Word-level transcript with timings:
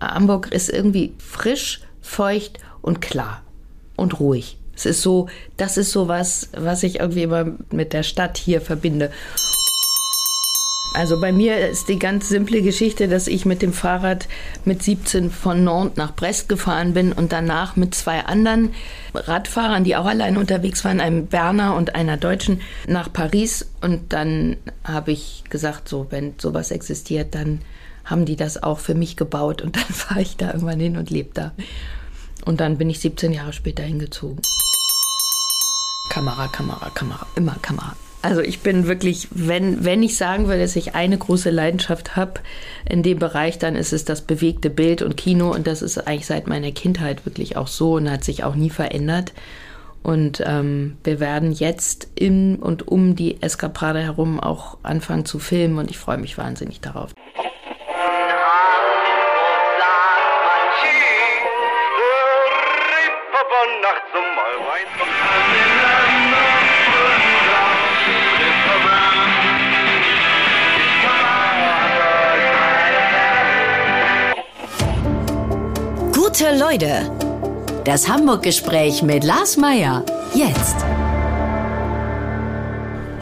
Hamburg 0.00 0.52
ist 0.52 0.68
irgendwie 0.68 1.14
frisch, 1.18 1.80
feucht 2.00 2.58
und 2.82 3.00
klar 3.00 3.42
und 3.96 4.20
ruhig. 4.20 4.58
Es 4.74 4.86
ist 4.86 5.02
so, 5.02 5.28
das 5.56 5.76
ist 5.76 5.90
so 5.90 6.06
was, 6.06 6.50
was 6.56 6.84
ich 6.84 7.00
irgendwie 7.00 7.24
immer 7.24 7.46
mit 7.72 7.92
der 7.92 8.04
Stadt 8.04 8.38
hier 8.38 8.60
verbinde. 8.60 9.10
Also 10.94 11.20
bei 11.20 11.32
mir 11.32 11.68
ist 11.68 11.88
die 11.88 11.98
ganz 11.98 12.28
simple 12.28 12.62
Geschichte, 12.62 13.08
dass 13.08 13.26
ich 13.26 13.44
mit 13.44 13.60
dem 13.60 13.72
Fahrrad 13.72 14.26
mit 14.64 14.82
17 14.82 15.30
von 15.30 15.62
Nantes 15.62 15.96
nach 15.96 16.14
Brest 16.14 16.48
gefahren 16.48 16.94
bin 16.94 17.12
und 17.12 17.32
danach 17.32 17.76
mit 17.76 17.94
zwei 17.94 18.20
anderen 18.24 18.70
Radfahrern, 19.14 19.84
die 19.84 19.96
auch 19.96 20.06
allein 20.06 20.36
unterwegs 20.36 20.84
waren, 20.84 21.00
einem 21.00 21.26
Berner 21.26 21.76
und 21.76 21.94
einer 21.94 22.16
Deutschen, 22.16 22.62
nach 22.86 23.12
Paris. 23.12 23.70
Und 23.80 24.12
dann 24.12 24.56
habe 24.82 25.12
ich 25.12 25.44
gesagt, 25.50 25.88
so, 25.88 26.06
wenn 26.10 26.34
sowas 26.38 26.70
existiert, 26.70 27.34
dann 27.34 27.60
haben 28.08 28.24
die 28.24 28.36
das 28.36 28.62
auch 28.62 28.78
für 28.78 28.94
mich 28.94 29.16
gebaut 29.16 29.62
und 29.62 29.76
dann 29.76 29.84
fahre 29.84 30.22
ich 30.22 30.36
da 30.36 30.48
irgendwann 30.48 30.80
hin 30.80 30.96
und 30.96 31.10
lebe 31.10 31.30
da. 31.34 31.52
Und 32.44 32.60
dann 32.60 32.78
bin 32.78 32.88
ich 32.90 33.00
17 33.00 33.32
Jahre 33.32 33.52
später 33.52 33.82
hingezogen. 33.82 34.40
Kamera, 36.08 36.48
Kamera, 36.48 36.90
Kamera, 36.90 37.26
immer 37.36 37.56
Kamera. 37.60 37.94
Also 38.20 38.40
ich 38.40 38.60
bin 38.60 38.88
wirklich, 38.88 39.28
wenn, 39.30 39.84
wenn 39.84 40.02
ich 40.02 40.16
sagen 40.16 40.48
würde, 40.48 40.62
dass 40.62 40.74
ich 40.74 40.94
eine 40.94 41.16
große 41.16 41.50
Leidenschaft 41.50 42.16
habe 42.16 42.40
in 42.88 43.02
dem 43.02 43.18
Bereich, 43.18 43.58
dann 43.58 43.76
ist 43.76 43.92
es 43.92 44.04
das 44.04 44.22
bewegte 44.22 44.70
Bild 44.70 45.02
und 45.02 45.16
Kino. 45.16 45.52
Und 45.52 45.66
das 45.66 45.82
ist 45.82 45.98
eigentlich 45.98 46.26
seit 46.26 46.48
meiner 46.48 46.72
Kindheit 46.72 47.26
wirklich 47.26 47.56
auch 47.56 47.68
so 47.68 47.94
und 47.94 48.10
hat 48.10 48.24
sich 48.24 48.42
auch 48.42 48.56
nie 48.56 48.70
verändert. 48.70 49.34
Und 50.02 50.42
ähm, 50.44 50.96
wir 51.04 51.20
werden 51.20 51.52
jetzt 51.52 52.08
in 52.14 52.56
und 52.56 52.88
um 52.88 53.14
die 53.14 53.42
Eskaprade 53.42 54.00
herum 54.00 54.40
auch 54.40 54.78
anfangen 54.82 55.24
zu 55.24 55.38
filmen 55.38 55.78
und 55.78 55.90
ich 55.90 55.98
freue 55.98 56.18
mich 56.18 56.38
wahnsinnig 56.38 56.80
darauf. 56.80 57.14
Gute 76.28 76.58
Leute. 76.58 77.10
Das 77.84 78.06
Hamburg-Gespräch 78.06 79.02
mit 79.02 79.24
Lars 79.24 79.56
Meier. 79.56 80.04
Jetzt. 80.34 80.76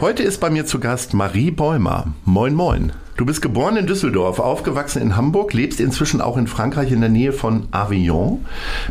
Heute 0.01 0.23
ist 0.23 0.41
bei 0.41 0.49
mir 0.49 0.65
zu 0.65 0.81
Gast 0.81 1.13
Marie 1.13 1.49
Bäumer. 1.49 2.13
Moin, 2.25 2.53
moin. 2.53 2.91
Du 3.15 3.25
bist 3.25 3.41
geboren 3.41 3.77
in 3.77 3.87
Düsseldorf, 3.87 4.39
aufgewachsen 4.39 5.01
in 5.01 5.15
Hamburg, 5.15 5.53
lebst 5.53 5.79
inzwischen 5.79 6.19
auch 6.19 6.35
in 6.35 6.47
Frankreich 6.47 6.91
in 6.91 6.99
der 6.99 7.09
Nähe 7.09 7.31
von 7.31 7.69
Avignon, 7.71 8.45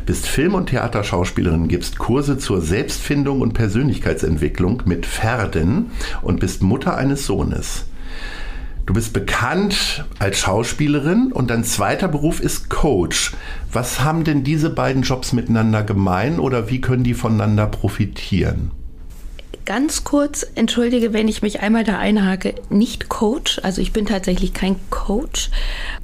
bist 0.06 0.26
Film- 0.26 0.54
und 0.54 0.70
Theaterschauspielerin, 0.70 1.68
gibst 1.68 1.98
Kurse 1.98 2.38
zur 2.38 2.62
Selbstfindung 2.62 3.42
und 3.42 3.52
Persönlichkeitsentwicklung 3.52 4.84
mit 4.86 5.04
Pferden 5.04 5.90
und 6.22 6.40
bist 6.40 6.62
Mutter 6.62 6.96
eines 6.96 7.26
Sohnes. 7.26 7.84
Du 8.86 8.94
bist 8.94 9.12
bekannt 9.12 10.04
als 10.20 10.38
Schauspielerin 10.38 11.32
und 11.32 11.50
dein 11.50 11.64
zweiter 11.64 12.06
Beruf 12.06 12.38
ist 12.38 12.70
Coach. 12.70 13.32
Was 13.72 14.00
haben 14.00 14.22
denn 14.22 14.44
diese 14.44 14.70
beiden 14.70 15.02
Jobs 15.02 15.32
miteinander 15.32 15.82
gemein 15.82 16.38
oder 16.38 16.70
wie 16.70 16.80
können 16.80 17.02
die 17.02 17.14
voneinander 17.14 17.66
profitieren? 17.66 18.70
Ganz 19.64 20.04
kurz, 20.04 20.46
entschuldige, 20.54 21.12
wenn 21.12 21.26
ich 21.26 21.42
mich 21.42 21.58
einmal 21.58 21.82
da 21.82 21.98
einhake, 21.98 22.54
nicht 22.70 23.08
Coach, 23.08 23.60
also 23.64 23.82
ich 23.82 23.92
bin 23.92 24.06
tatsächlich 24.06 24.54
kein 24.54 24.76
Coach. 24.90 25.50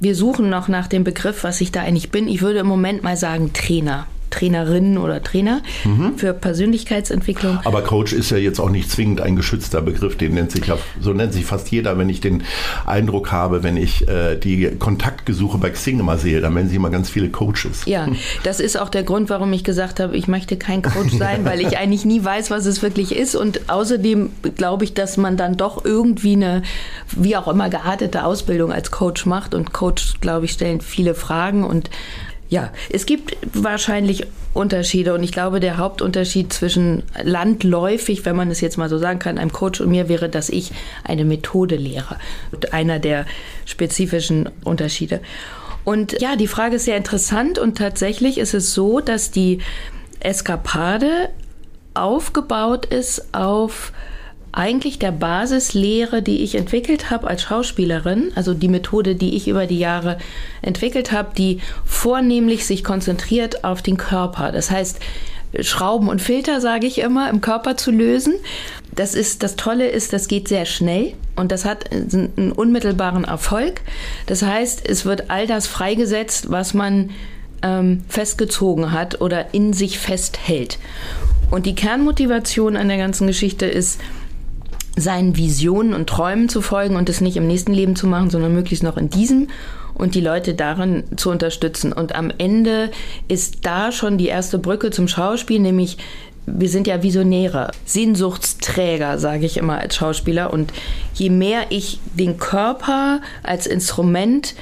Wir 0.01 0.15
suchen 0.15 0.49
noch 0.49 0.67
nach 0.67 0.87
dem 0.87 1.05
Begriff, 1.05 1.45
was 1.45 1.61
ich 1.61 1.71
da 1.71 1.81
eigentlich 1.81 2.11
bin. 2.11 2.27
Ich 2.27 2.41
würde 2.41 2.59
im 2.59 2.67
Moment 2.67 3.01
mal 3.01 3.15
sagen 3.15 3.53
Trainer. 3.53 4.07
Trainerinnen 4.33 4.97
oder 4.97 5.21
Trainer 5.21 5.61
mhm. 5.83 6.17
für 6.17 6.33
Persönlichkeitsentwicklung. 6.33 7.59
Aber 7.65 7.83
Coach 7.83 8.13
ist 8.13 8.31
ja 8.31 8.37
jetzt 8.37 8.59
auch 8.59 8.71
nicht 8.71 8.89
zwingend 8.89 9.21
ein 9.21 9.35
geschützter 9.35 9.81
Begriff, 9.81 10.17
den 10.17 10.33
nennt 10.33 10.51
sich 10.51 10.65
ja, 10.65 10.77
so 10.99 11.13
nennt 11.13 11.33
sich 11.33 11.45
fast 11.45 11.69
jeder, 11.69 11.99
wenn 11.99 12.09
ich 12.09 12.19
den 12.19 12.43
Eindruck 12.85 13.31
habe, 13.31 13.61
wenn 13.61 13.77
ich 13.77 14.07
äh, 14.07 14.35
die 14.35 14.71
Kontaktgesuche 14.79 15.59
bei 15.59 15.69
Xing 15.69 15.99
immer 15.99 16.17
sehe, 16.17 16.41
dann 16.41 16.55
nennen 16.55 16.67
sie 16.67 16.77
immer 16.77 16.89
ganz 16.89 17.11
viele 17.11 17.29
Coaches. 17.29 17.83
Ja, 17.85 18.07
das 18.43 18.59
ist 18.59 18.79
auch 18.79 18.89
der 18.89 19.03
Grund, 19.03 19.29
warum 19.29 19.53
ich 19.53 19.63
gesagt 19.63 19.99
habe, 19.99 20.17
ich 20.17 20.27
möchte 20.27 20.57
kein 20.57 20.81
Coach 20.81 21.13
sein, 21.13 21.43
weil 21.45 21.61
ich 21.61 21.77
eigentlich 21.77 22.05
nie 22.05 22.23
weiß, 22.23 22.49
was 22.49 22.65
es 22.65 22.81
wirklich 22.81 23.15
ist 23.15 23.35
und 23.35 23.69
außerdem 23.69 24.31
glaube 24.55 24.83
ich, 24.85 24.95
dass 24.95 25.17
man 25.17 25.37
dann 25.37 25.57
doch 25.57 25.85
irgendwie 25.85 26.33
eine, 26.33 26.63
wie 27.11 27.37
auch 27.37 27.47
immer 27.47 27.69
geartete 27.69 28.25
Ausbildung 28.25 28.71
als 28.71 28.89
Coach 28.89 29.27
macht 29.27 29.53
und 29.53 29.73
Coach, 29.73 30.15
glaube 30.21 30.45
ich, 30.45 30.53
stellen 30.53 30.81
viele 30.81 31.13
Fragen 31.13 31.63
und 31.63 31.91
ja, 32.49 32.71
es 32.89 33.05
gibt 33.05 33.35
wahrscheinlich 33.53 34.27
Unterschiede 34.53 35.13
und 35.15 35.23
ich 35.23 35.31
glaube, 35.31 35.59
der 35.59 35.77
Hauptunterschied 35.77 36.53
zwischen 36.53 37.03
landläufig, 37.23 38.25
wenn 38.25 38.35
man 38.35 38.51
es 38.51 38.61
jetzt 38.61 38.77
mal 38.77 38.89
so 38.89 38.99
sagen 38.99 39.19
kann, 39.19 39.37
einem 39.37 39.51
Coach 39.51 39.81
und 39.81 39.89
mir 39.89 40.09
wäre, 40.09 40.29
dass 40.29 40.49
ich 40.49 40.71
eine 41.03 41.25
Methode 41.25 41.75
lehre. 41.75 42.17
Einer 42.71 42.99
der 42.99 43.25
spezifischen 43.65 44.49
Unterschiede. 44.63 45.21
Und 45.83 46.21
ja, 46.21 46.35
die 46.35 46.47
Frage 46.47 46.75
ist 46.75 46.85
sehr 46.85 46.97
interessant 46.97 47.57
und 47.57 47.77
tatsächlich 47.77 48.37
ist 48.37 48.53
es 48.53 48.73
so, 48.73 48.99
dass 48.99 49.31
die 49.31 49.59
Eskapade 50.19 51.29
aufgebaut 51.93 52.85
ist 52.85 53.33
auf 53.33 53.91
eigentlich 54.53 54.99
der 54.99 55.11
Basislehre, 55.11 56.21
die 56.21 56.43
ich 56.43 56.55
entwickelt 56.55 57.09
habe 57.09 57.27
als 57.27 57.41
Schauspielerin, 57.41 58.31
also 58.35 58.53
die 58.53 58.67
Methode, 58.67 59.15
die 59.15 59.35
ich 59.35 59.47
über 59.47 59.65
die 59.65 59.79
Jahre 59.79 60.19
entwickelt 60.61 61.11
habe, 61.11 61.31
die 61.35 61.59
vornehmlich 61.85 62.65
sich 62.65 62.83
konzentriert 62.83 63.63
auf 63.63 63.81
den 63.81 63.97
Körper. 63.97 64.51
Das 64.51 64.69
heißt, 64.69 64.99
Schrauben 65.59 66.07
und 66.07 66.21
Filter, 66.21 66.61
sage 66.61 66.87
ich 66.87 66.99
immer, 66.99 67.29
im 67.29 67.41
Körper 67.41 67.77
zu 67.77 67.91
lösen. 67.91 68.35
Das 68.95 69.15
ist 69.15 69.43
das 69.43 69.55
Tolle 69.55 69.87
ist, 69.87 70.13
das 70.13 70.27
geht 70.27 70.47
sehr 70.47 70.65
schnell 70.65 71.13
und 71.35 71.51
das 71.51 71.65
hat 71.65 71.91
einen 71.91 72.51
unmittelbaren 72.51 73.23
Erfolg. 73.23 73.81
Das 74.27 74.43
heißt, 74.43 74.87
es 74.87 75.03
wird 75.03 75.29
all 75.29 75.47
das 75.47 75.65
freigesetzt, 75.65 76.51
was 76.51 76.75
man 76.75 77.09
ähm, 77.63 78.03
festgezogen 78.07 78.91
hat 78.91 79.19
oder 79.19 79.53
in 79.53 79.73
sich 79.73 79.97
festhält. 79.97 80.77
Und 81.49 81.65
die 81.65 81.75
Kernmotivation 81.75 82.75
an 82.75 82.87
der 82.87 82.97
ganzen 82.97 83.27
Geschichte 83.27 83.65
ist, 83.65 83.99
seinen 84.95 85.35
Visionen 85.37 85.93
und 85.93 86.07
Träumen 86.07 86.49
zu 86.49 86.61
folgen 86.61 86.95
und 86.95 87.09
es 87.09 87.21
nicht 87.21 87.37
im 87.37 87.47
nächsten 87.47 87.73
Leben 87.73 87.95
zu 87.95 88.07
machen, 88.07 88.29
sondern 88.29 88.53
möglichst 88.53 88.83
noch 88.83 88.97
in 88.97 89.09
diesem 89.09 89.47
und 89.93 90.15
die 90.15 90.21
Leute 90.21 90.53
darin 90.53 91.03
zu 91.15 91.29
unterstützen. 91.29 91.93
Und 91.93 92.15
am 92.15 92.31
Ende 92.37 92.91
ist 93.27 93.65
da 93.65 93.91
schon 93.91 94.17
die 94.17 94.27
erste 94.27 94.59
Brücke 94.59 94.91
zum 94.91 95.07
Schauspiel, 95.07 95.59
nämlich 95.59 95.97
wir 96.45 96.67
sind 96.67 96.87
ja 96.87 97.01
Visionäre, 97.01 97.71
Sehnsuchtsträger, 97.85 99.17
sage 99.17 99.45
ich 99.45 99.57
immer 99.57 99.79
als 99.79 99.95
Schauspieler. 99.95 100.51
Und 100.51 100.73
je 101.13 101.29
mehr 101.29 101.67
ich 101.69 101.99
den 102.15 102.37
Körper 102.37 103.21
als 103.43 103.65
Instrument 103.65 104.55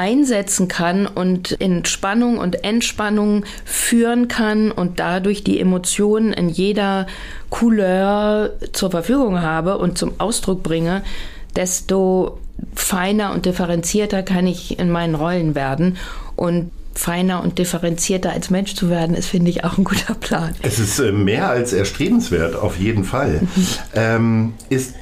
einsetzen 0.00 0.66
kann 0.66 1.06
und 1.06 1.52
in 1.52 1.84
Spannung 1.84 2.38
und 2.38 2.64
Entspannung 2.64 3.44
führen 3.66 4.28
kann 4.28 4.72
und 4.72 4.98
dadurch 4.98 5.44
die 5.44 5.60
Emotionen 5.60 6.32
in 6.32 6.48
jeder 6.48 7.06
Couleur 7.50 8.52
zur 8.72 8.90
Verfügung 8.90 9.42
habe 9.42 9.76
und 9.76 9.98
zum 9.98 10.14
Ausdruck 10.16 10.62
bringe, 10.62 11.02
desto 11.54 12.38
feiner 12.74 13.32
und 13.32 13.44
differenzierter 13.44 14.22
kann 14.22 14.46
ich 14.46 14.78
in 14.78 14.90
meinen 14.90 15.14
Rollen 15.14 15.54
werden. 15.54 15.98
Und 16.34 16.70
feiner 16.94 17.42
und 17.42 17.58
differenzierter 17.58 18.32
als 18.32 18.50
Mensch 18.50 18.74
zu 18.74 18.90
werden, 18.90 19.14
ist, 19.14 19.28
finde 19.28 19.50
ich, 19.50 19.64
auch 19.64 19.78
ein 19.78 19.84
guter 19.84 20.14
Plan. 20.14 20.54
Es 20.62 20.78
ist 20.78 20.98
äh, 20.98 21.12
mehr 21.12 21.48
als 21.48 21.72
erstrebenswert, 21.72 22.56
auf 22.56 22.78
jeden 22.78 23.04
Fall. 23.04 23.42
ähm, 23.94 24.54
ist 24.68 24.94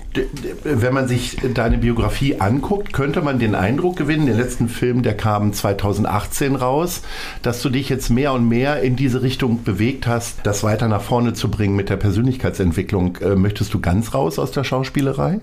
wenn 0.65 0.95
man 0.95 1.07
sich 1.07 1.37
deine 1.55 1.79
Biografie 1.79 2.41
anguckt, 2.41 2.93
könnte 2.93 3.21
man 3.21 3.39
den 3.39 3.55
Eindruck 3.55 3.97
gewinnen, 3.97 4.27
den 4.27 4.37
letzten 4.37 4.69
Film, 4.69 5.03
der 5.03 5.17
kam 5.17 5.53
2018 5.53 6.57
raus, 6.57 7.03
dass 7.43 7.63
du 7.63 7.69
dich 7.69 7.89
jetzt 7.89 8.09
mehr 8.11 8.33
und 8.33 8.49
mehr 8.49 8.83
in 8.83 8.97
diese 8.97 9.23
Richtung 9.23 9.63
bewegt 9.65 10.07
hast, 10.07 10.39
das 10.45 10.63
weiter 10.63 10.89
nach 10.89 11.03
vorne 11.03 11.35
zu 11.35 11.51
bringen 11.51 11.77
mit 11.77 11.91
der 11.91 11.97
Persönlichkeitsentwicklung. 11.97 13.17
Äh, 13.17 13.37
möchtest 13.37 13.73
du 13.75 13.81
ganz 13.81 14.15
raus 14.15 14.39
aus 14.39 14.51
der 14.51 14.65
Schauspielerei? 14.65 15.41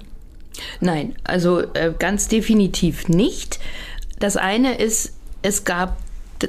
Nein, 0.79 1.15
also 1.23 1.61
äh, 1.73 1.93
ganz 1.97 2.27
definitiv 2.27 3.07
nicht. 3.07 3.59
Das 4.19 4.35
eine 4.37 4.77
ist, 4.77 5.13
es 5.41 5.63
gab 5.63 5.97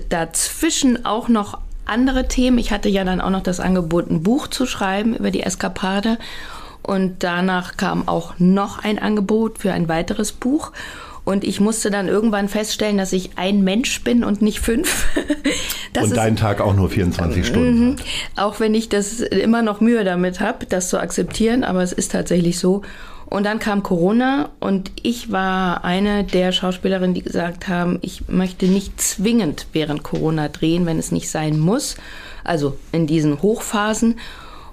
dazwischen 0.09 1.05
auch 1.05 1.29
noch 1.29 1.59
andere 1.85 2.29
Themen. 2.29 2.59
Ich 2.59 2.73
hatte 2.73 2.89
ja 2.89 3.05
dann 3.05 3.21
auch 3.21 3.31
noch 3.31 3.43
das 3.43 3.61
Angebot, 3.61 4.11
ein 4.11 4.23
Buch 4.23 4.49
zu 4.49 4.67
schreiben 4.67 5.15
über 5.15 5.31
die 5.31 5.43
Eskapade. 5.43 6.19
Und 6.83 7.25
danach 7.25 7.77
kam 7.77 8.07
auch 8.07 8.35
noch 8.39 8.83
ein 8.83 8.99
Angebot 8.99 9.59
für 9.59 9.73
ein 9.73 9.89
weiteres 9.89 10.33
Buch. 10.33 10.73
Und 11.25 11.43
ich 11.43 11.59
musste 11.59 11.91
dann 11.91 12.07
irgendwann 12.07 12.49
feststellen, 12.49 12.99
dass 12.99 13.13
ich 13.13 13.31
ein 13.37 13.65
Mensch 13.65 14.05
bin 14.05 14.23
und 14.23 14.43
nicht 14.43 14.61
fünf. 14.61 15.07
Das 15.93 16.11
und 16.11 16.17
dein 16.19 16.37
Tag 16.37 16.61
auch 16.61 16.75
nur 16.75 16.91
24 16.91 17.47
Stunden. 17.47 17.87
Mhm. 17.87 17.97
Auch 18.37 18.61
wenn 18.61 18.75
ich 18.75 18.91
das 18.91 19.21
immer 19.21 19.63
noch 19.63 19.81
Mühe 19.81 20.05
damit 20.05 20.41
habe, 20.41 20.67
das 20.67 20.91
zu 20.91 21.01
akzeptieren, 21.01 21.65
aber 21.65 21.83
es 21.83 21.95
ist 21.95 22.13
tatsächlich 22.13 22.59
so. 22.59 22.83
Und 23.29 23.45
dann 23.45 23.59
kam 23.59 23.83
Corona 23.83 24.51
und 24.61 24.93
ich 25.03 25.33
war 25.33 25.85
eine 25.85 26.25
der 26.25 26.53
Schauspielerinnen, 26.53 27.15
die 27.15 27.23
gesagt 27.23 27.67
haben, 27.67 27.99
ich 28.03 28.29
möchte 28.29 28.67
nicht 28.67 29.01
zwingend 29.01 29.67
während 29.73 30.05
Corona 30.05 30.49
drehen, 30.49 30.87
wenn 30.87 30.99
es 30.99 31.11
nicht 31.11 31.29
sein 31.29 31.59
muss. 31.59 31.97
Also 32.45 32.77
in 32.93 33.07
diesen 33.07 33.43
Hochphasen. 33.43 34.19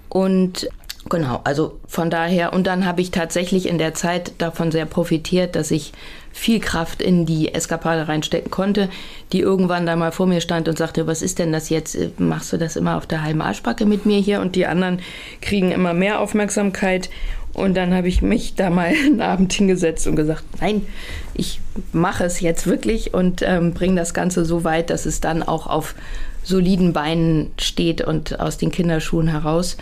Und 0.07 0.69
genau, 1.09 1.41
also 1.43 1.79
von 1.87 2.11
daher, 2.11 2.53
und 2.53 2.67
dann 2.67 2.85
habe 2.85 3.01
ich 3.01 3.09
tatsächlich 3.09 3.67
in 3.67 3.79
der 3.79 3.95
Zeit 3.95 4.33
davon 4.37 4.71
sehr 4.71 4.85
profitiert, 4.85 5.55
dass 5.55 5.71
ich 5.71 5.91
viel 6.31 6.59
Kraft 6.59 7.01
in 7.01 7.25
die 7.25 7.53
Eskapade 7.53 8.07
reinstecken 8.07 8.51
konnte, 8.51 8.89
die 9.31 9.39
irgendwann 9.39 9.85
da 9.85 9.95
mal 9.95 10.11
vor 10.11 10.25
mir 10.25 10.41
stand 10.41 10.67
und 10.67 10.77
sagte, 10.77 11.05
was 11.05 11.21
ist 11.21 11.39
denn 11.39 11.51
das 11.51 11.69
jetzt? 11.69 11.97
Machst 12.19 12.53
du 12.53 12.57
das 12.57 12.75
immer 12.75 12.97
auf 12.97 13.05
der 13.07 13.23
halben 13.23 13.41
Arschbacke 13.41 13.85
mit 13.85 14.05
mir 14.05 14.19
hier? 14.19 14.41
Und 14.41 14.55
die 14.55 14.65
anderen 14.65 14.99
kriegen 15.41 15.71
immer 15.71 15.93
mehr 15.93 16.19
Aufmerksamkeit. 16.19 17.09
Und 17.53 17.75
dann 17.75 17.93
habe 17.93 18.07
ich 18.07 18.21
mich 18.21 18.55
da 18.55 18.69
mal 18.69 18.87
einen 19.05 19.21
Abend 19.21 19.53
hingesetzt 19.53 20.07
und 20.07 20.15
gesagt, 20.15 20.43
nein, 20.59 20.85
ich 21.33 21.59
mache 21.91 22.23
es 22.23 22.39
jetzt 22.39 22.67
wirklich 22.67 23.13
und 23.13 23.41
ähm, 23.43 23.73
bringe 23.73 23.95
das 23.95 24.13
Ganze 24.13 24.45
so 24.45 24.63
weit, 24.63 24.89
dass 24.89 25.05
es 25.05 25.21
dann 25.21 25.43
auch 25.43 25.67
auf 25.67 25.95
soliden 26.43 26.93
Beinen 26.93 27.51
steht 27.57 28.01
und 28.01 28.39
aus 28.39 28.57
den 28.57 28.71
Kinderschuhen 28.71 29.27
heraus. 29.27 29.77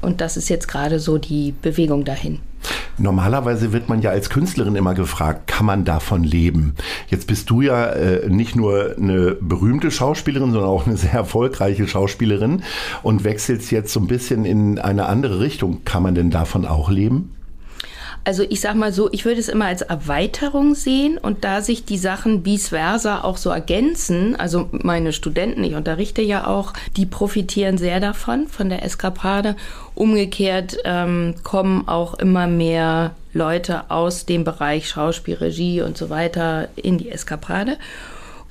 Und 0.00 0.20
das 0.20 0.36
ist 0.36 0.48
jetzt 0.48 0.68
gerade 0.68 1.00
so 1.00 1.18
die 1.18 1.54
Bewegung 1.62 2.04
dahin. 2.04 2.40
Normalerweise 2.98 3.72
wird 3.72 3.88
man 3.88 4.02
ja 4.02 4.10
als 4.10 4.30
Künstlerin 4.30 4.76
immer 4.76 4.94
gefragt, 4.94 5.46
kann 5.46 5.66
man 5.66 5.84
davon 5.84 6.22
leben? 6.22 6.74
Jetzt 7.08 7.26
bist 7.26 7.50
du 7.50 7.60
ja 7.60 7.86
äh, 7.86 8.28
nicht 8.28 8.56
nur 8.56 8.96
eine 8.96 9.36
berühmte 9.40 9.90
Schauspielerin, 9.90 10.52
sondern 10.52 10.70
auch 10.70 10.86
eine 10.86 10.96
sehr 11.04 11.12
erfolgreiche 11.12 11.88
Schauspielerin 11.88 12.62
und 13.02 13.24
wechselst 13.24 13.70
jetzt 13.70 13.92
so 13.92 14.00
ein 14.00 14.06
bisschen 14.06 14.44
in 14.44 14.78
eine 14.78 15.06
andere 15.06 15.40
Richtung. 15.40 15.84
Kann 15.84 16.02
man 16.02 16.14
denn 16.14 16.30
davon 16.30 16.66
auch 16.66 16.90
leben? 16.90 17.34
Also 18.26 18.42
ich 18.42 18.62
sag 18.62 18.74
mal 18.74 18.90
so, 18.90 19.12
ich 19.12 19.26
würde 19.26 19.38
es 19.38 19.50
immer 19.50 19.66
als 19.66 19.82
Erweiterung 19.82 20.74
sehen 20.74 21.18
und 21.18 21.44
da 21.44 21.60
sich 21.60 21.84
die 21.84 21.98
Sachen 21.98 22.46
vice 22.46 22.70
versa 22.70 23.20
auch 23.20 23.36
so 23.36 23.50
ergänzen, 23.50 24.34
also 24.34 24.70
meine 24.72 25.12
Studenten, 25.12 25.62
ich 25.62 25.74
unterrichte 25.74 26.22
ja 26.22 26.46
auch, 26.46 26.72
die 26.96 27.04
profitieren 27.04 27.76
sehr 27.76 28.00
davon, 28.00 28.48
von 28.48 28.70
der 28.70 28.82
Eskapade. 28.82 29.56
Umgekehrt 29.94 30.78
ähm, 30.84 31.34
kommen 31.42 31.86
auch 31.86 32.14
immer 32.14 32.46
mehr 32.46 33.14
Leute 33.34 33.90
aus 33.90 34.24
dem 34.24 34.42
Bereich 34.42 34.88
Schauspiel, 34.88 35.34
Regie 35.34 35.82
und 35.82 35.98
so 35.98 36.08
weiter 36.08 36.68
in 36.76 36.96
die 36.96 37.10
Eskapade. 37.10 37.76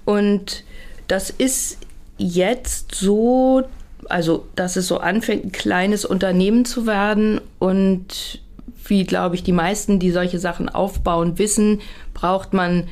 Und 0.05 0.63
das 1.07 1.31
ist 1.31 1.79
jetzt 2.19 2.93
so, 2.93 3.63
also 4.07 4.45
dass 4.55 4.75
es 4.75 4.87
so 4.87 4.99
anfängt, 4.99 5.45
ein 5.45 5.51
kleines 5.51 6.05
Unternehmen 6.05 6.65
zu 6.65 6.85
werden 6.85 7.41
und 7.57 8.42
wie, 8.85 9.05
glaube 9.05 9.35
ich, 9.35 9.43
die 9.43 9.51
meisten, 9.51 9.99
die 9.99 10.11
solche 10.11 10.39
Sachen 10.39 10.69
aufbauen, 10.69 11.37
wissen, 11.37 11.81
braucht 12.13 12.53
man 12.53 12.87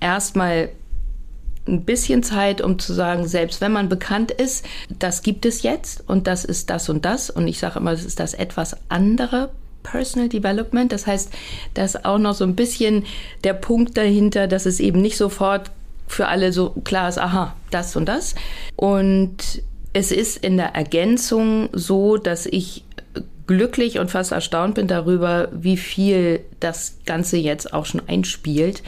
erstmal 0.00 0.70
ein 1.66 1.84
bisschen 1.84 2.22
Zeit, 2.22 2.60
um 2.60 2.78
zu 2.78 2.92
sagen, 2.92 3.26
selbst 3.26 3.60
wenn 3.60 3.72
man 3.72 3.88
bekannt 3.88 4.30
ist, 4.30 4.64
das 4.88 5.22
gibt 5.22 5.44
es 5.46 5.62
jetzt 5.62 6.08
und 6.08 6.26
das 6.26 6.44
ist 6.44 6.70
das 6.70 6.88
und 6.88 7.04
das. 7.04 7.30
Und 7.30 7.48
ich 7.48 7.58
sage 7.58 7.78
immer, 7.78 7.90
das 7.90 8.04
ist 8.04 8.20
das 8.20 8.34
etwas 8.34 8.76
andere 8.88 9.50
Personal 9.82 10.28
Development. 10.28 10.92
Das 10.92 11.06
heißt, 11.06 11.32
da 11.74 11.84
ist 11.84 12.04
auch 12.04 12.18
noch 12.18 12.34
so 12.34 12.44
ein 12.44 12.56
bisschen 12.56 13.04
der 13.44 13.54
Punkt 13.54 13.96
dahinter, 13.96 14.46
dass 14.46 14.66
es 14.66 14.80
eben 14.80 15.00
nicht 15.00 15.16
sofort 15.16 15.70
für 16.08 16.28
alle 16.28 16.52
so 16.52 16.70
klar 16.84 17.08
ist, 17.08 17.18
aha, 17.18 17.56
das 17.70 17.96
und 17.96 18.06
das. 18.06 18.34
Und 18.76 19.62
es 19.92 20.12
ist 20.12 20.36
in 20.44 20.56
der 20.56 20.74
Ergänzung 20.74 21.68
so, 21.72 22.16
dass 22.16 22.46
ich 22.46 22.84
glücklich 23.46 23.98
und 23.98 24.10
fast 24.10 24.32
erstaunt 24.32 24.74
bin 24.74 24.88
darüber, 24.88 25.48
wie 25.52 25.76
viel 25.76 26.40
das 26.60 26.98
Ganze 27.04 27.36
jetzt 27.36 27.72
auch 27.72 27.86
schon 27.86 28.02
einspielt. 28.06 28.82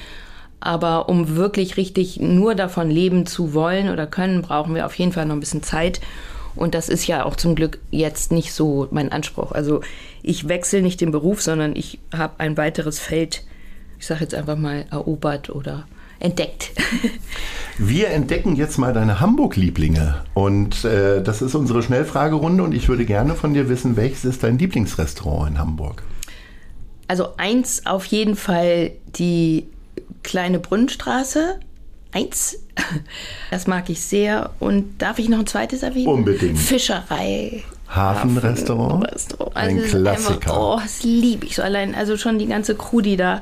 Aber 0.60 1.08
um 1.08 1.36
wirklich 1.36 1.76
richtig 1.76 2.18
nur 2.18 2.54
davon 2.54 2.90
leben 2.90 3.26
zu 3.26 3.54
wollen 3.54 3.90
oder 3.90 4.06
können, 4.06 4.42
brauchen 4.42 4.74
wir 4.74 4.86
auf 4.86 4.94
jeden 4.94 5.12
Fall 5.12 5.26
noch 5.26 5.36
ein 5.36 5.40
bisschen 5.40 5.62
Zeit. 5.62 6.00
Und 6.56 6.74
das 6.74 6.88
ist 6.88 7.06
ja 7.06 7.24
auch 7.24 7.36
zum 7.36 7.54
Glück 7.54 7.78
jetzt 7.92 8.32
nicht 8.32 8.52
so 8.52 8.88
mein 8.90 9.12
Anspruch. 9.12 9.52
Also 9.52 9.80
ich 10.22 10.48
wechsle 10.48 10.82
nicht 10.82 11.00
den 11.00 11.12
Beruf, 11.12 11.40
sondern 11.40 11.76
ich 11.76 12.00
habe 12.12 12.34
ein 12.38 12.56
weiteres 12.56 12.98
Feld, 12.98 13.44
ich 14.00 14.06
sage 14.06 14.22
jetzt 14.22 14.34
einfach 14.34 14.56
mal, 14.56 14.86
erobert 14.90 15.50
oder 15.50 15.86
entdeckt. 16.20 16.72
Wir 17.78 18.08
entdecken 18.08 18.56
jetzt 18.56 18.76
mal 18.78 18.92
deine 18.92 19.20
Hamburg-Lieblinge. 19.20 20.24
Und 20.34 20.84
äh, 20.84 21.22
das 21.22 21.42
ist 21.42 21.54
unsere 21.54 21.82
Schnellfragerunde. 21.82 22.62
Und 22.64 22.74
ich 22.74 22.88
würde 22.88 23.04
gerne 23.04 23.34
von 23.34 23.54
dir 23.54 23.68
wissen, 23.68 23.96
welches 23.96 24.24
ist 24.24 24.42
dein 24.42 24.58
Lieblingsrestaurant 24.58 25.50
in 25.52 25.58
Hamburg? 25.58 26.02
Also 27.06 27.36
eins 27.36 27.86
auf 27.86 28.04
jeden 28.06 28.36
Fall 28.36 28.92
die 29.16 29.66
kleine 30.22 30.58
Brunnenstraße. 30.58 31.60
Eins. 32.12 32.58
Das 33.50 33.66
mag 33.66 33.90
ich 33.90 34.00
sehr. 34.00 34.50
Und 34.58 34.98
darf 35.02 35.18
ich 35.18 35.28
noch 35.28 35.40
ein 35.40 35.46
zweites 35.46 35.82
erwähnen? 35.82 36.08
Unbedingt. 36.08 36.58
Fischerei. 36.58 37.62
Hafenrestaurant. 37.88 39.04
Hafenrestaurant. 39.04 39.56
Ein 39.56 39.78
Also 39.78 39.98
Klassiker. 39.98 40.50
Einfach, 40.52 40.56
oh, 40.56 40.80
das 40.82 41.02
liebe 41.02 41.46
ich 41.46 41.56
so 41.56 41.62
allein. 41.62 41.94
Also 41.94 42.16
schon 42.16 42.38
die 42.38 42.46
ganze 42.46 42.74
Crew, 42.74 43.00
die 43.00 43.16
da 43.16 43.40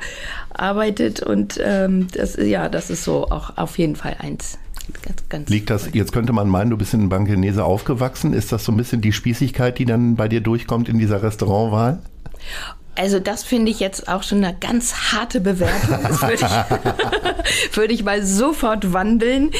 arbeitet. 0.52 1.22
Und 1.22 1.60
ähm, 1.62 2.08
das, 2.12 2.36
ja, 2.36 2.68
das 2.68 2.90
ist 2.90 3.04
so 3.04 3.28
auch 3.30 3.56
auf 3.56 3.78
jeden 3.78 3.96
Fall 3.96 4.16
eins. 4.18 4.58
Ganz, 5.02 5.28
ganz 5.28 5.48
Liegt 5.48 5.70
das, 5.70 5.88
jetzt 5.92 6.12
könnte 6.12 6.32
man 6.32 6.48
meinen, 6.48 6.70
du 6.70 6.76
bist 6.76 6.94
in 6.94 7.08
Bankenese 7.08 7.64
aufgewachsen. 7.64 8.32
Ist 8.32 8.52
das 8.52 8.64
so 8.64 8.72
ein 8.72 8.76
bisschen 8.76 9.00
die 9.00 9.12
Spießigkeit, 9.12 9.78
die 9.78 9.84
dann 9.84 10.14
bei 10.14 10.28
dir 10.28 10.40
durchkommt 10.40 10.88
in 10.88 10.98
dieser 10.98 11.22
Restaurantwahl? 11.22 11.98
Also 12.96 13.20
das 13.20 13.42
finde 13.44 13.70
ich 13.70 13.80
jetzt 13.80 14.08
auch 14.08 14.22
schon 14.22 14.42
eine 14.42 14.56
ganz 14.58 15.12
harte 15.12 15.40
Bewertung. 15.40 15.98
Das 16.02 16.22
würde 16.22 16.34
ich, 16.34 17.76
würde 17.76 17.94
ich 17.94 18.04
mal 18.04 18.24
sofort 18.24 18.92
wandeln 18.92 19.50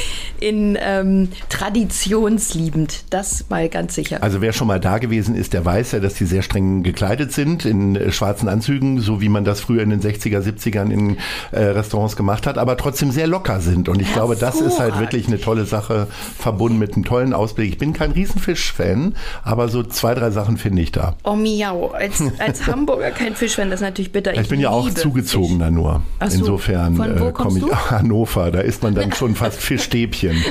in 0.41 0.79
ähm, 0.81 1.29
traditionsliebend. 1.49 3.05
Das 3.11 3.47
mal 3.49 3.69
ganz 3.69 3.95
sicher. 3.95 4.23
Also 4.23 4.41
wer 4.41 4.53
schon 4.53 4.67
mal 4.67 4.81
da 4.81 4.99
gewesen 4.99 5.35
ist, 5.35 5.53
der 5.53 5.65
weiß 5.65 5.93
ja, 5.93 6.01
dass 6.01 6.15
die 6.15 6.25
sehr 6.25 6.43
streng 6.43 6.83
gekleidet 6.83 7.33
sind, 7.33 7.65
in 7.67 7.97
äh, 7.97 8.11
schwarzen 8.11 8.49
Anzügen, 8.49 9.01
so 9.01 9.21
wie 9.21 9.29
man 9.29 9.45
das 9.45 9.61
früher 9.61 9.83
in 9.83 9.91
den 9.91 10.01
60er, 10.01 10.41
70ern 10.41 10.91
in 10.91 11.19
äh, 11.53 11.63
Restaurants 11.63 12.17
gemacht 12.17 12.47
hat, 12.47 12.57
aber 12.59 12.77
trotzdem 12.77 13.11
sehr 13.11 13.27
locker 13.27 13.61
sind. 13.61 13.89
Und 13.89 14.01
ich 14.01 14.13
glaube, 14.13 14.37
das 14.37 14.61
ist 14.61 14.79
halt 14.79 14.99
wirklich 14.99 15.27
eine 15.27 15.41
tolle 15.41 15.67
Sache, 15.67 16.07
verbunden 16.39 16.79
mit 16.79 16.95
einem 16.95 17.05
tollen 17.05 17.33
Ausblick. 17.33 17.71
Ich 17.73 17.79
bin 17.79 17.93
kein 17.93 18.13
Riesenfisch-Fan, 18.13 19.15
aber 19.45 19.69
so 19.69 19.83
zwei, 19.83 20.15
drei 20.15 20.31
Sachen 20.31 20.57
finde 20.57 20.83
ich 20.83 20.93
da. 20.93 21.17
Oh 21.25 21.35
miau, 21.35 21.89
als, 21.89 22.23
als 22.39 22.67
Hamburger 22.67 23.11
kein 23.11 23.26
Fisch, 23.35 23.59
wenn 23.59 23.71
das 23.71 23.81
ist 23.81 23.85
natürlich 23.85 24.13
bitter. 24.13 24.35
Ich 24.35 24.49
bin 24.49 24.61
ja 24.61 24.71
auch 24.71 24.89
liebe 24.89 25.01
zugezogen 25.01 25.57
Fisch. 25.57 25.59
da 25.59 25.71
nur. 25.71 26.03
Ach 26.19 26.31
so. 26.31 26.39
Insofern 26.39 27.01
äh, 27.01 27.33
komme 27.33 27.59
ich 27.59 27.65
du? 27.65 27.75
Hannover, 27.75 28.51
da 28.51 28.61
isst 28.61 28.83
man 28.83 28.95
dann 28.95 29.13
schon 29.13 29.35
fast 29.35 29.61
Fischstäbchen. 29.61 30.37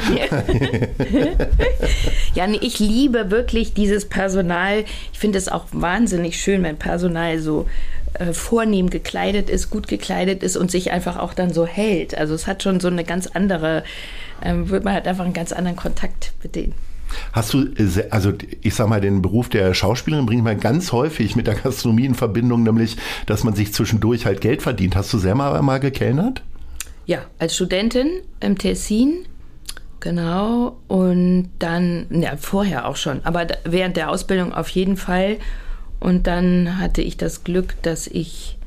Ja, 2.35 2.47
nee, 2.47 2.59
ich 2.61 2.79
liebe 2.79 3.31
wirklich 3.31 3.73
dieses 3.73 4.05
Personal. 4.05 4.83
Ich 5.13 5.19
finde 5.19 5.37
es 5.37 5.47
auch 5.47 5.65
wahnsinnig 5.71 6.39
schön, 6.39 6.63
wenn 6.63 6.75
Personal 6.75 7.39
so 7.39 7.65
äh, 8.19 8.33
vornehm 8.33 8.89
gekleidet 8.89 9.49
ist, 9.49 9.69
gut 9.69 9.87
gekleidet 9.87 10.43
ist 10.43 10.57
und 10.57 10.69
sich 10.69 10.91
einfach 10.91 11.17
auch 11.17 11.33
dann 11.33 11.53
so 11.53 11.65
hält. 11.65 12.17
Also 12.17 12.35
es 12.35 12.45
hat 12.45 12.61
schon 12.61 12.81
so 12.81 12.89
eine 12.89 13.05
ganz 13.05 13.27
andere, 13.27 13.83
ähm, 14.43 14.67
man 14.69 14.93
hat 14.93 15.07
einfach 15.07 15.23
einen 15.23 15.33
ganz 15.33 15.53
anderen 15.53 15.77
Kontakt 15.77 16.33
mit 16.43 16.55
denen. 16.55 16.73
Hast 17.33 17.53
du, 17.53 17.65
äh, 17.77 18.09
also 18.09 18.33
ich 18.61 18.75
sag 18.75 18.87
mal, 18.87 19.01
den 19.01 19.21
Beruf 19.21 19.49
der 19.49 19.73
Schauspielerin 19.73 20.25
bringt 20.25 20.43
man 20.43 20.59
ganz 20.59 20.91
häufig 20.91 21.35
mit 21.35 21.47
der 21.47 21.55
Gastronomie 21.55 22.05
in 22.05 22.15
Verbindung, 22.15 22.63
nämlich, 22.63 22.97
dass 23.25 23.43
man 23.43 23.53
sich 23.53 23.73
zwischendurch 23.73 24.25
halt 24.25 24.41
Geld 24.41 24.61
verdient. 24.61 24.95
Hast 24.95 25.13
du 25.13 25.17
selber 25.17 25.61
mal 25.61 25.79
gekellnert? 25.79 26.41
Ja, 27.05 27.19
als 27.37 27.55
Studentin 27.55 28.09
im 28.39 28.57
Tessin, 28.57 29.25
genau. 29.99 30.77
Und 30.87 31.49
dann, 31.59 32.07
ja, 32.09 32.35
vorher 32.37 32.87
auch 32.87 32.95
schon, 32.95 33.21
aber 33.23 33.47
während 33.63 33.97
der 33.97 34.09
Ausbildung 34.09 34.53
auf 34.53 34.69
jeden 34.69 34.97
Fall. 34.97 35.37
Und 35.99 36.27
dann 36.27 36.79
hatte 36.79 37.01
ich 37.01 37.17
das 37.17 37.43
Glück, 37.43 37.81
dass 37.81 38.07
ich, 38.07 38.57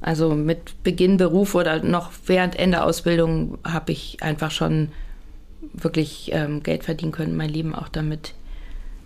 also 0.00 0.34
mit 0.34 0.82
Beginn 0.82 1.16
Beruf 1.16 1.54
oder 1.54 1.82
noch 1.82 2.10
während 2.26 2.56
Ende 2.58 2.82
Ausbildung, 2.82 3.58
habe 3.64 3.92
ich 3.92 4.22
einfach 4.22 4.50
schon 4.50 4.88
wirklich 5.72 6.30
ähm, 6.32 6.62
Geld 6.62 6.84
verdienen 6.84 7.12
können, 7.12 7.36
mein 7.36 7.50
Leben 7.50 7.74
auch 7.74 7.88
damit 7.88 8.34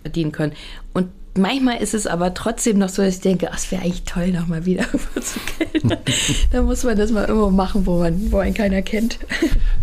verdienen 0.01 0.31
können. 0.31 0.53
Und 0.93 1.07
manchmal 1.35 1.81
ist 1.81 1.93
es 1.93 2.07
aber 2.07 2.33
trotzdem 2.33 2.77
noch 2.77 2.89
so, 2.89 3.01
dass 3.01 3.15
ich 3.15 3.21
denke, 3.21 3.49
ach, 3.51 3.57
es 3.57 3.71
wäre 3.71 3.83
eigentlich 3.83 4.03
toll, 4.03 4.31
nochmal 4.31 4.65
wieder 4.65 4.83
zu 5.21 5.39
Geld. 5.57 5.97
da 6.51 6.61
muss 6.61 6.83
man 6.83 6.97
das 6.97 7.11
mal 7.11 7.25
irgendwo 7.25 7.49
machen, 7.49 7.85
wo 7.85 7.99
man, 7.99 8.31
wo 8.31 8.37
einen 8.37 8.53
keiner 8.53 8.81
kennt. 8.81 9.19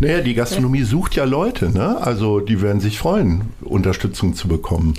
Naja, 0.01 0.21
die 0.21 0.33
Gastronomie 0.33 0.83
sucht 0.83 1.15
ja 1.15 1.25
Leute, 1.25 1.71
ne? 1.71 1.97
Also 1.99 2.39
die 2.39 2.61
werden 2.61 2.79
sich 2.79 2.97
freuen, 2.97 3.49
Unterstützung 3.59 4.33
zu 4.33 4.47
bekommen. 4.47 4.93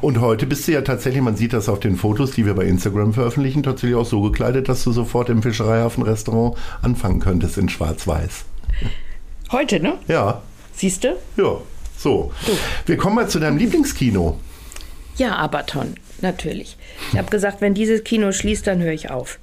Und 0.00 0.20
heute 0.20 0.46
bist 0.46 0.66
du 0.66 0.72
ja 0.72 0.80
tatsächlich, 0.80 1.22
man 1.22 1.36
sieht 1.36 1.52
das 1.52 1.68
auf 1.68 1.78
den 1.78 1.94
Fotos, 1.94 2.32
die 2.32 2.44
wir 2.44 2.54
bei 2.54 2.64
Instagram 2.64 3.12
veröffentlichen, 3.12 3.62
tatsächlich 3.62 3.96
auch 3.96 4.04
so 4.04 4.20
gekleidet, 4.22 4.68
dass 4.68 4.82
du 4.82 4.90
sofort 4.90 5.28
im 5.28 5.44
Fischereihafen-Restaurant 5.44 6.56
anfangen 6.82 7.20
könntest 7.20 7.56
in 7.56 7.68
Schwarz-Weiß. 7.68 8.46
Heute, 9.52 9.78
ne? 9.78 9.94
Ja, 10.08 10.42
Siehst 10.80 11.04
du? 11.04 11.08
ja, 11.36 11.58
so. 11.98 12.32
Wir 12.86 12.96
kommen 12.96 13.16
mal 13.16 13.28
zu 13.28 13.38
deinem 13.38 13.58
Lieblingskino. 13.58 14.38
Ja, 15.18 15.36
Abaton, 15.36 15.96
natürlich. 16.22 16.78
Ich 17.12 17.18
habe 17.18 17.28
gesagt, 17.28 17.60
wenn 17.60 17.74
dieses 17.74 18.02
Kino 18.02 18.32
schließt, 18.32 18.66
dann 18.66 18.80
höre 18.80 18.92
ich 18.94 19.10
auf. 19.10 19.38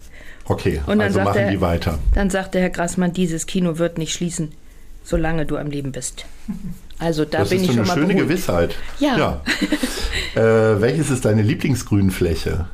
Okay, 0.46 0.78
Und 0.88 0.98
dann 0.98 1.02
also 1.02 1.16
sagt 1.20 1.26
machen 1.28 1.42
er- 1.42 1.52
die 1.52 1.62
weiter. 1.62 2.00
Dann 2.16 2.32
sagte 2.32 2.60
Herr 2.60 2.72
Grassmann, 2.72 3.14
dieses 3.14 3.46
Kino 3.46 3.78
wird 3.78 4.00
nicht 4.00 4.14
schließen, 4.14 4.52
solange 5.04 5.46
du 5.46 5.58
am 5.58 5.68
Leben 5.68 5.92
bist. 5.92 6.26
Also 6.98 7.24
da 7.24 7.40
Das 7.40 7.50
bin 7.50 7.60
ist 7.60 7.66
ich 7.66 7.68
so 7.68 7.74
schon 7.74 7.82
eine 7.84 7.88
mal 7.90 7.94
schöne 7.94 8.08
beruhigt. 8.16 8.30
Gewissheit. 8.30 8.76
Ja. 9.00 9.16
ja. 9.16 9.42
äh, 10.74 10.82
welches 10.82 11.12
ist 11.12 11.24
deine 11.26 11.44
Lieblingsgrünfläche? 11.44 12.66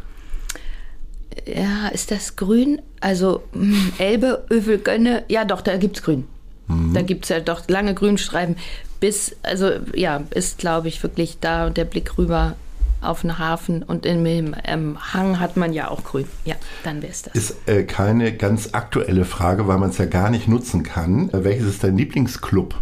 Ja, 1.46 1.90
ist 1.90 2.12
das 2.12 2.38
grün? 2.38 2.82
Also 3.02 3.44
hm, 3.52 3.92
Elbe, 3.98 4.46
Övel, 4.50 4.78
Gönne, 4.78 5.26
ja 5.28 5.44
doch, 5.44 5.60
da 5.60 5.76
gibt's 5.76 6.02
grün. 6.04 6.26
Da 6.68 7.02
gibt's 7.02 7.30
ja 7.30 7.40
doch 7.40 7.68
lange 7.68 7.94
Grünstreifen. 7.94 8.56
Bis, 9.00 9.36
also 9.44 9.72
ja, 9.94 10.24
ist 10.32 10.60
glaube 10.60 10.88
ich 10.88 11.04
wirklich 11.04 11.38
da 11.42 11.68
und 11.68 11.76
der 11.78 11.86
Blick 11.86 12.18
rüber 12.18 12.56
auf 13.02 13.22
den 13.22 13.38
Hafen 13.38 13.84
und 13.84 14.06
im, 14.06 14.26
im 14.26 15.14
Hang 15.14 15.40
hat 15.42 15.58
man 15.58 15.74
ja 15.74 15.90
auch 15.90 16.06
grün. 16.06 16.26
Ja, 16.46 16.56
dann 16.86 17.02
wäre 17.02 17.12
es 17.12 17.24
das. 17.24 17.34
Ist 17.36 17.56
äh, 17.68 17.84
keine 17.84 18.32
ganz 18.36 18.70
aktuelle 18.72 19.26
Frage, 19.26 19.68
weil 19.68 19.78
man 19.78 19.90
es 19.90 19.98
ja 19.98 20.06
gar 20.06 20.30
nicht 20.30 20.48
nutzen 20.48 20.84
kann. 20.84 21.30
Äh, 21.32 21.44
welches 21.44 21.66
ist 21.68 21.84
dein 21.84 21.98
Lieblingsclub? 21.98 22.76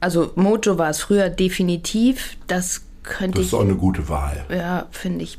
Also 0.00 0.32
Mojo 0.34 0.76
war 0.76 0.90
es 0.90 1.00
früher 1.00 1.30
definitiv. 1.30 2.36
Das 2.48 2.82
könnte 3.02 3.38
Das 3.38 3.46
ich, 3.46 3.52
ist 3.52 3.54
auch 3.54 3.62
eine 3.62 3.76
gute 3.76 4.08
Wahl. 4.08 4.44
ja, 4.50 4.86
finde 4.90 5.24
ich. 5.24 5.38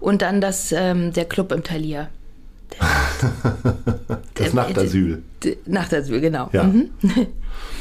Und 0.00 0.22
dann 0.22 0.40
das, 0.40 0.72
ähm, 0.72 1.12
der 1.12 1.26
Club 1.26 1.52
im 1.52 1.62
Thalia. 1.62 2.08
Das 4.34 4.52
Nachtasyl. 4.52 5.22
Nachtasyl, 5.66 6.20
genau. 6.20 6.50
Ja. 6.52 6.64
Mhm. 6.64 6.90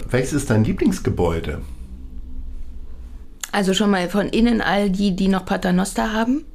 Welches 0.10 0.34
ist 0.34 0.50
dein 0.50 0.64
Lieblingsgebäude? 0.64 1.62
Also 3.52 3.74
schon 3.74 3.92
mal 3.92 4.10
von 4.10 4.28
innen 4.28 4.62
all 4.62 4.90
die, 4.90 5.16
die 5.16 5.28
noch 5.28 5.46
Paternoster 5.46 6.14
haben. 6.14 6.46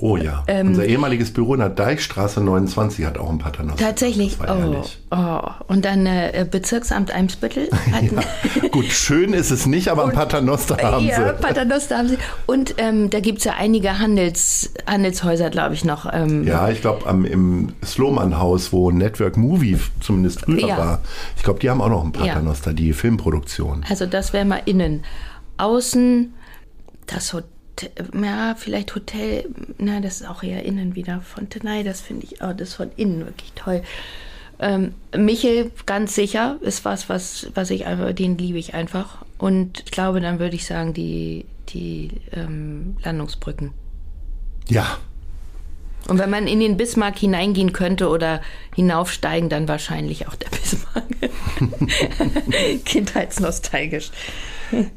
Oh 0.00 0.16
ja, 0.16 0.44
Ähm, 0.46 0.68
unser 0.68 0.86
ehemaliges 0.86 1.32
Büro 1.32 1.54
in 1.54 1.60
der 1.60 1.70
Deichstraße 1.70 2.40
29 2.40 3.04
hat 3.04 3.18
auch 3.18 3.28
ein 3.30 3.38
Paternoster. 3.38 3.84
Tatsächlich. 3.84 4.38
Oh, 4.40 4.84
oh. 5.10 5.40
Und 5.66 5.84
dann 5.84 6.06
äh, 6.06 6.46
Bezirksamt 6.48 7.10
Eimsbüttel. 7.12 7.68
Ja, 8.62 8.68
gut, 8.68 8.84
schön 8.86 9.32
ist 9.32 9.50
es 9.50 9.66
nicht, 9.66 9.88
aber 9.88 10.04
ein 10.04 10.12
Paternoster 10.12 10.76
haben 10.80 11.04
ja, 11.04 11.34
sie. 11.34 11.42
Paternoster 11.42 11.98
haben 11.98 12.08
sie. 12.10 12.18
Und 12.46 12.76
ähm, 12.78 13.10
da 13.10 13.18
gibt 13.18 13.38
es 13.38 13.44
ja 13.44 13.54
einige 13.58 13.98
Handels, 13.98 14.72
Handelshäuser, 14.86 15.50
glaube 15.50 15.74
ich, 15.74 15.84
noch. 15.84 16.06
Ähm, 16.12 16.46
Ja, 16.46 16.68
ich 16.70 16.80
glaube, 16.80 17.08
im 17.08 17.72
Sloman-Haus, 17.84 18.72
wo 18.72 18.92
Network 18.92 19.36
Movie 19.36 19.78
zumindest 20.00 20.42
früher 20.42 20.60
Ja. 20.68 20.78
war, 20.78 20.98
ich 21.36 21.42
glaube, 21.42 21.58
die 21.58 21.70
haben 21.70 21.80
auch 21.80 21.88
noch 21.88 22.04
ein 22.04 22.12
Ja. 22.14 22.20
Paternoster, 22.34 22.72
die 22.72 22.92
Filmproduktion. 22.92 23.84
Also 23.90 24.06
das 24.06 24.32
wäre 24.32 24.44
mal 24.44 24.62
innen. 24.64 25.02
Außen 25.56 26.34
das 27.06 27.32
Hotel, 27.32 27.48
ja, 28.20 28.54
vielleicht 28.56 28.94
Hotel, 28.94 29.48
na, 29.78 30.00
das 30.00 30.20
ist 30.20 30.26
auch 30.28 30.42
eher 30.42 30.64
innen 30.64 30.94
wieder. 30.94 31.20
Fontenay, 31.20 31.84
das 31.84 32.00
finde 32.00 32.26
ich, 32.26 32.42
oh, 32.42 32.52
das 32.52 32.70
ist 32.70 32.74
von 32.74 32.90
innen 32.96 33.26
wirklich 33.26 33.52
toll. 33.54 33.82
Ähm, 34.60 34.94
Michel, 35.16 35.70
ganz 35.86 36.14
sicher, 36.14 36.58
ist 36.60 36.84
was, 36.84 37.08
was, 37.08 37.48
was 37.54 37.70
ich 37.70 37.86
einfach, 37.86 38.12
den 38.12 38.36
liebe 38.36 38.58
ich 38.58 38.74
einfach. 38.74 39.24
Und 39.38 39.80
ich 39.84 39.90
glaube, 39.92 40.20
dann 40.20 40.40
würde 40.40 40.56
ich 40.56 40.66
sagen, 40.66 40.94
die, 40.94 41.44
die 41.68 42.10
ähm, 42.32 42.96
Landungsbrücken. 43.04 43.72
Ja, 44.66 44.98
Und 46.08 46.18
wenn 46.18 46.30
man 46.30 46.46
in 46.46 46.60
den 46.60 46.76
Bismarck 46.76 47.18
hineingehen 47.18 47.72
könnte 47.72 48.08
oder 48.08 48.40
hinaufsteigen, 48.74 49.48
dann 49.48 49.68
wahrscheinlich 49.68 50.26
auch 50.26 50.34
der 50.34 50.48
Bismarck. 50.50 51.04
Kindheitsnostalgisch. 52.84 54.10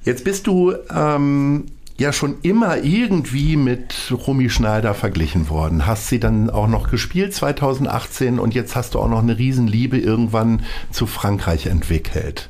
jetzt 0.03 0.23
bist 0.23 0.47
du 0.47 0.73
ähm, 0.93 1.65
ja 2.01 2.11
schon 2.11 2.37
immer 2.41 2.83
irgendwie 2.83 3.55
mit 3.55 4.11
Romy 4.11 4.49
Schneider 4.49 4.95
verglichen 4.95 5.49
worden. 5.49 5.85
Hast 5.85 6.07
sie 6.07 6.19
dann 6.19 6.49
auch 6.49 6.67
noch 6.67 6.89
gespielt 6.89 7.33
2018 7.33 8.39
und 8.39 8.55
jetzt 8.55 8.75
hast 8.75 8.95
du 8.95 8.99
auch 8.99 9.07
noch 9.07 9.21
eine 9.21 9.37
Riesenliebe 9.37 9.99
irgendwann 9.99 10.63
zu 10.89 11.05
Frankreich 11.05 11.67
entwickelt. 11.67 12.49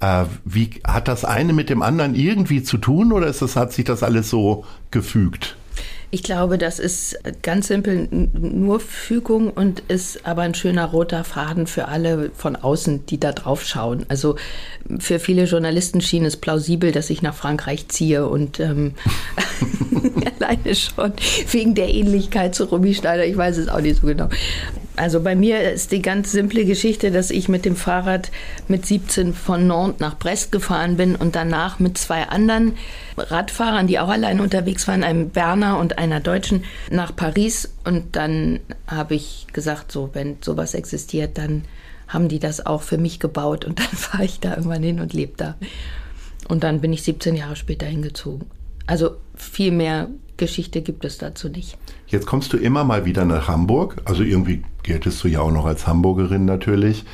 Äh, 0.00 0.24
wie 0.46 0.70
hat 0.86 1.06
das 1.06 1.26
eine 1.26 1.52
mit 1.52 1.68
dem 1.68 1.82
anderen 1.82 2.14
irgendwie 2.14 2.62
zu 2.62 2.78
tun 2.78 3.12
oder 3.12 3.26
ist 3.26 3.42
das, 3.42 3.56
hat 3.56 3.74
sich 3.74 3.84
das 3.84 4.02
alles 4.02 4.30
so 4.30 4.64
gefügt? 4.90 5.57
Ich 6.10 6.22
glaube, 6.22 6.56
das 6.56 6.78
ist 6.78 7.18
ganz 7.42 7.68
simpel 7.68 8.08
nur 8.10 8.80
Fügung 8.80 9.50
und 9.50 9.80
ist 9.88 10.26
aber 10.26 10.42
ein 10.42 10.54
schöner 10.54 10.86
roter 10.86 11.22
Faden 11.22 11.66
für 11.66 11.88
alle 11.88 12.30
von 12.34 12.56
außen, 12.56 13.04
die 13.04 13.20
da 13.20 13.32
drauf 13.32 13.62
schauen. 13.62 14.06
Also 14.08 14.36
für 14.98 15.18
viele 15.18 15.44
Journalisten 15.44 16.00
schien 16.00 16.24
es 16.24 16.38
plausibel, 16.38 16.92
dass 16.92 17.10
ich 17.10 17.20
nach 17.20 17.34
Frankreich 17.34 17.88
ziehe 17.88 18.26
und 18.26 18.58
ähm, 18.58 18.94
alleine 20.40 20.74
schon 20.74 21.12
wegen 21.50 21.74
der 21.74 21.92
Ähnlichkeit 21.92 22.54
zu 22.54 22.64
Romy 22.64 22.94
Schneider, 22.94 23.26
ich 23.26 23.36
weiß 23.36 23.58
es 23.58 23.68
auch 23.68 23.80
nicht 23.80 24.00
so 24.00 24.06
genau. 24.06 24.28
Also 24.98 25.20
bei 25.20 25.36
mir 25.36 25.70
ist 25.70 25.92
die 25.92 26.02
ganz 26.02 26.32
simple 26.32 26.64
Geschichte, 26.64 27.12
dass 27.12 27.30
ich 27.30 27.48
mit 27.48 27.64
dem 27.64 27.76
Fahrrad 27.76 28.32
mit 28.66 28.84
17 28.84 29.32
von 29.32 29.66
Nantes 29.66 30.00
nach 30.00 30.18
Brest 30.18 30.50
gefahren 30.50 30.96
bin 30.96 31.14
und 31.14 31.36
danach 31.36 31.78
mit 31.78 31.96
zwei 31.96 32.24
anderen 32.24 32.74
Radfahrern, 33.16 33.86
die 33.86 34.00
auch 34.00 34.08
allein 34.08 34.40
unterwegs 34.40 34.88
waren, 34.88 35.04
einem 35.04 35.30
Berner 35.30 35.78
und 35.78 35.98
einer 35.98 36.18
Deutschen, 36.18 36.64
nach 36.90 37.14
Paris. 37.14 37.72
Und 37.84 38.16
dann 38.16 38.58
habe 38.88 39.14
ich 39.14 39.46
gesagt, 39.52 39.92
so, 39.92 40.10
wenn 40.14 40.38
sowas 40.40 40.74
existiert, 40.74 41.38
dann 41.38 41.62
haben 42.08 42.28
die 42.28 42.40
das 42.40 42.66
auch 42.66 42.82
für 42.82 42.98
mich 42.98 43.20
gebaut 43.20 43.64
und 43.64 43.78
dann 43.78 43.86
fahre 43.86 44.24
ich 44.24 44.40
da 44.40 44.56
irgendwann 44.56 44.82
hin 44.82 44.98
und 44.98 45.12
lebe 45.12 45.34
da. 45.36 45.54
Und 46.48 46.64
dann 46.64 46.80
bin 46.80 46.92
ich 46.92 47.04
17 47.04 47.36
Jahre 47.36 47.54
später 47.54 47.86
hingezogen. 47.86 48.46
Also 48.86 49.16
viel 49.36 49.70
mehr 49.70 50.08
Geschichte 50.38 50.82
gibt 50.82 51.04
es 51.04 51.18
dazu 51.18 51.48
nicht. 51.48 51.76
Jetzt 52.06 52.26
kommst 52.26 52.52
du 52.52 52.56
immer 52.56 52.84
mal 52.84 53.04
wieder 53.04 53.24
nach 53.24 53.48
Hamburg. 53.48 53.96
Also 54.04 54.22
irgendwie 54.22 54.62
geltest 54.82 55.22
du 55.22 55.28
ja 55.28 55.40
auch 55.40 55.50
noch 55.50 55.66
als 55.66 55.86
Hamburgerin 55.86 56.44
natürlich. 56.44 57.04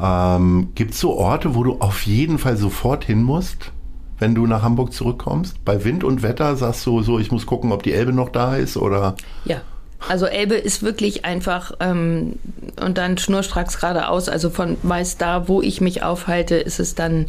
Ähm, 0.00 0.68
Gibt 0.74 0.92
es 0.92 1.00
so 1.00 1.16
Orte, 1.16 1.54
wo 1.54 1.64
du 1.64 1.78
auf 1.80 2.02
jeden 2.02 2.38
Fall 2.38 2.56
sofort 2.56 3.04
hin 3.04 3.22
musst, 3.22 3.72
wenn 4.18 4.34
du 4.34 4.46
nach 4.46 4.62
Hamburg 4.62 4.92
zurückkommst? 4.92 5.64
Bei 5.64 5.84
Wind 5.84 6.04
und 6.04 6.22
Wetter 6.22 6.56
sagst 6.56 6.86
du 6.86 7.02
so, 7.02 7.18
ich 7.18 7.32
muss 7.32 7.46
gucken, 7.46 7.72
ob 7.72 7.82
die 7.82 7.92
Elbe 7.92 8.12
noch 8.12 8.28
da 8.28 8.56
ist 8.56 8.76
oder... 8.76 9.16
Ja. 9.44 9.62
Also 10.08 10.26
Elbe 10.26 10.54
ist 10.54 10.82
wirklich 10.82 11.24
einfach 11.24 11.72
ähm, 11.80 12.38
und 12.80 12.98
dann 12.98 13.16
schnurstracks 13.16 13.80
geradeaus. 13.80 14.28
Also 14.28 14.50
von 14.50 14.76
meist 14.82 15.22
da, 15.22 15.48
wo 15.48 15.62
ich 15.62 15.80
mich 15.80 16.02
aufhalte, 16.02 16.56
ist 16.56 16.78
es 16.78 16.94
dann 16.94 17.26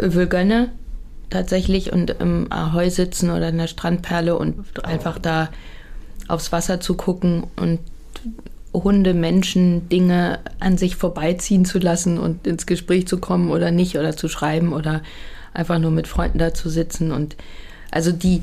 Övelgönne 0.00 0.70
tatsächlich 1.30 1.92
und 1.92 2.10
im 2.10 2.50
Ahoi 2.50 2.90
sitzen 2.90 3.30
oder 3.30 3.48
in 3.48 3.58
der 3.58 3.68
Strandperle 3.68 4.36
und 4.36 4.84
einfach 4.84 5.18
da 5.18 5.48
aufs 6.28 6.52
Wasser 6.52 6.80
zu 6.80 6.94
gucken 6.94 7.44
und 7.56 7.80
Hunde, 8.72 9.14
Menschen, 9.14 9.88
Dinge 9.88 10.38
an 10.60 10.78
sich 10.78 10.94
vorbeiziehen 10.96 11.64
zu 11.64 11.78
lassen 11.78 12.18
und 12.18 12.46
ins 12.46 12.66
Gespräch 12.66 13.08
zu 13.08 13.18
kommen 13.18 13.50
oder 13.50 13.70
nicht 13.70 13.98
oder 13.98 14.16
zu 14.16 14.28
schreiben 14.28 14.72
oder 14.72 15.02
einfach 15.54 15.78
nur 15.78 15.90
mit 15.90 16.06
Freunden 16.06 16.38
da 16.38 16.54
zu 16.54 16.68
sitzen 16.68 17.10
und 17.10 17.36
also 17.90 18.12
die, 18.12 18.42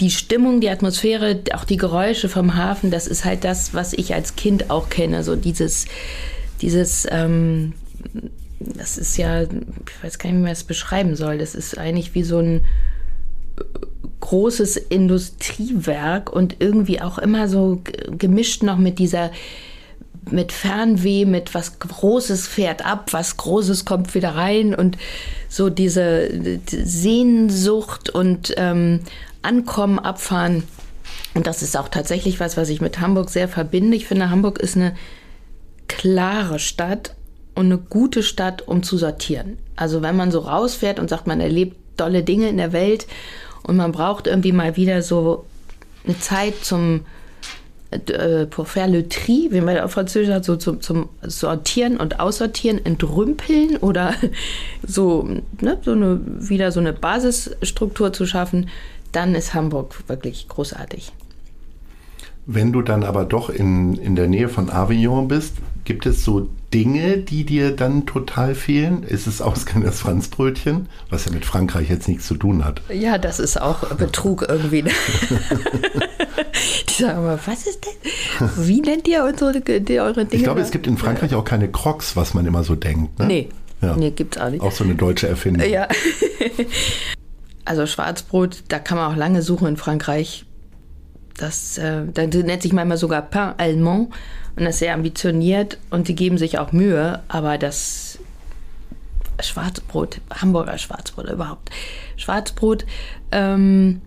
die 0.00 0.10
Stimmung, 0.10 0.60
die 0.60 0.70
Atmosphäre, 0.70 1.40
auch 1.54 1.64
die 1.64 1.76
Geräusche 1.76 2.28
vom 2.28 2.56
Hafen, 2.56 2.90
das 2.90 3.06
ist 3.06 3.24
halt 3.24 3.44
das, 3.44 3.74
was 3.74 3.92
ich 3.92 4.14
als 4.14 4.34
Kind 4.36 4.70
auch 4.70 4.88
kenne. 4.90 5.22
So 5.22 5.36
dieses, 5.36 5.86
dieses, 6.60 7.06
ähm, 7.10 7.74
das 8.58 8.98
ist 8.98 9.16
ja, 9.16 9.42
ich 9.42 9.48
weiß 10.02 10.18
gar 10.18 10.30
nicht, 10.30 10.38
wie 10.38 10.42
man 10.42 10.52
es 10.52 10.64
beschreiben 10.64 11.16
soll. 11.16 11.38
Das 11.38 11.54
ist 11.54 11.76
eigentlich 11.76 12.14
wie 12.14 12.22
so 12.22 12.38
ein 12.38 12.64
äh, 13.58 13.62
großes 14.20 14.76
Industriewerk 14.76 16.32
und 16.32 16.56
irgendwie 16.60 17.00
auch 17.00 17.18
immer 17.18 17.48
so 17.48 17.82
gemischt 18.18 18.62
noch 18.62 18.78
mit 18.78 18.98
dieser 18.98 19.30
mit 20.28 20.50
Fernweh, 20.50 21.24
mit 21.24 21.54
was 21.54 21.78
Großes 21.78 22.48
fährt 22.48 22.84
ab, 22.84 23.12
was 23.12 23.36
Großes 23.36 23.84
kommt 23.84 24.14
wieder 24.14 24.34
rein 24.34 24.74
und 24.74 24.98
so 25.48 25.70
diese 25.70 26.28
die 26.30 26.60
Sehnsucht 26.84 28.10
und 28.10 28.52
ähm, 28.56 29.00
Ankommen, 29.42 30.00
Abfahren. 30.00 30.64
Und 31.34 31.46
das 31.46 31.62
ist 31.62 31.76
auch 31.76 31.88
tatsächlich 31.88 32.40
was, 32.40 32.56
was 32.56 32.70
ich 32.70 32.80
mit 32.80 32.98
Hamburg 32.98 33.30
sehr 33.30 33.48
verbinde. 33.48 33.96
Ich 33.96 34.06
finde, 34.06 34.30
Hamburg 34.30 34.58
ist 34.58 34.76
eine 34.76 34.96
klare 35.86 36.58
Stadt 36.58 37.15
und 37.56 37.66
eine 37.66 37.78
gute 37.78 38.22
Stadt, 38.22 38.68
um 38.68 38.82
zu 38.82 38.98
sortieren. 38.98 39.58
Also 39.74 40.02
wenn 40.02 40.16
man 40.16 40.30
so 40.30 40.40
rausfährt 40.40 41.00
und 41.00 41.10
sagt, 41.10 41.26
man 41.26 41.40
erlebt 41.40 41.76
tolle 41.96 42.22
Dinge 42.22 42.48
in 42.48 42.58
der 42.58 42.72
Welt 42.72 43.06
und 43.64 43.76
man 43.76 43.92
braucht 43.92 44.26
irgendwie 44.26 44.52
mal 44.52 44.76
wieder 44.76 45.02
so 45.02 45.44
eine 46.04 46.18
Zeit 46.20 46.54
zum 46.62 47.00
äh, 47.90 48.46
pour 48.46 48.66
faire 48.66 48.88
le 48.88 49.08
tri, 49.08 49.48
wie 49.50 49.60
man 49.60 49.78
auf 49.78 49.92
Französisch 49.92 50.28
sagt, 50.28 50.44
so 50.44 50.56
zum, 50.56 50.80
zum 50.80 51.08
Sortieren 51.22 51.96
und 51.96 52.20
Aussortieren, 52.20 52.84
entrümpeln 52.84 53.76
oder 53.78 54.14
so, 54.86 55.22
ne, 55.60 55.78
so 55.82 55.92
eine, 55.92 56.20
wieder 56.26 56.72
so 56.72 56.80
eine 56.80 56.92
Basisstruktur 56.92 58.12
zu 58.12 58.26
schaffen, 58.26 58.68
dann 59.12 59.34
ist 59.34 59.54
Hamburg 59.54 59.94
wirklich 60.08 60.46
großartig. 60.48 61.12
Wenn 62.44 62.72
du 62.72 62.82
dann 62.82 63.02
aber 63.02 63.24
doch 63.24 63.50
in, 63.50 63.94
in 63.94 64.14
der 64.14 64.28
Nähe 64.28 64.48
von 64.48 64.68
Avignon 64.68 65.26
bist, 65.26 65.54
gibt 65.84 66.06
es 66.06 66.22
so 66.22 66.48
Dinge, 66.76 67.16
die 67.16 67.44
dir 67.44 67.74
dann 67.74 68.04
total 68.04 68.54
fehlen? 68.54 69.02
Ist 69.02 69.26
es 69.26 69.40
ausgerechnet 69.40 69.88
das 69.88 70.00
Franzbrötchen, 70.00 70.90
was 71.08 71.24
ja 71.24 71.32
mit 71.32 71.46
Frankreich 71.46 71.88
jetzt 71.88 72.06
nichts 72.06 72.26
zu 72.26 72.34
tun 72.34 72.66
hat? 72.66 72.82
Ja, 72.92 73.16
das 73.16 73.40
ist 73.40 73.58
auch 73.58 73.94
Betrug 73.94 74.44
irgendwie. 74.46 74.82
Die 74.82 74.90
sagen 77.02 77.20
immer, 77.20 77.38
was 77.46 77.66
ist 77.66 77.86
denn? 77.86 77.94
Wie 78.58 78.82
nennt 78.82 79.08
ihr 79.08 79.24
unsere, 79.24 79.62
die, 79.62 80.00
eure 80.00 80.26
Dinge? 80.26 80.34
Ich 80.34 80.42
glaube, 80.42 80.60
es 80.60 80.70
gibt 80.70 80.86
in 80.86 80.98
Frankreich 80.98 81.34
auch 81.34 81.44
keine 81.44 81.70
Crocs, 81.70 82.14
was 82.14 82.34
man 82.34 82.44
immer 82.44 82.62
so 82.62 82.74
denkt. 82.74 83.18
Ne? 83.20 83.26
Nee. 83.26 83.48
Ja. 83.80 83.96
Nee, 83.96 84.10
gibt's 84.10 84.36
auch 84.36 84.50
nicht. 84.50 84.60
Auch 84.60 84.72
so 84.72 84.84
eine 84.84 84.96
deutsche 84.96 85.28
Erfindung. 85.28 85.66
Ja. 85.66 85.88
also 87.64 87.86
Schwarzbrot, 87.86 88.64
da 88.68 88.78
kann 88.78 88.98
man 88.98 89.10
auch 89.10 89.16
lange 89.16 89.40
suchen 89.40 89.66
in 89.66 89.78
Frankreich. 89.78 90.44
Das, 91.38 91.78
äh, 91.78 92.02
da 92.12 92.26
nennt 92.26 92.60
sich 92.60 92.74
manchmal 92.74 92.98
sogar 92.98 93.22
Pain 93.22 93.54
Allemand 93.56 94.10
und 94.56 94.66
ist 94.66 94.78
sehr 94.78 94.94
ambitioniert 94.94 95.78
und 95.90 96.08
die 96.08 96.14
geben 96.14 96.38
sich 96.38 96.58
auch 96.58 96.72
Mühe, 96.72 97.22
aber 97.28 97.58
das 97.58 98.18
Schwarzbrot, 99.40 100.20
Hamburger 100.30 100.78
Schwarzbrot 100.78 101.30
überhaupt, 101.30 101.70
Schwarzbrot, 102.16 102.86
ähm, 103.32 104.00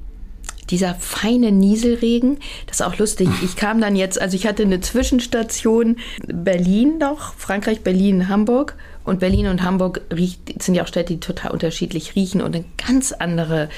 dieser 0.69 0.95
feine 0.95 1.51
Nieselregen, 1.51 2.37
das 2.67 2.79
ist 2.79 2.85
auch 2.85 2.97
lustig. 2.97 3.27
Ich 3.43 3.55
kam 3.55 3.81
dann 3.81 3.95
jetzt, 3.95 4.21
also 4.21 4.35
ich 4.35 4.45
hatte 4.45 4.63
eine 4.63 4.81
Zwischenstation 4.81 5.97
Berlin 6.27 6.99
noch, 6.99 7.33
Frankreich, 7.35 7.81
Berlin, 7.81 8.29
Hamburg. 8.29 8.75
Und 9.03 9.19
Berlin 9.19 9.47
und 9.47 9.63
Hamburg 9.63 10.01
riecht, 10.15 10.61
sind 10.61 10.75
ja 10.75 10.83
auch 10.83 10.87
Städte, 10.87 11.13
die 11.13 11.19
total 11.19 11.51
unterschiedlich 11.51 12.15
riechen 12.15 12.41
und 12.41 12.55
ein 12.55 12.65
ganz 12.77 13.11
andere, 13.11 13.69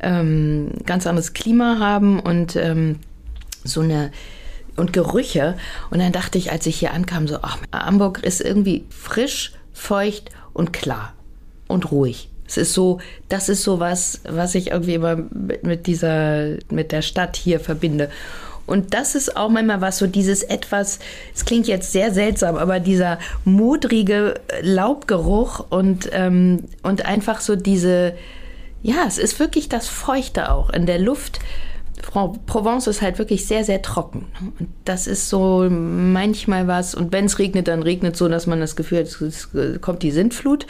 ähm, 0.00 0.72
ganz 0.84 1.06
anderes 1.06 1.34
Klima 1.34 1.78
haben 1.78 2.18
und 2.18 2.56
ähm, 2.56 2.98
so 3.62 3.80
eine 3.82 4.10
und 4.76 4.92
Gerüche. 4.92 5.56
Und 5.90 5.98
dann 6.00 6.12
dachte 6.12 6.38
ich, 6.38 6.52
als 6.52 6.66
ich 6.66 6.78
hier 6.78 6.92
ankam, 6.92 7.28
so, 7.28 7.38
ach, 7.42 7.58
Hamburg 7.72 8.22
ist 8.22 8.40
irgendwie 8.40 8.84
frisch, 8.90 9.52
feucht 9.72 10.30
und 10.52 10.72
klar 10.72 11.14
und 11.68 11.90
ruhig. 11.90 12.28
Es 12.46 12.56
ist 12.56 12.74
so, 12.74 12.98
das 13.28 13.48
ist 13.48 13.62
so 13.62 13.80
was, 13.80 14.20
was 14.28 14.54
ich 14.54 14.72
irgendwie 14.72 14.94
immer 14.94 15.16
mit, 15.16 15.62
mit 15.64 15.86
dieser, 15.86 16.56
mit 16.70 16.92
der 16.92 17.02
Stadt 17.02 17.36
hier 17.36 17.60
verbinde. 17.60 18.10
Und 18.66 18.94
das 18.94 19.14
ist 19.14 19.36
auch 19.36 19.48
manchmal 19.48 19.80
was, 19.80 19.98
so 19.98 20.06
dieses 20.06 20.42
etwas, 20.42 20.98
es 21.34 21.44
klingt 21.44 21.66
jetzt 21.66 21.92
sehr 21.92 22.12
seltsam, 22.12 22.56
aber 22.56 22.78
dieser 22.78 23.18
modrige 23.44 24.34
Laubgeruch 24.60 25.66
und, 25.70 26.10
ähm, 26.12 26.64
und 26.82 27.04
einfach 27.06 27.40
so 27.40 27.56
diese, 27.56 28.14
ja, 28.82 29.04
es 29.06 29.18
ist 29.18 29.40
wirklich 29.40 29.68
das 29.68 29.88
Feuchte 29.88 30.50
auch 30.50 30.70
in 30.70 30.86
der 30.86 30.98
Luft. 30.98 31.40
Provence 32.02 32.86
ist 32.88 33.00
halt 33.00 33.18
wirklich 33.18 33.46
sehr, 33.46 33.64
sehr 33.64 33.80
trocken. 33.80 34.26
Und 34.58 34.68
das 34.84 35.06
ist 35.06 35.28
so 35.28 35.68
manchmal 35.70 36.66
was. 36.66 36.94
Und 36.94 37.12
wenn 37.12 37.26
es 37.26 37.38
regnet, 37.38 37.68
dann 37.68 37.82
regnet 37.82 38.16
so, 38.16 38.28
dass 38.28 38.46
man 38.46 38.60
das 38.60 38.76
Gefühl 38.76 38.98
hat, 38.98 39.06
es 39.06 39.48
kommt 39.80 40.02
die 40.02 40.10
Sintflut. 40.10 40.66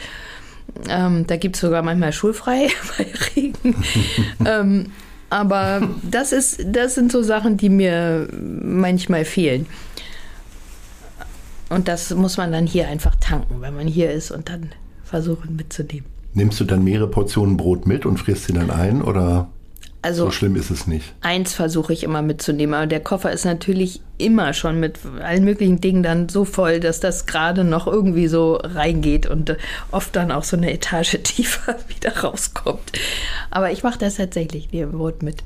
Ähm, 0.87 1.27
da 1.27 1.35
gibt 1.35 1.55
es 1.55 1.61
sogar 1.61 1.81
manchmal 1.81 2.13
schulfrei 2.13 2.67
bei 2.97 3.07
Regen. 3.35 3.75
ähm, 4.45 4.91
aber 5.29 5.89
das, 6.03 6.31
ist, 6.31 6.63
das 6.65 6.95
sind 6.95 7.11
so 7.11 7.23
Sachen, 7.23 7.57
die 7.57 7.69
mir 7.69 8.27
manchmal 8.31 9.25
fehlen. 9.25 9.65
Und 11.69 11.87
das 11.87 12.13
muss 12.13 12.37
man 12.37 12.51
dann 12.51 12.67
hier 12.67 12.87
einfach 12.87 13.15
tanken, 13.15 13.61
wenn 13.61 13.75
man 13.75 13.87
hier 13.87 14.11
ist 14.11 14.29
und 14.29 14.49
dann 14.49 14.69
versuchen 15.03 15.55
mitzunehmen. 15.55 16.05
Nimmst 16.35 16.59
du 16.59 16.65
dann 16.65 16.83
mehrere 16.83 17.07
Portionen 17.07 17.57
Brot 17.57 17.87
mit 17.87 18.05
und 18.05 18.17
frierst 18.17 18.45
sie 18.45 18.53
dann 18.53 18.69
ein 18.69 19.01
oder? 19.01 19.49
Also 20.03 20.25
so 20.25 20.31
schlimm 20.31 20.57
ist 20.57 20.69
es 20.69 20.85
nicht. 20.85 21.13
Eins 21.21 21.53
versuche 21.53 21.93
ich 21.93 22.03
immer 22.03 22.21
mitzunehmen, 22.21 22.75
aber 22.75 22.87
der 22.87 22.99
Koffer 22.99 23.31
ist 23.31 23.45
natürlich 23.45 24.01
immer 24.17 24.51
schon 24.53 24.77
mit 24.77 24.99
allen 25.21 25.45
möglichen 25.45 25.79
Dingen 25.79 26.03
dann 26.03 26.27
so 26.27 26.43
voll, 26.43 26.81
dass 26.81 26.99
das 26.99 27.25
gerade 27.25 27.63
noch 27.63 27.87
irgendwie 27.87 28.27
so 28.27 28.55
reingeht 28.55 29.27
und 29.27 29.55
oft 29.91 30.13
dann 30.15 30.31
auch 30.31 30.43
so 30.43 30.57
eine 30.57 30.73
Etage 30.73 31.19
tiefer 31.23 31.77
wieder 31.87 32.17
rauskommt. 32.17 32.91
Aber 33.49 33.71
ich 33.71 33.83
mache 33.83 33.97
das 33.97 34.15
tatsächlich, 34.15 34.73
nehme 34.73 34.91
Brot 34.91 35.23
mit. 35.23 35.41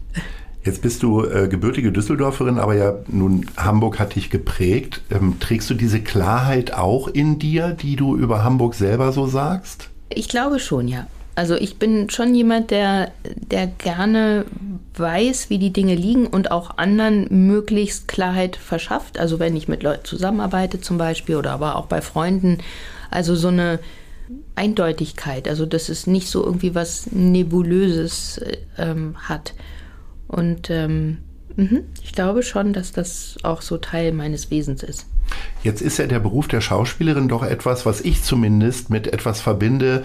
Jetzt 0.63 0.81
bist 0.81 1.03
du 1.03 1.23
äh, 1.23 1.47
gebürtige 1.47 1.91
Düsseldorferin, 1.91 2.57
aber 2.57 2.73
ja 2.73 2.95
nun 3.07 3.45
Hamburg 3.57 3.99
hat 3.99 4.15
dich 4.15 4.31
geprägt. 4.31 5.01
Ähm, 5.11 5.39
trägst 5.39 5.69
du 5.69 5.75
diese 5.75 6.01
Klarheit 6.01 6.73
auch 6.73 7.07
in 7.07 7.37
dir, 7.37 7.69
die 7.69 7.95
du 7.95 8.17
über 8.17 8.43
Hamburg 8.43 8.73
selber 8.73 9.11
so 9.11 9.27
sagst? 9.27 9.91
Ich 10.09 10.27
glaube 10.27 10.59
schon, 10.59 10.87
ja. 10.87 11.05
Also 11.37 11.55
ich 11.55 11.77
bin 11.77 12.09
schon 12.09 12.33
jemand, 12.33 12.71
der, 12.71 13.11
der 13.23 13.67
gerne 13.67 14.45
weiß, 14.95 15.49
wie 15.51 15.59
die 15.59 15.71
Dinge 15.71 15.93
liegen 15.93 16.25
und 16.25 16.49
auch 16.49 16.77
anderen 16.77 17.27
möglichst 17.47 18.07
Klarheit 18.07 18.55
verschafft. 18.55 19.19
Also 19.19 19.37
wenn 19.37 19.55
ich 19.55 19.67
mit 19.67 19.83
Leuten 19.83 20.03
zusammenarbeite 20.03 20.81
zum 20.81 20.97
Beispiel 20.97 21.35
oder 21.35 21.51
aber 21.51 21.75
auch 21.75 21.85
bei 21.85 22.01
Freunden. 22.01 22.57
Also 23.11 23.35
so 23.35 23.49
eine 23.49 23.79
Eindeutigkeit. 24.55 25.47
Also 25.47 25.67
dass 25.67 25.89
es 25.89 26.07
nicht 26.07 26.27
so 26.27 26.43
irgendwie 26.43 26.73
was 26.73 27.11
Nebulöses 27.11 28.41
ähm, 28.77 29.15
hat. 29.29 29.53
Und 30.27 30.71
ähm, 30.71 31.19
Mhm. 31.57 31.85
Ich 32.03 32.13
glaube 32.13 32.43
schon, 32.43 32.71
dass 32.71 32.91
das 32.91 33.35
auch 33.43 33.61
so 33.61 33.77
Teil 33.77 34.13
meines 34.13 34.51
Wesens 34.51 34.83
ist. 34.83 35.07
Jetzt 35.63 35.81
ist 35.81 35.97
ja 35.97 36.07
der 36.07 36.19
Beruf 36.19 36.47
der 36.47 36.61
Schauspielerin 36.61 37.27
doch 37.27 37.43
etwas, 37.43 37.85
was 37.85 38.01
ich 38.01 38.23
zumindest 38.23 38.89
mit 38.89 39.07
etwas 39.07 39.41
verbinde, 39.41 40.03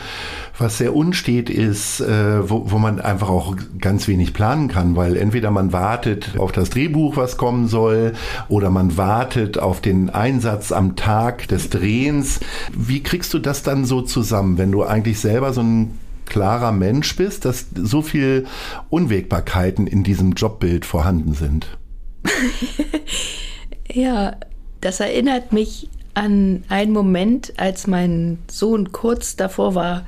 was 0.58 0.78
sehr 0.78 0.96
unstet 0.96 1.50
ist, 1.50 2.00
äh, 2.00 2.48
wo, 2.50 2.70
wo 2.70 2.78
man 2.78 3.00
einfach 3.00 3.28
auch 3.28 3.54
ganz 3.78 4.08
wenig 4.08 4.32
planen 4.32 4.68
kann, 4.68 4.96
weil 4.96 5.16
entweder 5.16 5.50
man 5.50 5.72
wartet 5.72 6.38
auf 6.38 6.52
das 6.52 6.70
Drehbuch, 6.70 7.16
was 7.16 7.36
kommen 7.36 7.68
soll, 7.68 8.14
oder 8.48 8.70
man 8.70 8.96
wartet 8.96 9.58
auf 9.58 9.80
den 9.80 10.10
Einsatz 10.10 10.72
am 10.72 10.96
Tag 10.96 11.48
des 11.48 11.70
Drehens. 11.70 12.40
Wie 12.72 13.02
kriegst 13.02 13.32
du 13.34 13.38
das 13.38 13.62
dann 13.62 13.84
so 13.84 14.02
zusammen, 14.02 14.58
wenn 14.58 14.72
du 14.72 14.82
eigentlich 14.82 15.20
selber 15.20 15.52
so 15.52 15.62
ein 15.62 15.98
klarer 16.26 16.72
Mensch 16.72 17.14
bist, 17.16 17.44
dass 17.44 17.66
so 17.74 18.00
viel 18.00 18.46
Unwägbarkeiten 18.88 19.86
in 19.86 20.02
diesem 20.02 20.32
Jobbild 20.32 20.86
vorhanden 20.86 21.34
sind? 21.34 21.78
ja, 23.92 24.34
das 24.82 25.00
erinnert 25.00 25.52
mich 25.52 25.88
an 26.12 26.64
einen 26.68 26.92
Moment, 26.92 27.54
als 27.56 27.86
mein 27.86 28.38
Sohn 28.50 28.92
kurz 28.92 29.36
davor 29.36 29.74
war, 29.74 30.06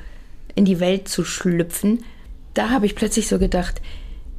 in 0.54 0.64
die 0.64 0.80
Welt 0.80 1.08
zu 1.08 1.24
schlüpfen. 1.24 2.04
Da 2.52 2.70
habe 2.70 2.86
ich 2.86 2.94
plötzlich 2.94 3.28
so 3.28 3.38
gedacht, 3.38 3.80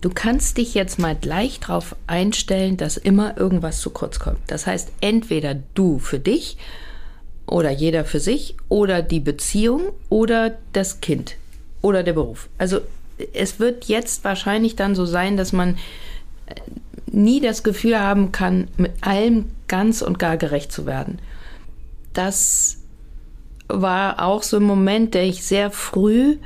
du 0.02 0.10
kannst 0.10 0.58
dich 0.58 0.74
jetzt 0.74 1.00
mal 1.00 1.16
gleich 1.16 1.62
darauf 1.62 1.96
einstellen, 2.06 2.78
dass 2.78 2.98
immer 2.98 3.38
irgendwas 3.38 3.80
zu 3.80 3.90
kurz 3.90 4.20
kommt. 4.20 4.40
Das 4.48 4.68
heißt, 4.68 4.92
entweder 5.02 5.56
du 5.74 6.00
für 6.00 6.20
dich 6.20 6.58
oder 7.48 7.72
jeder 7.72 8.06
für 8.06 8.20
sich 8.20 8.56
oder 8.70 9.02
die 9.02 9.22
Beziehung 9.22 9.94
oder 10.10 10.58
das 10.74 11.00
Kind 11.00 11.38
oder 11.82 12.04
der 12.04 12.14
Beruf. 12.14 12.50
Also 12.58 12.82
es 13.34 13.60
wird 13.60 13.86
jetzt 13.86 14.24
wahrscheinlich 14.26 14.76
dann 14.76 14.96
so 14.96 15.06
sein, 15.06 15.38
dass 15.38 15.54
man 15.54 15.78
nie 17.08 17.40
das 17.40 17.64
Gefühl 17.64 18.00
haben 18.00 18.32
kann, 18.32 18.68
mit 18.78 18.92
allem 19.02 19.46
ganz 19.68 20.02
und 20.02 20.20
gar 20.20 20.38
gerecht 20.38 20.72
zu 20.72 20.86
werden. 20.86 21.20
Das 22.14 22.78
war 23.68 24.24
auch 24.24 24.44
so 24.44 24.58
ein 24.58 24.64
Moment, 24.64 25.14
der 25.14 25.24
ich 25.24 25.44
sehr 25.44 25.72
früh 25.72 26.38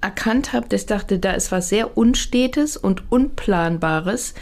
erkannt 0.00 0.52
habe, 0.52 0.68
dass 0.68 0.82
ich 0.82 0.86
dachte, 0.86 1.18
da 1.18 1.32
ist 1.32 1.50
was 1.50 1.68
sehr 1.68 1.96
Unstetes 1.96 2.76
und 2.76 3.10
Unplanbares. 3.10 4.34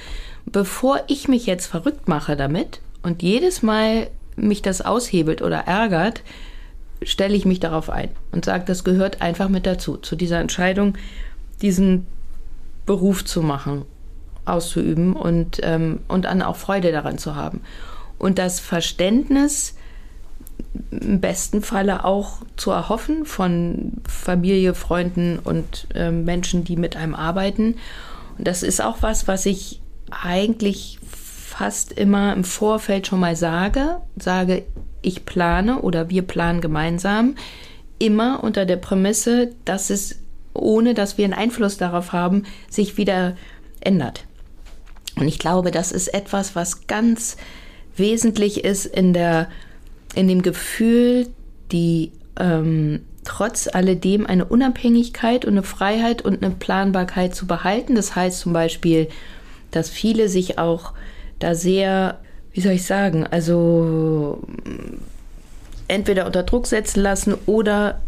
Bevor 0.46 1.00
ich 1.06 1.28
mich 1.28 1.46
jetzt 1.46 1.66
verrückt 1.66 2.06
mache 2.06 2.36
damit 2.36 2.80
und 3.02 3.22
jedes 3.22 3.62
Mal 3.62 4.08
mich 4.36 4.62
das 4.62 4.82
aushebelt 4.82 5.40
oder 5.42 5.60
ärgert, 5.60 6.22
stelle 7.02 7.34
ich 7.34 7.44
mich 7.44 7.60
darauf 7.60 7.88
ein 7.88 8.10
und 8.32 8.44
sage, 8.44 8.64
das 8.66 8.84
gehört 8.84 9.22
einfach 9.22 9.48
mit 9.48 9.66
dazu, 9.66 9.96
zu 9.96 10.16
dieser 10.16 10.40
Entscheidung, 10.40 10.98
diesen 11.62 12.06
Beruf 12.84 13.24
zu 13.24 13.42
machen, 13.42 13.84
auszuüben 14.44 15.14
und, 15.14 15.60
ähm, 15.62 16.00
und 16.08 16.24
dann 16.24 16.42
auch 16.42 16.56
Freude 16.56 16.92
daran 16.92 17.18
zu 17.18 17.36
haben. 17.36 17.60
Und 18.18 18.38
das 18.38 18.60
Verständnis 18.60 19.74
im 20.90 21.20
besten 21.20 21.62
Falle 21.62 22.04
auch 22.04 22.38
zu 22.56 22.70
erhoffen 22.70 23.24
von 23.24 23.92
Familie, 24.08 24.74
Freunden 24.74 25.38
und 25.38 25.86
äh, 25.94 26.10
Menschen, 26.10 26.64
die 26.64 26.76
mit 26.76 26.96
einem 26.96 27.14
arbeiten. 27.14 27.76
Und 28.38 28.46
das 28.46 28.62
ist 28.62 28.82
auch 28.82 28.98
was, 29.00 29.28
was 29.28 29.46
ich 29.46 29.80
eigentlich 30.10 30.98
fast 31.08 31.92
immer 31.92 32.32
im 32.32 32.44
Vorfeld 32.44 33.06
schon 33.06 33.20
mal 33.20 33.36
sage. 33.36 33.98
Sage, 34.16 34.64
ich 35.02 35.24
plane 35.24 35.80
oder 35.80 36.10
wir 36.10 36.22
planen 36.22 36.60
gemeinsam, 36.60 37.36
immer 37.98 38.42
unter 38.42 38.66
der 38.66 38.76
Prämisse, 38.76 39.52
dass 39.64 39.90
es, 39.90 40.20
ohne 40.52 40.94
dass 40.94 41.18
wir 41.18 41.24
einen 41.24 41.34
Einfluss 41.34 41.76
darauf 41.76 42.12
haben, 42.12 42.44
sich 42.68 42.96
wieder 42.96 43.36
ändert. 43.80 44.24
Und 45.16 45.28
ich 45.28 45.38
glaube, 45.38 45.70
das 45.70 45.92
ist 45.92 46.08
etwas, 46.08 46.56
was 46.56 46.86
ganz 46.86 47.36
wesentlich 47.96 48.64
ist 48.64 48.86
in, 48.86 49.12
der, 49.12 49.48
in 50.14 50.26
dem 50.28 50.42
Gefühl, 50.42 51.28
die 51.70 52.12
ähm, 52.38 53.02
trotz 53.24 53.68
alledem 53.72 54.26
eine 54.26 54.44
Unabhängigkeit 54.44 55.44
und 55.44 55.52
eine 55.52 55.62
Freiheit 55.62 56.22
und 56.22 56.42
eine 56.44 56.54
Planbarkeit 56.54 57.34
zu 57.34 57.46
behalten. 57.46 57.94
Das 57.94 58.16
heißt 58.16 58.40
zum 58.40 58.52
Beispiel, 58.52 59.08
dass 59.70 59.88
viele 59.88 60.28
sich 60.28 60.58
auch 60.58 60.92
da 61.38 61.54
sehr 61.54 62.18
wie 62.54 62.60
soll 62.60 62.72
ich 62.72 62.86
sagen, 62.86 63.26
also 63.26 64.38
entweder 65.88 66.24
unter 66.24 66.44
Druck 66.44 66.66
setzen 66.66 67.00
lassen 67.00 67.34
oder 67.46 68.00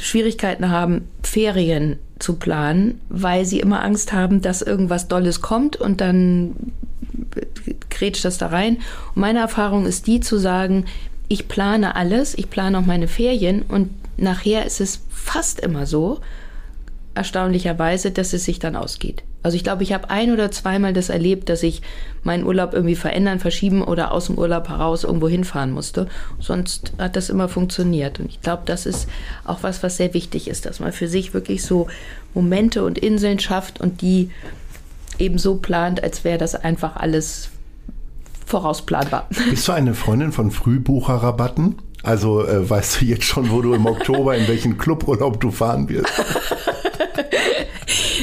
Schwierigkeiten 0.00 0.70
haben, 0.70 1.08
Ferien 1.22 1.98
zu 2.18 2.34
planen, 2.34 3.00
weil 3.08 3.44
sie 3.44 3.60
immer 3.60 3.82
Angst 3.82 4.12
haben, 4.12 4.42
dass 4.42 4.62
irgendwas 4.62 5.08
Dolles 5.08 5.40
kommt 5.40 5.76
und 5.76 6.00
dann 6.00 6.54
grätscht 7.88 8.24
das 8.24 8.38
da 8.38 8.48
rein. 8.48 8.78
Und 9.14 9.20
meine 9.20 9.40
Erfahrung 9.40 9.86
ist 9.86 10.06
die 10.06 10.20
zu 10.20 10.38
sagen, 10.38 10.86
ich 11.28 11.48
plane 11.48 11.94
alles, 11.94 12.36
ich 12.36 12.50
plane 12.50 12.78
auch 12.78 12.86
meine 12.86 13.08
Ferien 13.08 13.62
und 13.62 13.90
nachher 14.16 14.66
ist 14.66 14.80
es 14.80 15.00
fast 15.08 15.60
immer 15.60 15.86
so, 15.86 16.20
erstaunlicherweise, 17.14 18.10
dass 18.10 18.32
es 18.32 18.44
sich 18.44 18.58
dann 18.58 18.76
ausgeht. 18.76 19.22
Also 19.42 19.56
ich 19.56 19.64
glaube, 19.64 19.82
ich 19.82 19.92
habe 19.92 20.10
ein 20.10 20.32
oder 20.32 20.50
zweimal 20.50 20.92
das 20.92 21.08
erlebt, 21.08 21.48
dass 21.48 21.62
ich 21.62 21.80
meinen 22.22 22.44
Urlaub 22.44 22.74
irgendwie 22.74 22.96
verändern, 22.96 23.38
verschieben 23.38 23.82
oder 23.82 24.12
aus 24.12 24.26
dem 24.26 24.36
Urlaub 24.36 24.68
heraus 24.68 25.04
irgendwo 25.04 25.28
hinfahren 25.28 25.70
musste. 25.72 26.08
Sonst 26.38 26.92
hat 26.98 27.16
das 27.16 27.30
immer 27.30 27.48
funktioniert. 27.48 28.20
Und 28.20 28.26
ich 28.26 28.42
glaube, 28.42 28.62
das 28.66 28.84
ist 28.84 29.08
auch 29.44 29.62
was, 29.62 29.82
was 29.82 29.96
sehr 29.96 30.12
wichtig 30.12 30.48
ist, 30.48 30.66
dass 30.66 30.80
man 30.80 30.92
für 30.92 31.08
sich 31.08 31.32
wirklich 31.32 31.62
so 31.62 31.88
Momente 32.34 32.84
und 32.84 32.98
Inseln 32.98 33.38
schafft 33.38 33.80
und 33.80 34.02
die 34.02 34.30
eben 35.18 35.38
so 35.38 35.56
plant, 35.56 36.02
als 36.02 36.24
wäre 36.24 36.38
das 36.38 36.54
einfach 36.54 36.96
alles 36.96 37.48
vorausplanbar. 38.46 39.26
Bist 39.50 39.68
du 39.68 39.72
eine 39.72 39.94
Freundin 39.94 40.32
von 40.32 40.50
Frühbucherrabatten? 40.50 41.76
Also 42.02 42.46
äh, 42.46 42.68
weißt 42.68 43.00
du 43.00 43.04
jetzt 43.06 43.24
schon, 43.24 43.50
wo 43.50 43.60
du 43.62 43.74
im 43.74 43.86
Oktober 43.86 44.36
in 44.36 44.48
welchen 44.48 44.78
Cluburlaub 44.78 45.40
du 45.40 45.50
fahren 45.50 45.88
wirst? 45.88 46.12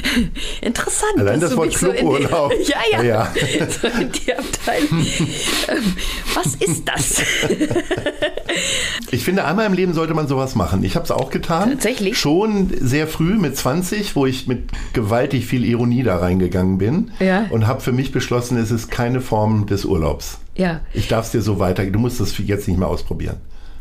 Interessant. 0.62 1.17
Allein 1.17 1.39
das 1.39 1.55
Wort 1.55 1.73
Cluburlaub. 1.73 2.53
So 2.53 2.71
ja, 2.71 3.03
ja. 3.03 3.03
ja. 3.03 3.33
So 3.69 3.88
in 3.88 4.12
die 4.12 4.33
Abteilung. 4.33 5.05
Ähm, 5.67 5.95
was 6.33 6.55
ist 6.55 6.88
das? 6.88 7.21
ich 9.12 9.23
finde, 9.23 9.45
einmal 9.45 9.65
im 9.65 9.73
Leben 9.73 9.93
sollte 9.93 10.13
man 10.13 10.27
sowas 10.27 10.55
machen. 10.55 10.83
Ich 10.83 10.95
habe 10.95 11.03
es 11.03 11.12
auch 11.12 11.29
getan. 11.29 11.71
Tatsächlich? 11.71 12.17
Schon 12.17 12.71
sehr 12.79 13.07
früh 13.07 13.36
mit 13.36 13.57
20, 13.57 14.15
wo 14.15 14.25
ich 14.25 14.47
mit 14.47 14.69
gewaltig 14.93 15.45
viel 15.45 15.65
Ironie 15.65 16.03
da 16.03 16.17
reingegangen 16.17 16.77
bin. 16.77 17.12
Ja. 17.19 17.47
Und 17.49 17.67
habe 17.67 17.81
für 17.81 17.91
mich 17.91 18.12
beschlossen, 18.12 18.57
es 18.57 18.71
ist 18.71 18.89
keine 18.89 19.21
Form 19.21 19.65
des 19.67 19.86
Urlaubs. 19.86 20.39
Ja. 20.55 20.81
Ich 20.93 21.07
darf 21.07 21.25
es 21.25 21.31
dir 21.31 21.41
so 21.41 21.60
weiter. 21.60 21.86
Du 21.86 21.99
musst 21.99 22.19
es 22.19 22.38
jetzt 22.38 22.67
nicht 22.67 22.77
mehr 22.77 22.88
ausprobieren. 22.88 23.38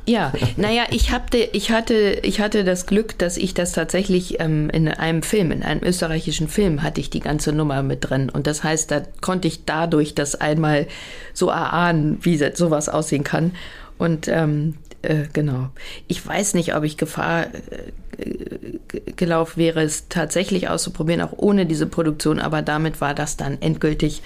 Ja, 0.09 0.33
naja, 0.57 0.85
ich, 0.90 1.11
hatte, 1.11 1.37
ich, 1.37 1.73
hatte, 1.73 2.21
ich 2.23 2.40
hatte 2.40 2.62
das 2.62 2.87
Glück, 2.87 3.19
dass 3.19 3.37
ich 3.37 3.55
das 3.55 3.73
tatsächlich 3.73 4.38
ähm, 4.38 4.71
in 4.71 4.87
einem 4.87 5.23
Film, 5.23 5.51
in 5.51 5.64
einem 5.64 5.83
österreichischen 5.83 6.49
Film, 6.49 6.85
hatte 6.85 7.01
ich 7.01 7.11
die 7.11 7.21
ganze 7.21 7.53
Nummer 7.53 7.83
mit 7.83 8.09
drin. 8.09 8.31
Und 8.31 8.47
das 8.47 8.62
heißt, 8.62 8.90
da 8.90 9.03
konnte 9.21 9.49
ich 9.49 9.64
dadurch 9.64 10.14
das 10.14 10.37
einmal 10.37 10.87
so 11.35 11.49
erahnen, 11.49 12.19
wie 12.23 12.37
sowas 12.55 12.88
aussehen 12.88 13.25
kann. 13.25 13.53
Und 13.99 14.29
ähm, 14.29 14.75
äh, 15.03 15.25
genau. 15.33 15.71
Ich 16.07 16.25
weiß 16.25 16.55
nicht, 16.55 16.75
ob 16.75 16.85
ich 16.85 16.97
Gefahr 16.97 17.47
äh, 17.47 19.12
gelaufen 19.16 19.59
wäre, 19.59 19.83
es 19.83 20.09
tatsächlich 20.09 20.69
auszuprobieren, 20.69 21.21
auch 21.21 21.35
ohne 21.37 21.66
diese 21.66 21.87
Produktion, 21.87 22.38
aber 22.38 22.62
damit 22.62 23.01
war 23.01 23.14
das 23.14 23.37
dann 23.37 23.61
endgültig 23.61 24.23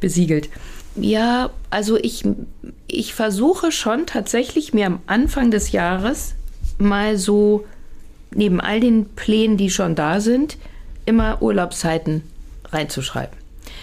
besiegelt. 0.00 0.48
Ja, 0.96 1.50
also 1.70 1.96
ich, 1.96 2.24
ich 2.90 3.14
versuche 3.14 3.72
schon 3.72 4.06
tatsächlich 4.06 4.74
mir 4.74 4.86
am 4.86 5.00
Anfang 5.06 5.50
des 5.50 5.72
Jahres 5.72 6.34
mal 6.78 7.16
so 7.16 7.64
neben 8.32 8.60
all 8.60 8.80
den 8.80 9.06
Plänen, 9.06 9.56
die 9.56 9.70
schon 9.70 9.94
da 9.94 10.20
sind, 10.20 10.56
immer 11.06 11.42
Urlaubszeiten 11.42 12.22
reinzuschreiben. 12.66 13.36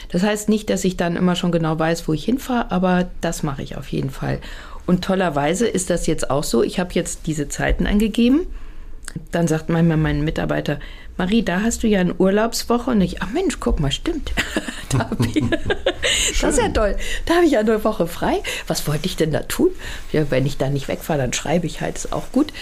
Das 0.10 0.24
heißt 0.24 0.50
nicht, 0.50 0.70
dass 0.70 0.86
ich 0.86 0.98
dann 0.98 1.15
immer 1.15 1.36
schon 1.36 1.52
genau 1.52 1.78
weiß, 1.78 2.08
wo 2.08 2.13
ich 2.13 2.24
hinfahre, 2.26 2.72
aber 2.72 3.10
das 3.22 3.43
mache 3.43 3.62
ich 3.62 3.78
auf 3.78 3.89
jeden 3.89 4.10
Fall. 4.10 4.39
Und 4.86 5.04
tollerweise 5.04 5.67
ist 5.67 5.89
das 5.89 6.08
jetzt 6.08 6.30
auch 6.30 6.43
so. 6.43 6.63
Ich 6.63 6.80
habe 6.80 6.93
jetzt 6.93 7.28
diese 7.28 7.50
Zeiten 7.50 7.86
angegeben. 7.86 8.48
Dann 9.32 9.48
sagt 9.48 9.70
manchmal 9.70 9.98
mein 9.98 10.24
Mitarbeiter, 10.24 10.80
Marie, 11.17 11.43
da 11.43 11.62
hast 11.62 11.84
du 11.84 11.88
ja 11.88 11.99
eine 11.99 12.13
Urlaubswoche. 12.13 12.91
Und 12.91 13.01
ich, 13.01 13.21
ach 13.21 13.32
Mensch, 13.32 13.60
guck 13.60 13.80
mal, 13.80 13.91
stimmt. 13.91 14.32
da 14.89 15.10
ich, 15.34 15.43
das 16.41 16.53
ist 16.53 16.60
ja 16.60 16.69
toll. 16.69 16.95
Da 17.25 17.36
habe 17.36 17.45
ich 17.45 17.53
ja 17.53 17.60
eine 17.60 17.84
Woche 17.84 18.08
frei. 18.08 18.41
Was 18.67 18.88
wollte 18.88 19.08
ich 19.08 19.15
denn 19.15 19.32
da 19.32 19.41
tun? 19.41 19.71
Ja, 20.12 20.30
wenn 20.30 20.45
ich 20.45 20.58
da 20.58 20.69
nicht 20.69 20.88
wegfahre, 20.88 21.19
dann 21.19 21.34
schreibe 21.34 21.65
ich 21.65 21.82
halt, 21.82 21.97
ist 21.97 22.13
auch 22.13 22.32
gut. 22.32 22.53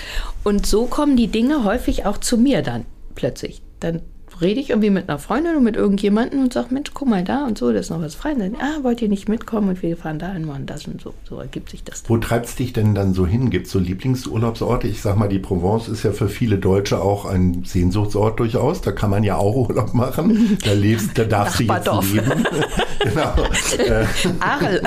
Und 0.44 0.66
so 0.66 0.86
kommen 0.86 1.18
die 1.18 1.28
Dinge 1.28 1.64
häufig 1.64 2.06
auch 2.06 2.18
zu 2.18 2.38
mir 2.38 2.62
dann 2.62 2.86
plötzlich. 3.16 3.62
Dann 3.80 4.02
rede 4.42 4.60
ich 4.60 4.70
irgendwie 4.70 4.90
mit 4.90 5.10
einer 5.10 5.20
Freundin 5.20 5.56
und 5.56 5.64
mit 5.64 5.76
irgendjemandem 5.76 6.42
und 6.42 6.54
sage, 6.54 6.74
Mensch, 6.74 6.92
guck 6.94 7.08
mal 7.08 7.24
da 7.24 7.46
und 7.46 7.58
so, 7.58 7.72
da 7.72 7.80
ist 7.80 7.90
noch 7.90 8.02
was 8.02 8.16
frei. 8.16 8.34
Und 8.34 8.40
dann, 8.40 8.56
ah, 8.56 8.84
wollt 8.84 9.02
ihr 9.02 9.10
nicht 9.10 9.30
mitkommen 9.30 9.70
und 9.70 9.82
wir 9.82 9.98
fahren 9.98 10.20
da 10.20 10.32
hin, 10.32 10.46
machen 10.46 10.66
das 10.66 10.86
und 10.88 11.02
so. 11.02 11.14
So 11.28 11.40
ergibt 11.40 11.70
sich 11.70 11.84
das. 11.84 12.04
Dann. 12.04 12.10
Wo 12.10 12.18
treibst 12.18 12.52
es 12.52 12.56
dich 12.58 12.74
denn 12.74 12.96
dann 12.96 13.14
so 13.14 13.26
hin? 13.26 13.50
Gibt 13.50 13.68
es 13.68 13.72
so 13.72 13.80
Lieblingsurlaubsorte? 13.80 14.88
Ich 14.88 15.02
sag 15.02 15.18
mal, 15.18 15.30
die 15.30 15.40
Provence 15.40 15.88
ist 15.88 16.04
ja 16.04 16.12
für 16.12 16.30
viele 16.30 16.58
Deutsche 16.58 17.02
auch 17.02 17.26
ein 17.26 17.64
Sehnsuchtsort 17.66 18.40
durchaus. 18.40 18.82
Da 18.82 18.92
kann 18.92 19.10
man 19.10 19.24
ja 19.24 19.38
auch 19.38 19.56
Urlaub 19.70 19.94
machen. 19.94 20.58
Da 20.64 20.74
lebst, 20.74 21.18
da 21.18 21.24
darfst 21.24 21.60
du 21.60 21.64
jetzt 21.64 22.14
leben. 22.14 22.46
genau. 23.00 23.36
Arl. 24.40 24.82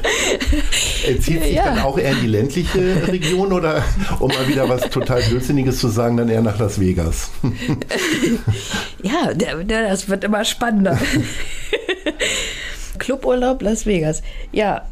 Zieht 1.20 1.42
sich 1.42 1.54
ja. 1.54 1.64
dann 1.64 1.80
auch 1.80 1.98
eher 1.98 2.12
in 2.12 2.20
die 2.20 2.26
ländliche 2.26 3.08
Region 3.08 3.52
oder 3.52 3.84
um 4.20 4.28
mal 4.28 4.48
wieder 4.48 4.68
was 4.68 4.88
total 4.90 5.22
Blödsinniges 5.22 5.78
zu 5.78 5.88
sagen, 5.88 6.16
dann 6.16 6.28
eher 6.28 6.42
nach 6.42 6.58
Las 6.58 6.80
Vegas? 6.80 7.30
ja, 9.02 9.32
das 9.34 10.08
wird 10.08 10.24
immer 10.24 10.44
spannender. 10.44 10.98
Cluburlaub 12.98 13.62
Las 13.62 13.86
Vegas. 13.86 14.22
Ja, 14.52 14.86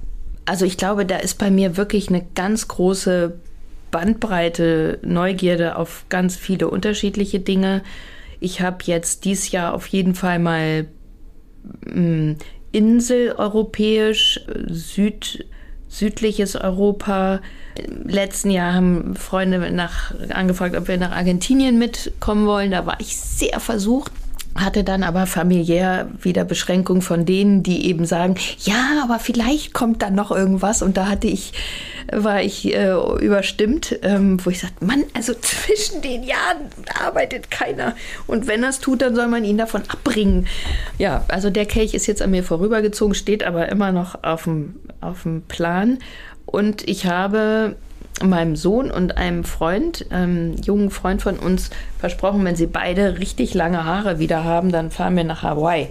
also 0.44 0.64
ich 0.64 0.76
glaube, 0.76 1.06
da 1.06 1.16
ist 1.16 1.38
bei 1.38 1.50
mir 1.50 1.76
wirklich 1.76 2.08
eine 2.08 2.26
ganz 2.34 2.66
große 2.68 3.34
Bandbreite, 3.90 4.98
Neugierde 5.02 5.76
auf 5.76 6.04
ganz 6.08 6.36
viele 6.36 6.68
unterschiedliche 6.68 7.40
Dinge. 7.40 7.82
Ich 8.40 8.60
habe 8.60 8.78
jetzt 8.84 9.24
dieses 9.24 9.50
Jahr 9.50 9.74
auf 9.74 9.86
jeden 9.88 10.14
Fall 10.14 10.38
mal 10.38 10.86
hm, 11.84 12.36
inseleuropäisch, 12.72 14.40
Süd, 14.68 15.44
südliches 15.88 16.56
Europa. 16.56 17.40
Im 17.74 18.08
letzten 18.08 18.50
Jahr 18.50 18.74
haben 18.74 19.16
Freunde 19.16 19.70
nach, 19.72 20.14
angefragt, 20.30 20.76
ob 20.76 20.88
wir 20.88 20.98
nach 20.98 21.12
Argentinien 21.12 21.78
mitkommen 21.78 22.46
wollen. 22.46 22.70
Da 22.70 22.86
war 22.86 22.98
ich 23.00 23.16
sehr 23.16 23.60
versucht, 23.60 24.12
hatte 24.54 24.84
dann 24.84 25.02
aber 25.02 25.26
familiär 25.26 26.08
wieder 26.20 26.44
Beschränkungen 26.44 27.02
von 27.02 27.24
denen, 27.24 27.62
die 27.62 27.86
eben 27.86 28.04
sagen, 28.04 28.34
ja, 28.60 29.02
aber 29.02 29.18
vielleicht 29.18 29.72
kommt 29.72 30.02
dann 30.02 30.14
noch 30.14 30.30
irgendwas. 30.30 30.82
Und 30.82 30.96
da 30.96 31.08
hatte 31.08 31.28
ich, 31.28 31.52
war 32.12 32.42
ich 32.42 32.74
äh, 32.74 32.92
überstimmt, 33.20 33.98
ähm, 34.02 34.44
wo 34.44 34.50
ich 34.50 34.60
sagte, 34.60 34.84
Mann, 34.84 35.04
also 35.14 35.34
zwischen 35.40 36.02
den 36.02 36.22
Jahren 36.22 36.68
arbeitet 36.98 37.50
keiner. 37.50 37.94
Und 38.26 38.46
wenn 38.46 38.64
es 38.64 38.80
tut, 38.80 39.02
dann 39.02 39.14
soll 39.14 39.28
man 39.28 39.44
ihn 39.44 39.58
davon 39.58 39.82
abbringen. 39.88 40.46
Ja, 40.98 41.24
also 41.28 41.50
der 41.50 41.66
Kelch 41.66 41.94
ist 41.94 42.06
jetzt 42.06 42.22
an 42.22 42.30
mir 42.30 42.44
vorübergezogen, 42.44 43.14
steht 43.14 43.44
aber 43.44 43.68
immer 43.68 43.92
noch 43.92 44.22
auf 44.22 44.44
dem, 44.44 44.76
auf 45.00 45.22
dem 45.22 45.42
Plan. 45.42 45.98
Und 46.46 46.88
ich 46.88 47.06
habe 47.06 47.76
meinem 48.22 48.56
Sohn 48.56 48.90
und 48.90 49.16
einem 49.16 49.44
Freund, 49.44 50.06
ähm, 50.10 50.56
jungen 50.64 50.90
Freund 50.90 51.22
von 51.22 51.38
uns, 51.38 51.70
versprochen, 51.98 52.44
wenn 52.44 52.56
sie 52.56 52.66
beide 52.66 53.18
richtig 53.18 53.54
lange 53.54 53.84
Haare 53.84 54.18
wieder 54.18 54.44
haben, 54.44 54.72
dann 54.72 54.90
fahren 54.90 55.16
wir 55.16 55.24
nach 55.24 55.42
Hawaii. 55.42 55.88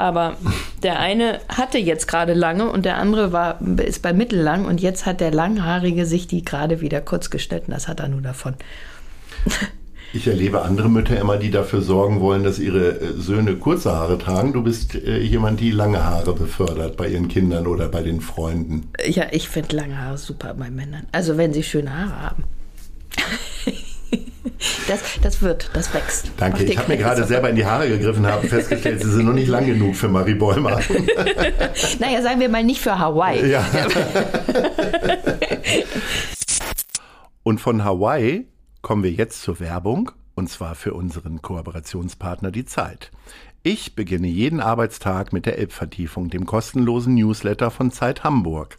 Aber 0.00 0.38
der 0.82 0.98
eine 0.98 1.40
hatte 1.50 1.76
jetzt 1.76 2.08
gerade 2.08 2.32
lange 2.32 2.70
und 2.70 2.86
der 2.86 2.96
andere 2.96 3.32
war, 3.32 3.60
ist 3.84 4.00
bei 4.00 4.14
mittellang 4.14 4.64
und 4.64 4.80
jetzt 4.80 5.04
hat 5.04 5.20
der 5.20 5.30
Langhaarige 5.30 6.06
sich 6.06 6.26
die 6.26 6.42
gerade 6.42 6.80
wieder 6.80 7.02
kurz 7.02 7.28
geschnitten. 7.28 7.70
Das 7.70 7.86
hat 7.86 8.00
er 8.00 8.08
nur 8.08 8.22
davon. 8.22 8.54
Ich 10.12 10.26
erlebe 10.26 10.62
andere 10.62 10.88
Mütter 10.88 11.16
immer, 11.20 11.36
die 11.36 11.52
dafür 11.52 11.82
sorgen 11.82 12.20
wollen, 12.20 12.42
dass 12.42 12.58
ihre 12.58 13.00
äh, 13.00 13.12
Söhne 13.12 13.54
kurze 13.54 13.92
Haare 13.92 14.18
tragen. 14.18 14.52
Du 14.52 14.60
bist 14.60 14.96
äh, 14.96 15.20
jemand, 15.20 15.60
die 15.60 15.70
lange 15.70 16.02
Haare 16.02 16.34
befördert 16.34 16.96
bei 16.96 17.06
ihren 17.06 17.28
Kindern 17.28 17.68
oder 17.68 17.86
bei 17.88 18.02
den 18.02 18.20
Freunden. 18.20 18.88
Ja, 19.06 19.26
ich 19.30 19.48
finde 19.48 19.76
lange 19.76 19.96
Haare 19.98 20.18
super 20.18 20.52
bei 20.54 20.68
Männern. 20.68 21.06
Also 21.12 21.36
wenn 21.36 21.52
sie 21.52 21.62
schöne 21.62 21.96
Haare 21.96 22.22
haben. 22.22 22.44
Das, 24.88 25.00
das 25.22 25.40
wird, 25.40 25.70
das 25.72 25.94
wächst. 25.94 26.30
Danke. 26.36 26.64
Ich 26.64 26.76
habe 26.76 26.88
mir 26.88 26.98
gerade 26.98 27.24
selber 27.24 27.48
in 27.48 27.56
die 27.56 27.64
Haare 27.64 27.88
gegriffen, 27.88 28.26
habe 28.26 28.46
festgestellt, 28.46 29.02
sie 29.02 29.10
sind 29.10 29.24
noch 29.24 29.32
nicht 29.32 29.48
lang 29.48 29.66
genug 29.66 29.96
für 29.96 30.08
Marie 30.08 30.34
Bäumer. 30.34 30.80
naja, 31.98 32.22
sagen 32.22 32.40
wir 32.40 32.48
mal 32.48 32.62
nicht 32.62 32.80
für 32.80 32.98
Hawaii. 32.98 33.50
Ja. 33.50 33.64
Und 37.42 37.60
von 37.60 37.84
Hawaii 37.84 38.46
kommen 38.82 39.02
wir 39.02 39.10
jetzt 39.10 39.42
zur 39.42 39.60
Werbung, 39.60 40.12
und 40.40 40.48
zwar 40.48 40.74
für 40.74 40.94
unseren 40.94 41.42
Kooperationspartner 41.42 42.50
Die 42.50 42.64
Zeit. 42.64 43.12
Ich 43.62 43.94
beginne 43.94 44.26
jeden 44.26 44.60
Arbeitstag 44.60 45.34
mit 45.34 45.44
der 45.44 45.58
Elbvertiefung, 45.58 46.30
dem 46.30 46.46
kostenlosen 46.46 47.14
Newsletter 47.14 47.70
von 47.70 47.90
Zeit 47.90 48.24
Hamburg. 48.24 48.78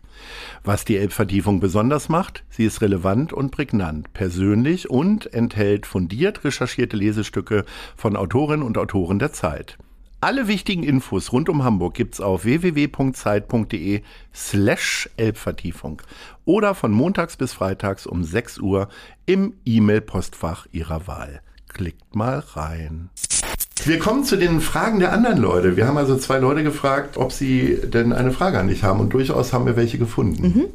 Was 0.63 0.85
die 0.85 0.97
Elbvertiefung 0.97 1.59
besonders 1.59 2.09
macht, 2.09 2.43
sie 2.49 2.65
ist 2.65 2.81
relevant 2.81 3.31
und 3.31 3.51
prägnant, 3.51 4.11
persönlich 4.11 4.89
und 4.89 5.31
enthält 5.35 5.85
fundiert 5.85 6.43
recherchierte 6.43 6.97
Lesestücke 6.97 7.63
von 7.95 8.15
Autorinnen 8.15 8.65
und 8.65 8.79
Autoren 8.79 9.19
der 9.19 9.31
Zeit. 9.31 9.77
Alle 10.19 10.47
wichtigen 10.47 10.81
Infos 10.83 11.31
rund 11.31 11.47
um 11.47 11.63
Hamburg 11.63 11.93
gibt's 11.93 12.21
auf 12.21 12.43
www.zeit.de 12.43 14.01
slash 14.33 15.09
Elbvertiefung 15.17 16.01
oder 16.43 16.73
von 16.73 16.91
montags 16.91 17.37
bis 17.37 17.53
freitags 17.53 18.07
um 18.07 18.23
6 18.23 18.57
Uhr 18.59 18.87
im 19.27 19.53
E-Mail-Postfach 19.65 20.65
Ihrer 20.71 21.05
Wahl. 21.05 21.41
Klickt 21.73 22.15
mal 22.15 22.39
rein. 22.53 23.09
Wir 23.85 23.97
kommen 23.97 24.23
zu 24.23 24.35
den 24.35 24.61
Fragen 24.61 24.99
der 24.99 25.11
anderen 25.11 25.37
Leute. 25.37 25.75
Wir 25.75 25.87
haben 25.87 25.97
also 25.97 26.17
zwei 26.17 26.37
Leute 26.37 26.63
gefragt, 26.63 27.17
ob 27.17 27.31
sie 27.31 27.79
denn 27.83 28.13
eine 28.13 28.31
Frage 28.31 28.59
an 28.59 28.67
dich 28.67 28.83
haben 28.83 28.99
und 28.99 29.13
durchaus 29.13 29.53
haben 29.53 29.65
wir 29.65 29.75
welche 29.75 29.97
gefunden. 29.97 30.43
Mhm. 30.43 30.65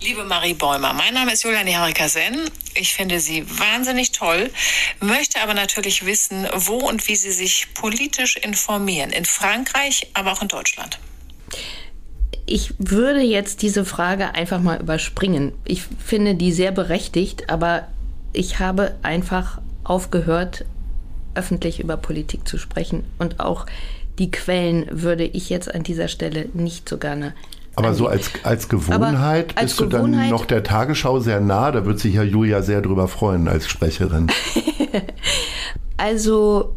Liebe 0.00 0.24
Marie 0.24 0.54
Bäumer, 0.54 0.92
mein 0.92 1.14
Name 1.14 1.32
ist 1.32 1.44
Julian 1.44 1.66
Harikasen. 1.66 2.50
Ich 2.74 2.92
finde 2.92 3.20
Sie 3.20 3.44
wahnsinnig 3.58 4.12
toll, 4.12 4.50
möchte 5.00 5.40
aber 5.40 5.54
natürlich 5.54 6.04
wissen, 6.04 6.46
wo 6.54 6.76
und 6.76 7.08
wie 7.08 7.16
Sie 7.16 7.30
sich 7.32 7.68
politisch 7.72 8.36
informieren. 8.36 9.10
In 9.10 9.24
Frankreich, 9.24 10.10
aber 10.12 10.32
auch 10.32 10.42
in 10.42 10.48
Deutschland. 10.48 10.98
Ich 12.44 12.74
würde 12.78 13.22
jetzt 13.22 13.62
diese 13.62 13.86
Frage 13.86 14.34
einfach 14.34 14.60
mal 14.60 14.78
überspringen. 14.78 15.52
Ich 15.64 15.84
finde 16.04 16.34
die 16.34 16.52
sehr 16.52 16.72
berechtigt, 16.72 17.48
aber 17.48 17.88
ich 18.34 18.58
habe 18.58 18.94
einfach 19.02 19.60
aufgehört, 19.84 20.64
öffentlich 21.34 21.80
über 21.80 21.96
Politik 21.96 22.46
zu 22.46 22.58
sprechen. 22.58 23.04
Und 23.18 23.40
auch 23.40 23.66
die 24.18 24.30
Quellen 24.30 24.86
würde 24.90 25.24
ich 25.24 25.50
jetzt 25.50 25.74
an 25.74 25.82
dieser 25.82 26.08
Stelle 26.08 26.48
nicht 26.52 26.88
so 26.88 26.98
gerne 26.98 27.34
aber 27.76 27.94
so 27.94 28.06
als, 28.06 28.30
als 28.44 28.68
Gewohnheit 28.68 29.56
als 29.56 29.76
bist 29.76 29.90
Gewohnheit, 29.90 30.04
du 30.04 30.16
dann 30.16 30.30
noch 30.30 30.44
der 30.44 30.62
Tagesschau 30.62 31.18
sehr 31.18 31.40
nah. 31.40 31.72
Da 31.72 31.84
wird 31.84 31.98
sich 31.98 32.14
ja 32.14 32.22
Julia 32.22 32.62
sehr 32.62 32.80
drüber 32.80 33.08
freuen 33.08 33.48
als 33.48 33.66
Sprecherin. 33.66 34.28
also 35.96 36.76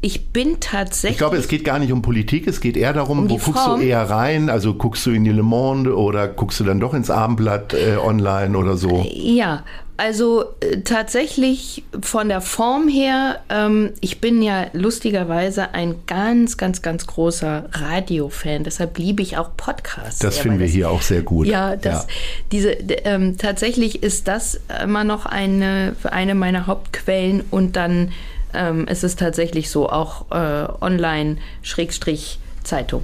ich 0.00 0.28
bin 0.30 0.58
tatsächlich. 0.60 1.12
Ich 1.12 1.18
glaube, 1.18 1.36
es 1.36 1.48
geht 1.48 1.64
gar 1.64 1.78
nicht 1.78 1.92
um 1.92 2.02
Politik, 2.02 2.46
es 2.46 2.60
geht 2.60 2.76
eher 2.76 2.92
darum, 2.92 3.18
um 3.18 3.30
wo 3.30 3.36
guckst 3.36 3.62
Form. 3.62 3.80
du 3.80 3.86
eher 3.86 4.08
rein? 4.08 4.48
Also 4.48 4.74
guckst 4.74 5.04
du 5.04 5.10
in 5.10 5.24
die 5.24 5.32
Le 5.32 5.42
Monde 5.42 5.96
oder 5.96 6.28
guckst 6.28 6.60
du 6.60 6.64
dann 6.64 6.80
doch 6.80 6.94
ins 6.94 7.10
Abendblatt 7.10 7.74
äh, 7.74 7.96
online 7.96 8.56
oder 8.56 8.76
so? 8.76 9.04
Ja, 9.10 9.64
also 9.98 10.44
äh, 10.60 10.80
tatsächlich 10.82 11.82
von 12.00 12.28
der 12.28 12.40
Form 12.40 12.86
her, 12.86 13.40
ähm, 13.50 13.90
ich 14.00 14.20
bin 14.20 14.42
ja 14.42 14.68
lustigerweise 14.72 15.74
ein 15.74 15.96
ganz, 16.06 16.56
ganz, 16.56 16.82
ganz 16.82 17.08
großer 17.08 17.68
Radiofan. 17.72 18.62
Deshalb 18.62 18.96
liebe 18.96 19.22
ich 19.22 19.36
auch 19.36 19.56
Podcasts. 19.56 20.20
Das 20.20 20.38
finden 20.38 20.60
wir 20.60 20.68
hier 20.68 20.88
auch 20.88 21.02
sehr 21.02 21.22
gut. 21.22 21.48
Ja, 21.48 21.74
das, 21.74 22.04
ja. 22.04 22.08
Diese, 22.52 22.70
ähm, 22.70 23.38
tatsächlich 23.38 24.04
ist 24.04 24.28
das 24.28 24.60
immer 24.82 25.02
noch 25.02 25.26
eine, 25.26 25.96
eine 26.04 26.36
meiner 26.36 26.68
Hauptquellen 26.68 27.42
und 27.50 27.74
dann 27.74 28.12
ähm, 28.54 28.86
ist 28.86 29.02
es 29.02 29.16
tatsächlich 29.16 29.68
so, 29.68 29.90
auch 29.90 30.30
äh, 30.30 30.68
online-Zeitung. 30.80 33.02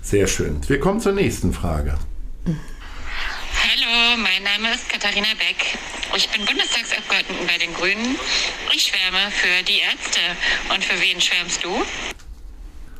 Sehr 0.00 0.28
schön. 0.28 0.60
Wir 0.68 0.78
kommen 0.78 1.00
zur 1.00 1.12
nächsten 1.12 1.52
Frage. 1.52 1.96
Hallo, 3.62 4.16
mein 4.16 4.42
Name 4.42 4.74
ist 4.74 4.88
Katharina 4.88 5.26
Beck. 5.36 5.78
Ich 6.16 6.30
bin 6.30 6.46
Bundestagsabgeordnete 6.46 7.44
bei 7.46 7.58
den 7.58 7.74
Grünen. 7.74 8.16
Ich 8.74 8.84
schwärme 8.84 9.30
für 9.30 9.62
die 9.64 9.80
Ärzte. 9.80 10.20
Und 10.74 10.82
für 10.82 10.98
wen 10.98 11.20
schwärmst 11.20 11.62
du? 11.62 11.68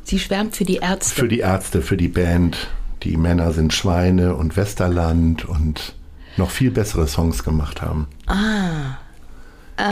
Sie 0.03 0.19
schwärmt 0.19 0.55
für 0.55 0.63
die 0.63 0.75
Ärzte. 0.75 1.15
Für 1.15 1.27
die 1.27 1.39
Ärzte, 1.39 1.81
für 1.81 1.97
die 1.97 2.09
Band. 2.09 2.69
Die 3.01 3.17
Männer 3.17 3.53
sind 3.53 3.73
Schweine 3.73 4.35
und 4.35 4.55
Westerland 4.55 5.45
und 5.45 5.95
noch 6.37 6.51
viel 6.51 6.69
bessere 6.69 7.07
Songs 7.07 7.43
gemacht 7.43 7.81
haben. 7.81 8.07
Ah. 8.27 8.99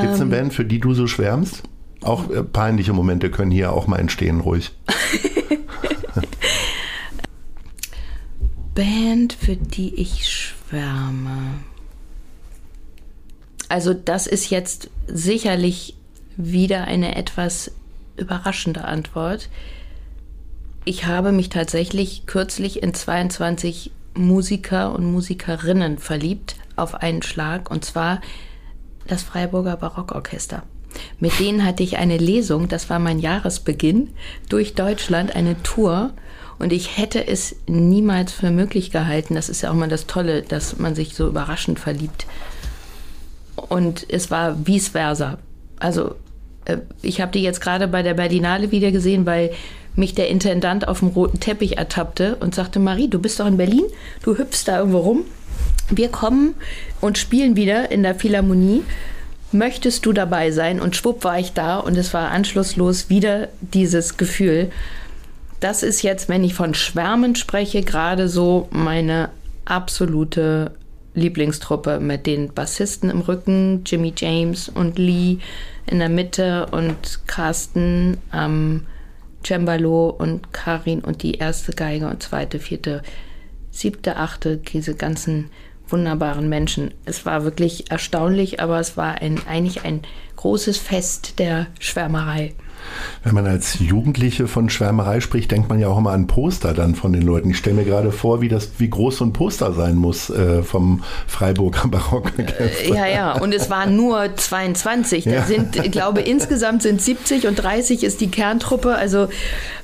Gibt 0.01 0.13
es 0.13 0.21
eine 0.21 0.25
ähm, 0.25 0.29
Band, 0.29 0.53
für 0.53 0.65
die 0.65 0.79
du 0.79 0.93
so 0.93 1.07
schwärmst? 1.07 1.63
Auch 2.01 2.29
äh, 2.29 2.43
peinliche 2.43 2.93
Momente 2.93 3.31
können 3.31 3.49
hier 3.49 3.73
auch 3.73 3.87
mal 3.87 3.97
entstehen, 3.97 4.39
ruhig. 4.39 4.69
Band, 8.75 9.33
für 9.33 9.55
die 9.55 9.95
ich 9.95 10.29
schwärme. 10.29 10.58
Also 13.69 13.93
das 13.93 14.27
ist 14.27 14.49
jetzt 14.49 14.89
sicherlich 15.07 15.95
wieder 16.37 16.85
eine 16.85 17.15
etwas 17.15 17.71
überraschende 18.17 18.85
Antwort. 18.85 19.49
Ich 20.85 21.05
habe 21.05 21.31
mich 21.31 21.49
tatsächlich 21.49 22.25
kürzlich 22.25 22.81
in 22.81 22.93
22 22.93 23.91
Musiker 24.15 24.93
und 24.93 25.11
Musikerinnen 25.11 25.97
verliebt 25.97 26.55
auf 26.75 26.95
einen 26.95 27.21
Schlag 27.21 27.69
und 27.69 27.85
zwar 27.85 28.21
das 29.07 29.23
Freiburger 29.23 29.77
Barockorchester. 29.77 30.63
Mit 31.19 31.39
denen 31.39 31.65
hatte 31.65 31.83
ich 31.83 31.97
eine 31.97 32.17
Lesung, 32.17 32.67
das 32.67 32.89
war 32.89 32.99
mein 32.99 33.19
Jahresbeginn, 33.19 34.09
durch 34.49 34.73
Deutschland, 34.75 35.35
eine 35.35 35.61
Tour. 35.61 36.11
Und 36.59 36.73
ich 36.73 36.97
hätte 36.97 37.25
es 37.25 37.55
niemals 37.67 38.33
für 38.33 38.51
möglich 38.51 38.91
gehalten. 38.91 39.35
Das 39.35 39.49
ist 39.49 39.61
ja 39.61 39.71
auch 39.71 39.75
mal 39.75 39.89
das 39.89 40.07
Tolle, 40.07 40.41
dass 40.41 40.77
man 40.77 40.93
sich 40.93 41.15
so 41.15 41.27
überraschend 41.27 41.79
verliebt. 41.79 42.25
Und 43.55 44.05
es 44.09 44.29
war 44.29 44.67
vice 44.67 44.89
versa. 44.89 45.37
Also 45.79 46.15
äh, 46.65 46.77
ich 47.01 47.21
habe 47.21 47.31
die 47.31 47.41
jetzt 47.41 47.61
gerade 47.61 47.87
bei 47.87 48.03
der 48.03 48.13
Berlinale 48.13 48.71
wieder 48.71 48.91
gesehen, 48.91 49.25
weil 49.25 49.51
mich 49.95 50.13
der 50.13 50.29
Intendant 50.29 50.87
auf 50.87 50.99
dem 50.99 51.09
roten 51.09 51.39
Teppich 51.39 51.77
ertappte 51.77 52.35
und 52.39 52.53
sagte, 52.53 52.79
Marie, 52.79 53.07
du 53.07 53.19
bist 53.19 53.39
doch 53.39 53.47
in 53.47 53.57
Berlin, 53.57 53.85
du 54.23 54.37
hüpfst 54.37 54.65
da 54.65 54.79
irgendwo 54.79 54.99
rum. 54.99 55.21
Wir 55.89 56.09
kommen 56.09 56.53
und 57.01 57.17
spielen 57.17 57.55
wieder 57.55 57.91
in 57.91 58.03
der 58.03 58.15
Philharmonie 58.15 58.83
möchtest 59.51 60.05
du 60.05 60.13
dabei 60.13 60.51
sein? 60.51 60.79
Und 60.79 60.95
schwupp 60.95 61.23
war 61.23 61.39
ich 61.39 61.53
da 61.53 61.77
und 61.77 61.97
es 61.97 62.13
war 62.13 62.31
anschlusslos 62.31 63.09
wieder 63.09 63.49
dieses 63.61 64.17
Gefühl. 64.17 64.71
Das 65.59 65.83
ist 65.83 66.03
jetzt, 66.03 66.29
wenn 66.29 66.43
ich 66.43 66.53
von 66.53 66.73
Schwärmen 66.73 67.35
spreche, 67.35 67.81
gerade 67.81 68.29
so 68.29 68.67
meine 68.71 69.29
absolute 69.65 70.71
Lieblingstruppe 71.13 71.99
mit 71.99 72.25
den 72.25 72.53
Bassisten 72.53 73.09
im 73.09 73.21
Rücken, 73.21 73.83
Jimmy 73.85 74.13
James 74.15 74.69
und 74.69 74.97
Lee 74.97 75.39
in 75.85 75.99
der 75.99 76.09
Mitte 76.09 76.67
und 76.71 77.27
Carsten 77.27 78.17
am 78.31 78.85
Cembalo 79.43 80.09
und 80.09 80.53
Karin 80.53 81.01
und 81.01 81.23
die 81.23 81.35
erste 81.35 81.73
Geige 81.73 82.07
und 82.07 82.23
zweite, 82.23 82.59
vierte, 82.59 83.01
siebte, 83.71 84.17
achte, 84.17 84.57
diese 84.57 84.95
ganzen 84.95 85.49
wunderbaren 85.87 86.47
Menschen. 86.47 86.93
Es 87.05 87.25
war 87.25 87.43
wirklich 87.43 87.89
erstaunlich, 87.91 88.61
aber 88.61 88.79
es 88.79 88.95
war 88.95 89.21
ein, 89.21 89.39
eigentlich 89.47 89.83
ein 89.83 90.01
großes 90.35 90.77
Fest 90.77 91.39
der 91.39 91.67
Schwärmerei. 91.79 92.53
Wenn 93.23 93.33
man 93.35 93.47
als 93.47 93.79
Jugendliche 93.79 94.47
von 94.47 94.69
Schwärmerei 94.69 95.19
spricht, 95.19 95.51
denkt 95.51 95.69
man 95.69 95.79
ja 95.79 95.87
auch 95.87 95.97
immer 95.97 96.11
an 96.11 96.27
Poster 96.27 96.73
dann 96.73 96.95
von 96.95 97.13
den 97.13 97.21
Leuten. 97.21 97.51
Ich 97.51 97.57
stelle 97.57 97.75
mir 97.77 97.85
gerade 97.85 98.11
vor, 98.11 98.41
wie 98.41 98.47
das, 98.47 98.69
wie 98.77 98.89
groß 98.89 99.17
so 99.17 99.25
ein 99.25 99.33
Poster 99.33 99.73
sein 99.73 99.95
muss 99.95 100.29
äh, 100.29 100.63
vom 100.63 101.03
Freiburger 101.27 101.87
Barock. 101.87 102.31
Äh, 102.37 102.93
ja, 102.93 103.05
ja, 103.07 103.33
und 103.33 103.53
es 103.53 103.69
waren 103.69 103.95
nur 103.95 104.35
22. 104.35 105.25
Da 105.25 105.31
ja. 105.31 105.43
sind, 105.43 105.75
ich 105.75 105.91
glaube, 105.91 106.21
insgesamt 106.21 106.81
sind 106.81 107.01
70 107.01 107.47
und 107.47 107.55
30 107.55 108.03
ist 108.03 108.21
die 108.21 108.31
Kerntruppe. 108.31 108.95
Also, 108.95 109.27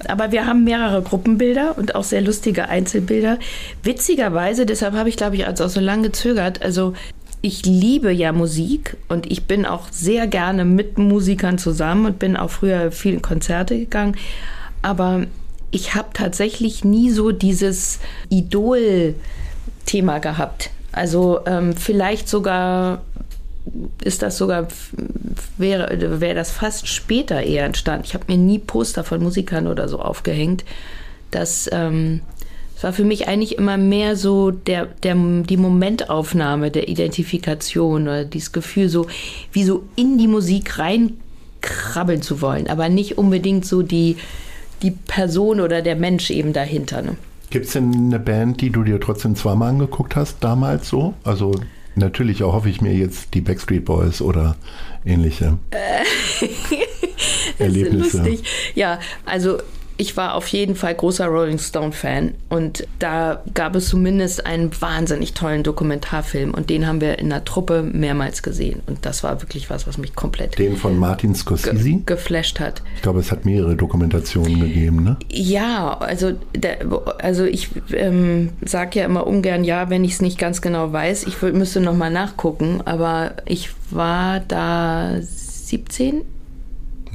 aber 0.07 0.31
wir 0.31 0.45
haben 0.45 0.63
mehrere 0.63 1.01
Gruppenbilder 1.01 1.77
und 1.77 1.95
auch 1.95 2.03
sehr 2.03 2.21
lustige 2.21 2.69
Einzelbilder. 2.69 3.39
Witzigerweise, 3.83 4.65
deshalb 4.65 4.95
habe 4.95 5.09
ich, 5.09 5.17
glaube 5.17 5.35
ich, 5.35 5.45
also 5.45 5.65
auch 5.65 5.69
so 5.69 5.79
lange 5.79 6.03
gezögert. 6.03 6.61
Also 6.61 6.93
ich 7.45 7.63
liebe 7.63 8.11
ja 8.11 8.31
Musik 8.31 8.97
und 9.07 9.31
ich 9.31 9.43
bin 9.43 9.67
auch 9.67 9.89
sehr 9.91 10.25
gerne 10.25 10.65
mit 10.65 10.97
Musikern 10.97 11.59
zusammen 11.59 12.07
und 12.07 12.17
bin 12.17 12.35
auch 12.37 12.49
früher 12.49 12.91
viele 12.91 13.19
Konzerte 13.19 13.77
gegangen. 13.77 14.17
Aber 14.81 15.27
ich 15.69 15.93
habe 15.93 16.07
tatsächlich 16.11 16.83
nie 16.83 17.11
so 17.11 17.29
dieses 17.31 17.99
Idol-Thema 18.29 20.17
gehabt. 20.17 20.71
Also 20.91 21.41
ähm, 21.45 21.75
vielleicht 21.75 22.27
sogar 22.29 23.03
ist 24.03 24.23
das 24.23 24.37
sogar, 24.37 24.67
wäre, 25.59 26.19
wäre 26.19 26.33
das 26.33 26.49
fast 26.49 26.87
später 26.87 27.43
eher 27.43 27.65
entstanden. 27.65 28.05
Ich 28.07 28.15
habe 28.15 28.25
mir 28.27 28.37
nie 28.37 28.57
Poster 28.57 29.03
von 29.03 29.21
Musikern 29.21 29.67
oder 29.67 29.87
so 29.87 29.99
aufgehängt. 29.99 30.65
Das 31.29 31.69
ähm, 31.71 32.21
es 32.75 32.83
war 32.83 32.91
für 32.91 33.05
mich 33.05 33.27
eigentlich 33.27 33.57
immer 33.57 33.77
mehr 33.77 34.15
so 34.17 34.51
der, 34.51 34.85
der, 34.85 35.15
die 35.15 35.57
Momentaufnahme 35.57 36.71
der 36.71 36.89
Identifikation 36.89 38.03
oder 38.03 38.25
dieses 38.25 38.51
Gefühl, 38.51 38.89
so 38.89 39.07
wie 39.53 39.63
so 39.63 39.83
in 39.95 40.17
die 40.17 40.27
Musik 40.27 40.77
reinkrabbeln 40.77 42.21
zu 42.21 42.41
wollen, 42.41 42.67
aber 42.67 42.89
nicht 42.89 43.17
unbedingt 43.17 43.65
so 43.65 43.81
die, 43.81 44.17
die 44.81 44.91
Person 44.91 45.61
oder 45.61 45.81
der 45.81 45.95
Mensch 45.95 46.29
eben 46.29 46.51
dahinter. 46.51 47.01
Ne? 47.01 47.15
Gibt 47.49 47.67
es 47.67 47.73
denn 47.73 47.93
eine 47.93 48.19
Band, 48.19 48.59
die 48.59 48.71
du 48.71 48.83
dir 48.83 48.99
trotzdem 48.99 49.35
zweimal 49.37 49.69
angeguckt 49.69 50.17
hast, 50.17 50.43
damals 50.43 50.89
so? 50.89 51.13
Also 51.23 51.53
natürlich 51.95 52.41
hoffe 52.41 52.69
ich 52.69 52.81
mir 52.81 52.93
jetzt 52.93 53.33
die 53.35 53.41
Backstreet 53.41 53.85
Boys 53.85 54.21
oder 54.21 54.57
ähnliche 55.05 55.57
Erlebnisse. 57.57 58.07
Ist 58.07 58.13
lustig. 58.13 58.43
Ja, 58.75 58.99
also 59.25 59.59
ich 59.97 60.17
war 60.17 60.35
auf 60.35 60.47
jeden 60.47 60.75
Fall 60.75 60.95
großer 60.95 61.27
Rolling 61.27 61.59
Stone-Fan 61.59 62.33
und 62.49 62.87
da 62.99 63.43
gab 63.53 63.75
es 63.75 63.87
zumindest 63.87 64.45
einen 64.45 64.69
wahnsinnig 64.79 65.33
tollen 65.33 65.63
Dokumentarfilm 65.63 66.53
und 66.53 66.69
den 66.69 66.87
haben 66.87 67.01
wir 67.01 67.19
in 67.19 67.29
der 67.29 67.45
Truppe 67.45 67.81
mehrmals 67.81 68.43
gesehen 68.43 68.81
und 68.87 69.05
das 69.05 69.23
war 69.23 69.41
wirklich 69.41 69.69
was, 69.69 69.87
was 69.87 69.97
mich 69.97 70.15
komplett 70.15 70.57
Den 70.57 70.75
von 70.75 70.97
Martin 70.97 71.35
Scorsese? 71.35 71.77
ge 71.77 71.99
geflasht 72.05 72.59
hat. 72.59 72.81
Ich 72.95 73.01
glaube, 73.01 73.19
es 73.19 73.31
hat 73.31 73.45
mehrere 73.45 73.75
Dokumentationen 73.75 74.59
gegeben, 74.59 75.03
ne? 75.03 75.17
Ja, 75.29 75.97
also, 75.97 76.33
der, 76.55 76.77
also 77.19 77.45
ich 77.45 77.69
ähm, 77.93 78.49
sage 78.63 78.99
ja 78.99 79.05
immer 79.05 79.27
ungern 79.27 79.63
ja, 79.63 79.89
wenn 79.89 80.03
ich 80.03 80.13
es 80.13 80.21
nicht 80.21 80.37
ganz 80.37 80.61
genau 80.61 80.91
weiß. 80.91 81.25
Ich 81.27 81.41
müsste 81.41 81.79
noch 81.79 81.95
mal 81.95 82.11
nachgucken, 82.11 82.81
aber 82.85 83.33
ich 83.45 83.69
war 83.91 84.39
da 84.41 85.17
17, 85.21 86.21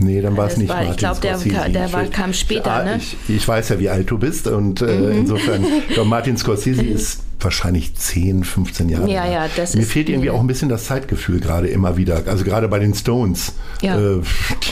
Nee, 0.01 0.21
dann 0.23 0.37
war 0.37 0.47
es 0.47 0.57
nicht 0.57 0.69
war- 0.71 0.81
ich 0.83 0.89
Martin 0.89 0.99
glaub, 0.99 1.21
der 1.21 1.35
Scorsese. 1.39 1.55
ka- 1.57 1.69
der 1.69 1.93
war- 1.93 2.05
Ich- 2.05 2.11
kam 2.11 2.33
später, 2.33 2.73
Ah, 2.73 2.83
ne? 2.85 2.97
Ich, 2.97 3.17
ich 3.29 3.47
weiß 3.47 3.69
ja, 3.69 3.79
wie 3.79 3.89
alt 3.91 4.11
du 4.11 4.19
bist 4.19 4.47
und 4.47 4.81
äh, 4.83 4.87
Mhm. 4.87 5.11
insofern, 5.19 5.65
ich 5.89 5.95
glaube, 5.95 6.09
Martin 6.09 6.37
Scorsese 6.37 6.83
ist 6.83 7.21
wahrscheinlich 7.45 7.95
10, 7.95 8.45
15 8.45 8.89
Jahre. 8.89 9.11
Ja, 9.11 9.27
ja, 9.31 9.47
das 9.57 9.75
Mir 9.75 9.83
ist- 9.83 9.93
fehlt 9.93 10.09
irgendwie 10.09 10.31
auch 10.31 10.41
ein 10.41 10.47
bisschen 10.47 10.69
das 10.69 10.85
Zeitgefühl 10.85 11.41
gerade 11.41 11.69
immer 11.69 11.97
wieder. 11.97 12.23
Also 12.27 12.45
gerade 12.45 12.69
bei 12.69 12.79
den 12.79 12.95
Stones. 12.95 13.53
Ja. 13.83 13.99
äh, 13.99 14.21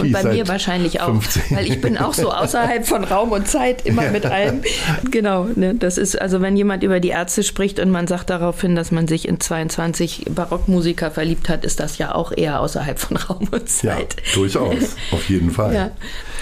Und 0.00 0.12
bei 0.12 0.22
mir 0.24 0.46
wahrscheinlich 0.48 1.00
auch, 1.00 1.06
15 1.06 1.42
weil 1.56 1.66
ich 1.66 1.80
bin 1.80 1.96
auch 1.98 2.14
so 2.14 2.30
außerhalb 2.32 2.86
von 2.86 3.04
Raum 3.04 3.32
und 3.32 3.48
Zeit 3.48 3.86
immer 3.86 4.02
mit 4.10 4.26
allem. 4.26 4.62
Genau, 5.10 5.44
ne, 5.54 5.74
das 5.74 5.98
ist 5.98 6.20
also, 6.20 6.40
wenn 6.40 6.56
jemand 6.56 6.82
über 6.82 7.00
die 7.00 7.08
Ärzte 7.08 7.42
spricht 7.42 7.78
und 7.80 7.90
man 7.90 8.06
sagt 8.06 8.30
darauf 8.30 8.60
hin, 8.60 8.74
dass 8.76 8.90
man 8.90 9.08
sich 9.08 9.26
in 9.28 9.40
22 9.40 10.26
Barockmusiker 10.34 11.10
verliebt 11.10 11.48
hat, 11.48 11.64
ist 11.64 11.80
das 11.80 11.98
ja 11.98 12.14
auch 12.14 12.32
eher 12.36 12.60
außerhalb 12.60 12.98
von 12.98 13.16
Raum 13.16 13.48
und 13.50 13.62
Ja, 13.82 13.96
Zeit. 13.96 14.16
durchaus, 14.34 14.96
auf 15.12 15.28
jeden 15.28 15.50
Fall. 15.50 15.74
Ja. 15.74 15.90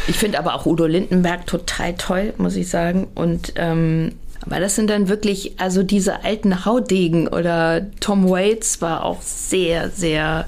Ich 0.09 0.17
finde 0.17 0.39
aber 0.39 0.55
auch 0.55 0.67
Udo 0.67 0.87
Lindenberg 0.87 1.47
total 1.47 1.95
toll, 1.95 2.35
muss 2.39 2.57
ich 2.57 2.69
sagen. 2.69 3.07
Und 3.15 3.53
ähm, 3.57 4.13
aber 4.41 4.61
das 4.61 4.77
sind 4.77 4.89
dann 4.89 5.09
wirklich, 5.09 5.59
also 5.59 5.83
diese 5.83 6.25
alten 6.25 6.65
Haudegen 6.65 7.29
oder 7.29 7.87
Tom 8.01 8.29
Waits 8.29 8.81
war 8.81 9.05
auch 9.05 9.23
sehr, 9.23 9.91
sehr 9.91 10.47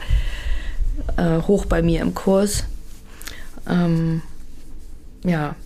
äh, 1.17 1.41
hoch 1.43 1.67
bei 1.67 1.83
mir 1.83 2.01
im 2.03 2.15
Kurs. 2.15 2.65
Ähm, 3.69 4.23
ja, 5.25 5.57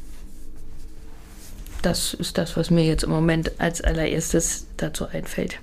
das 1.83 2.15
ist 2.15 2.39
das, 2.39 2.57
was 2.57 2.71
mir 2.71 2.85
jetzt 2.85 3.05
im 3.05 3.11
Moment 3.11 3.53
als 3.59 3.81
allererstes 3.81 4.67
dazu 4.77 5.07
einfällt. 5.07 5.59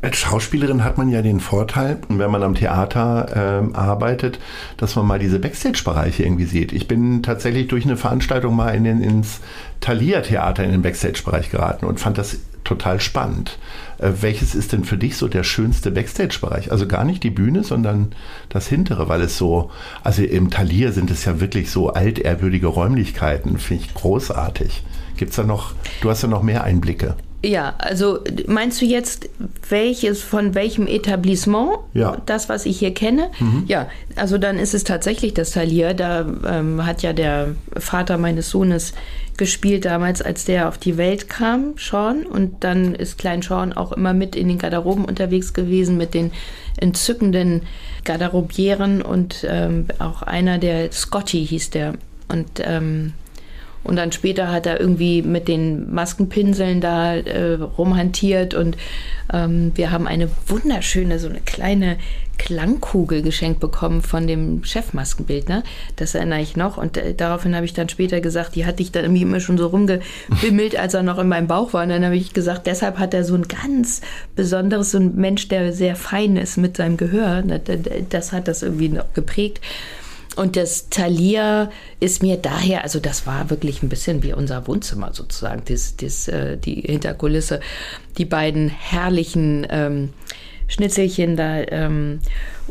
Als 0.00 0.16
Schauspielerin 0.16 0.82
hat 0.82 0.98
man 0.98 1.08
ja 1.08 1.22
den 1.22 1.38
Vorteil, 1.38 1.98
wenn 2.08 2.30
man 2.30 2.42
am 2.42 2.54
Theater 2.54 3.60
ähm, 3.62 3.74
arbeitet, 3.74 4.40
dass 4.76 4.96
man 4.96 5.06
mal 5.06 5.18
diese 5.18 5.38
Backstage-Bereiche 5.38 6.24
irgendwie 6.24 6.44
sieht. 6.44 6.72
Ich 6.72 6.88
bin 6.88 7.22
tatsächlich 7.22 7.68
durch 7.68 7.84
eine 7.84 7.96
Veranstaltung 7.96 8.56
mal 8.56 8.74
in 8.74 8.84
den, 8.84 9.00
ins 9.00 9.40
Thalia-Theater 9.80 10.64
in 10.64 10.72
den 10.72 10.82
Backstage-Bereich 10.82 11.50
geraten 11.50 11.86
und 11.86 12.00
fand 12.00 12.18
das 12.18 12.38
total 12.64 13.00
spannend. 13.00 13.58
Äh, 13.98 14.10
welches 14.20 14.54
ist 14.54 14.72
denn 14.72 14.84
für 14.84 14.96
dich 14.96 15.16
so 15.16 15.28
der 15.28 15.44
schönste 15.44 15.90
Backstage-Bereich? 15.90 16.72
Also 16.72 16.86
gar 16.86 17.04
nicht 17.04 17.22
die 17.22 17.30
Bühne, 17.30 17.62
sondern 17.64 18.12
das 18.48 18.66
hintere, 18.66 19.08
weil 19.08 19.20
es 19.22 19.38
so, 19.38 19.70
also 20.02 20.22
im 20.22 20.50
Thalia 20.50 20.92
sind 20.92 21.10
es 21.10 21.24
ja 21.24 21.40
wirklich 21.40 21.70
so 21.70 21.90
altehrwürdige 21.90 22.66
Räumlichkeiten, 22.66 23.58
finde 23.58 23.84
ich 23.84 23.94
großartig. 23.94 24.82
Gibt's 25.16 25.36
da 25.36 25.44
noch, 25.44 25.74
du 26.00 26.10
hast 26.10 26.22
ja 26.22 26.28
noch 26.28 26.42
mehr 26.42 26.64
Einblicke. 26.64 27.14
Ja, 27.44 27.74
also 27.78 28.20
meinst 28.46 28.80
du 28.80 28.84
jetzt 28.84 29.28
welches 29.68 30.22
von 30.22 30.54
welchem 30.54 30.86
Etablissement? 30.86 31.78
Ja. 31.92 32.18
Das, 32.24 32.48
was 32.48 32.66
ich 32.66 32.78
hier 32.78 32.94
kenne? 32.94 33.30
Ja, 33.66 33.88
also 34.14 34.38
dann 34.38 34.58
ist 34.58 34.74
es 34.74 34.84
tatsächlich 34.84 35.34
das 35.34 35.50
Talier. 35.50 35.92
Da 35.94 36.24
ähm, 36.46 36.86
hat 36.86 37.02
ja 37.02 37.12
der 37.12 37.56
Vater 37.76 38.16
meines 38.16 38.50
Sohnes 38.50 38.92
gespielt 39.36 39.84
damals, 39.86 40.22
als 40.22 40.44
der 40.44 40.68
auf 40.68 40.78
die 40.78 40.96
Welt 40.96 41.28
kam, 41.28 41.74
Sean. 41.78 42.24
Und 42.26 42.62
dann 42.62 42.94
ist 42.94 43.18
Klein 43.18 43.42
Sean 43.42 43.72
auch 43.72 43.90
immer 43.90 44.14
mit 44.14 44.36
in 44.36 44.46
den 44.46 44.58
Garderoben 44.58 45.04
unterwegs 45.04 45.52
gewesen 45.52 45.96
mit 45.96 46.14
den 46.14 46.30
entzückenden 46.76 47.62
Garderobieren 48.04 49.02
und 49.02 49.44
ähm, 49.48 49.86
auch 49.98 50.22
einer, 50.22 50.58
der 50.58 50.92
Scotty 50.92 51.44
hieß 51.44 51.70
der. 51.70 51.94
Und 52.28 52.62
ähm, 52.62 53.14
und 53.84 53.96
dann 53.96 54.12
später 54.12 54.50
hat 54.50 54.66
er 54.66 54.80
irgendwie 54.80 55.22
mit 55.22 55.48
den 55.48 55.92
Maskenpinseln 55.92 56.80
da 56.80 57.16
äh, 57.16 57.54
rumhantiert 57.54 58.54
und 58.54 58.76
ähm, 59.32 59.72
wir 59.74 59.90
haben 59.90 60.06
eine 60.06 60.28
wunderschöne, 60.46 61.18
so 61.18 61.28
eine 61.28 61.40
kleine 61.40 61.96
Klangkugel 62.38 63.22
geschenkt 63.22 63.60
bekommen 63.60 64.02
von 64.02 64.26
dem 64.26 64.64
Chefmaskenbildner. 64.64 65.62
Das 65.96 66.14
erinnere 66.14 66.40
ich 66.40 66.56
noch. 66.56 66.76
Und 66.76 66.96
äh, 66.96 67.14
daraufhin 67.14 67.54
habe 67.54 67.64
ich 67.64 67.74
dann 67.74 67.88
später 67.88 68.20
gesagt, 68.20 68.56
die 68.56 68.66
hatte 68.66 68.82
ich 68.82 68.90
dann 68.90 69.04
irgendwie 69.04 69.22
immer 69.22 69.40
schon 69.40 69.58
so 69.58 69.68
rumgebimmelt, 69.68 70.76
als 70.76 70.94
er 70.94 71.02
noch 71.02 71.18
in 71.18 71.28
meinem 71.28 71.46
Bauch 71.46 71.72
war. 71.72 71.84
Und 71.84 71.90
dann 71.90 72.04
habe 72.04 72.16
ich 72.16 72.32
gesagt, 72.32 72.66
deshalb 72.66 72.98
hat 72.98 73.14
er 73.14 73.24
so 73.24 73.34
ein 73.34 73.44
ganz 73.44 74.00
besonderes, 74.34 74.90
so 74.90 74.98
ein 74.98 75.14
Mensch, 75.14 75.48
der 75.48 75.72
sehr 75.72 75.94
fein 75.94 76.36
ist 76.36 76.56
mit 76.56 76.76
seinem 76.76 76.96
Gehör. 76.96 77.42
Das 78.10 78.32
hat 78.32 78.48
das 78.48 78.62
irgendwie 78.62 78.88
noch 78.88 79.12
geprägt. 79.14 79.60
Und 80.34 80.56
das 80.56 80.88
Thalia 80.88 81.70
ist 82.00 82.22
mir 82.22 82.36
daher, 82.36 82.84
also 82.84 83.00
das 83.00 83.26
war 83.26 83.50
wirklich 83.50 83.82
ein 83.82 83.88
bisschen 83.88 84.22
wie 84.22 84.32
unser 84.32 84.66
Wohnzimmer 84.66 85.12
sozusagen, 85.12 85.62
das, 85.66 85.96
das, 85.96 86.28
äh, 86.28 86.56
die 86.56 86.80
Hinterkulisse, 86.80 87.60
die 88.16 88.24
beiden 88.24 88.68
herrlichen 88.68 89.66
ähm, 89.68 90.10
Schnitzelchen 90.68 91.36
da, 91.36 91.58
ähm, 91.68 92.20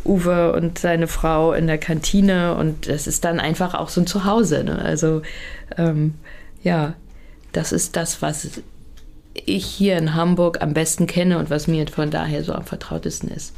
Uwe 0.04 0.54
und 0.54 0.80
seine 0.80 1.08
Frau 1.08 1.54
in 1.54 1.68
der 1.68 1.78
Kantine 1.78 2.56
und 2.56 2.88
das 2.88 3.06
ist 3.06 3.24
dann 3.24 3.40
einfach 3.40 3.76
auch 3.76 3.90
so 3.90 4.02
ein 4.02 4.08
Zuhause. 4.08 4.64
Ne? 4.64 4.80
Also 4.80 5.22
ähm, 5.78 6.16
ja, 6.64 6.96
das 7.52 7.72
ist 7.72 7.96
das, 7.96 8.22
was 8.22 8.62
ich 9.34 9.66
hier 9.66 9.98
in 9.98 10.16
Hamburg 10.16 10.62
am 10.62 10.74
besten 10.74 11.06
kenne 11.06 11.38
und 11.38 11.50
was 11.50 11.68
mir 11.68 11.88
von 11.88 12.10
daher 12.10 12.44
so 12.44 12.54
am 12.54 12.66
vertrautesten 12.66 13.30
ist. 13.30 13.54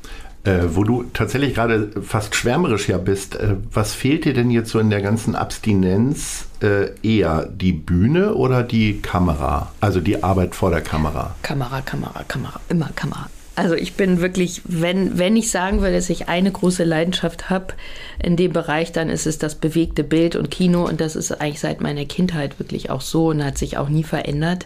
Äh, 0.46 0.76
wo 0.76 0.84
du 0.84 1.04
tatsächlich 1.14 1.54
gerade 1.54 1.90
fast 2.02 2.36
schwärmerisch 2.36 2.90
ja 2.90 2.98
bist, 2.98 3.36
äh, 3.36 3.56
was 3.72 3.94
fehlt 3.94 4.26
dir 4.26 4.34
denn 4.34 4.52
jetzt 4.52 4.72
so 4.72 4.80
in 4.80 4.90
der 4.90 5.02
ganzen 5.02 5.36
Abstinenz 5.36 6.48
äh, 6.62 6.90
eher? 7.02 7.46
Die 7.46 7.72
Bühne 7.72 8.36
oder 8.36 8.62
die 8.62 9.00
Kamera? 9.02 9.72
Also 9.80 10.02
die 10.02 10.22
Arbeit 10.22 10.54
vor 10.54 10.70
der 10.70 10.82
Kamera? 10.82 11.34
Kamera, 11.44 11.80
Kamera, 11.80 12.24
Kamera, 12.28 12.60
immer 12.68 12.90
Kamera. 12.94 13.30
Also 13.56 13.76
ich 13.76 13.94
bin 13.94 14.20
wirklich, 14.20 14.62
wenn, 14.66 15.18
wenn 15.18 15.38
ich 15.38 15.52
sagen 15.52 15.80
würde, 15.80 15.96
dass 15.96 16.10
ich 16.10 16.28
eine 16.28 16.52
große 16.52 16.84
Leidenschaft 16.84 17.50
habe 17.50 17.76
in 18.22 18.36
dem 18.36 18.52
Bereich, 18.52 18.92
dann 18.92 19.10
ist 19.10 19.28
es 19.28 19.38
das 19.38 19.56
bewegte 19.56 20.04
Bild 20.04 20.36
und 20.36 20.50
Kino 20.50 20.86
und 20.86 21.00
das 21.00 21.16
ist 21.16 21.32
eigentlich 21.32 21.60
seit 21.60 21.80
meiner 21.80 22.06
Kindheit 22.06 22.60
wirklich 22.60 22.90
auch 22.90 23.02
so 23.02 23.28
und 23.28 23.44
hat 23.44 23.58
sich 23.58 23.78
auch 23.78 23.90
nie 23.90 24.04
verändert. 24.04 24.66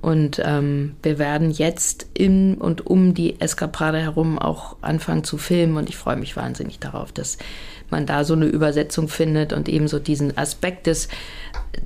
Und 0.00 0.40
ähm, 0.44 0.94
wir 1.02 1.18
werden 1.18 1.50
jetzt 1.50 2.06
in 2.14 2.54
und 2.54 2.86
um 2.86 3.14
die 3.14 3.40
Eskaprade 3.40 3.98
herum 3.98 4.38
auch 4.38 4.76
anfangen 4.80 5.24
zu 5.24 5.38
filmen. 5.38 5.76
Und 5.76 5.88
ich 5.88 5.96
freue 5.96 6.16
mich 6.16 6.36
wahnsinnig 6.36 6.78
darauf, 6.78 7.10
dass 7.10 7.36
man 7.90 8.06
da 8.06 8.24
so 8.24 8.34
eine 8.34 8.46
Übersetzung 8.46 9.08
findet 9.08 9.52
und 9.52 9.68
eben 9.68 9.88
so 9.88 9.98
diesen 9.98 10.36
Aspekt 10.38 10.86
des, 10.86 11.08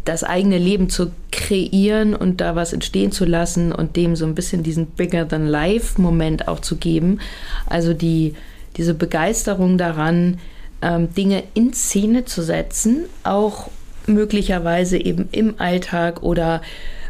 das 0.05 0.25
eigene 0.25 0.59
Leben 0.59 0.91
zu 0.91 1.13
kreieren 1.31 2.15
und 2.15 2.41
da 2.41 2.55
was 2.55 2.73
entstehen 2.73 3.13
zu 3.13 3.25
lassen 3.25 3.73
und 3.73 3.97
dem 3.97 4.15
so 4.15 4.27
ein 4.27 4.35
bisschen 4.35 4.63
diesen 4.63 4.87
Bigger-than-Life-Moment 4.87 6.49
auch 6.49 6.61
zu 6.61 6.77
geben. 6.77 7.21
Also 7.67 7.95
die, 7.95 8.35
diese 8.77 8.95
Begeisterung 8.95 9.79
daran, 9.79 10.39
ähm, 10.83 11.15
Dinge 11.15 11.45
in 11.55 11.73
Szene 11.73 12.25
zu 12.25 12.43
setzen, 12.43 13.05
auch 13.23 13.71
möglicherweise 14.07 14.99
eben 14.99 15.29
im 15.33 15.55
Alltag 15.59 16.23
oder 16.23 16.61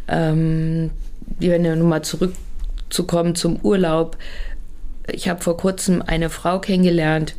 ähm, 0.08 0.90
wenn 1.38 1.64
wir 1.64 1.76
nun 1.76 1.88
mal 1.88 2.02
zurückzukommen 2.02 3.34
zum 3.34 3.56
Urlaub. 3.62 4.16
Ich 5.10 5.28
habe 5.28 5.42
vor 5.42 5.56
kurzem 5.56 6.02
eine 6.02 6.30
Frau 6.30 6.58
kennengelernt 6.58 7.34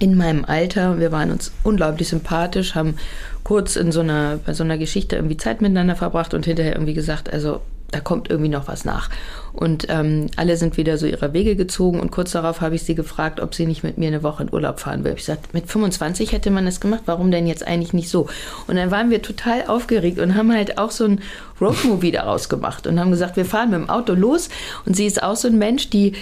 in 0.00 0.16
meinem 0.16 0.44
Alter. 0.44 0.98
Wir 0.98 1.12
waren 1.12 1.30
uns 1.30 1.52
unglaublich 1.64 2.08
sympathisch, 2.08 2.74
haben 2.74 2.96
kurz 3.44 3.76
in 3.76 3.92
so 3.92 4.00
einer, 4.00 4.38
bei 4.44 4.54
so 4.54 4.64
einer 4.64 4.78
Geschichte 4.78 5.16
irgendwie 5.16 5.36
Zeit 5.36 5.60
miteinander 5.60 5.96
verbracht 5.96 6.34
und 6.34 6.44
hinterher 6.44 6.74
irgendwie 6.74 6.94
gesagt, 6.94 7.32
also 7.32 7.60
da 7.90 8.00
kommt 8.00 8.28
irgendwie 8.28 8.50
noch 8.50 8.68
was 8.68 8.84
nach. 8.84 9.08
Und 9.52 9.86
ähm, 9.88 10.26
alle 10.36 10.56
sind 10.56 10.76
wieder 10.76 10.98
so 10.98 11.06
ihre 11.06 11.32
Wege 11.32 11.56
gezogen 11.56 12.00
und 12.00 12.10
kurz 12.10 12.32
darauf 12.32 12.60
habe 12.60 12.74
ich 12.74 12.82
sie 12.82 12.94
gefragt, 12.94 13.40
ob 13.40 13.54
sie 13.54 13.66
nicht 13.66 13.82
mit 13.82 13.96
mir 13.96 14.08
eine 14.08 14.22
Woche 14.22 14.42
in 14.42 14.52
Urlaub 14.52 14.78
fahren 14.78 15.04
will. 15.04 15.14
Ich 15.16 15.24
sagte, 15.24 15.48
mit 15.52 15.68
25 15.68 16.32
hätte 16.32 16.50
man 16.50 16.66
das 16.66 16.80
gemacht, 16.80 17.02
warum 17.06 17.30
denn 17.30 17.46
jetzt 17.46 17.66
eigentlich 17.66 17.94
nicht 17.94 18.10
so? 18.10 18.28
Und 18.66 18.76
dann 18.76 18.90
waren 18.90 19.10
wir 19.10 19.22
total 19.22 19.66
aufgeregt 19.66 20.18
und 20.18 20.34
haben 20.34 20.52
halt 20.52 20.78
auch 20.78 20.90
so 20.90 21.04
ein 21.04 21.20
Roadmovie 21.60 22.12
daraus 22.12 22.48
gemacht 22.48 22.86
und 22.86 23.00
haben 23.00 23.10
gesagt, 23.10 23.36
wir 23.36 23.46
fahren 23.46 23.70
mit 23.70 23.80
dem 23.80 23.90
Auto 23.90 24.12
los 24.12 24.50
und 24.84 24.94
sie 24.94 25.06
ist 25.06 25.22
auch 25.22 25.36
so 25.36 25.48
ein 25.48 25.58
Mensch, 25.58 25.88
die 25.88 26.12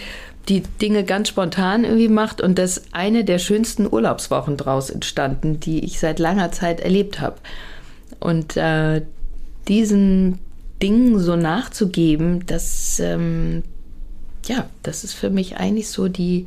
die 0.48 0.62
Dinge 0.80 1.02
ganz 1.02 1.28
spontan 1.28 1.82
irgendwie 1.82 2.08
macht 2.08 2.40
und 2.40 2.56
das 2.56 2.84
eine 2.92 3.24
der 3.24 3.40
schönsten 3.40 3.92
Urlaubswochen 3.92 4.56
draus 4.56 4.90
entstanden, 4.90 5.58
die 5.58 5.84
ich 5.84 5.98
seit 5.98 6.20
langer 6.20 6.52
Zeit 6.52 6.78
erlebt 6.78 7.20
habe. 7.20 7.36
Und 8.20 8.56
äh, 8.56 9.02
diesen 9.66 10.38
Dingen 10.82 11.18
so 11.18 11.36
nachzugeben, 11.36 12.44
das, 12.46 13.00
ähm, 13.00 13.62
ja, 14.46 14.68
das 14.82 15.04
ist 15.04 15.14
für 15.14 15.30
mich 15.30 15.56
eigentlich 15.56 15.88
so 15.88 16.08
die, 16.08 16.46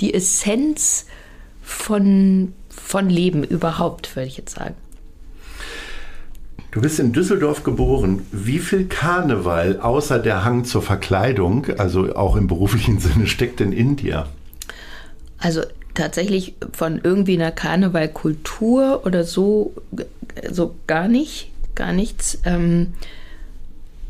die 0.00 0.14
Essenz 0.14 1.06
von, 1.62 2.52
von 2.68 3.08
Leben 3.08 3.44
überhaupt, 3.44 4.16
würde 4.16 4.26
ich 4.26 4.36
jetzt 4.36 4.56
sagen. 4.56 4.74
Du 6.72 6.80
bist 6.80 7.00
in 7.00 7.12
Düsseldorf 7.12 7.64
geboren. 7.64 8.22
Wie 8.30 8.60
viel 8.60 8.86
Karneval 8.86 9.80
außer 9.80 10.20
der 10.20 10.44
Hang 10.44 10.64
zur 10.64 10.82
Verkleidung, 10.82 11.66
also 11.78 12.14
auch 12.14 12.36
im 12.36 12.46
beruflichen 12.46 12.98
Sinne, 13.00 13.26
steckt 13.26 13.60
denn 13.60 13.72
in 13.72 13.96
dir? 13.96 14.28
Also 15.38 15.62
tatsächlich 15.94 16.54
von 16.72 17.00
irgendwie 17.02 17.34
einer 17.34 17.50
Karnevalkultur 17.50 19.02
oder 19.04 19.24
so, 19.24 19.74
so 20.50 20.76
gar 20.86 21.08
nicht, 21.08 21.50
gar 21.74 21.92
nichts. 21.92 22.38
Ähm, 22.44 22.94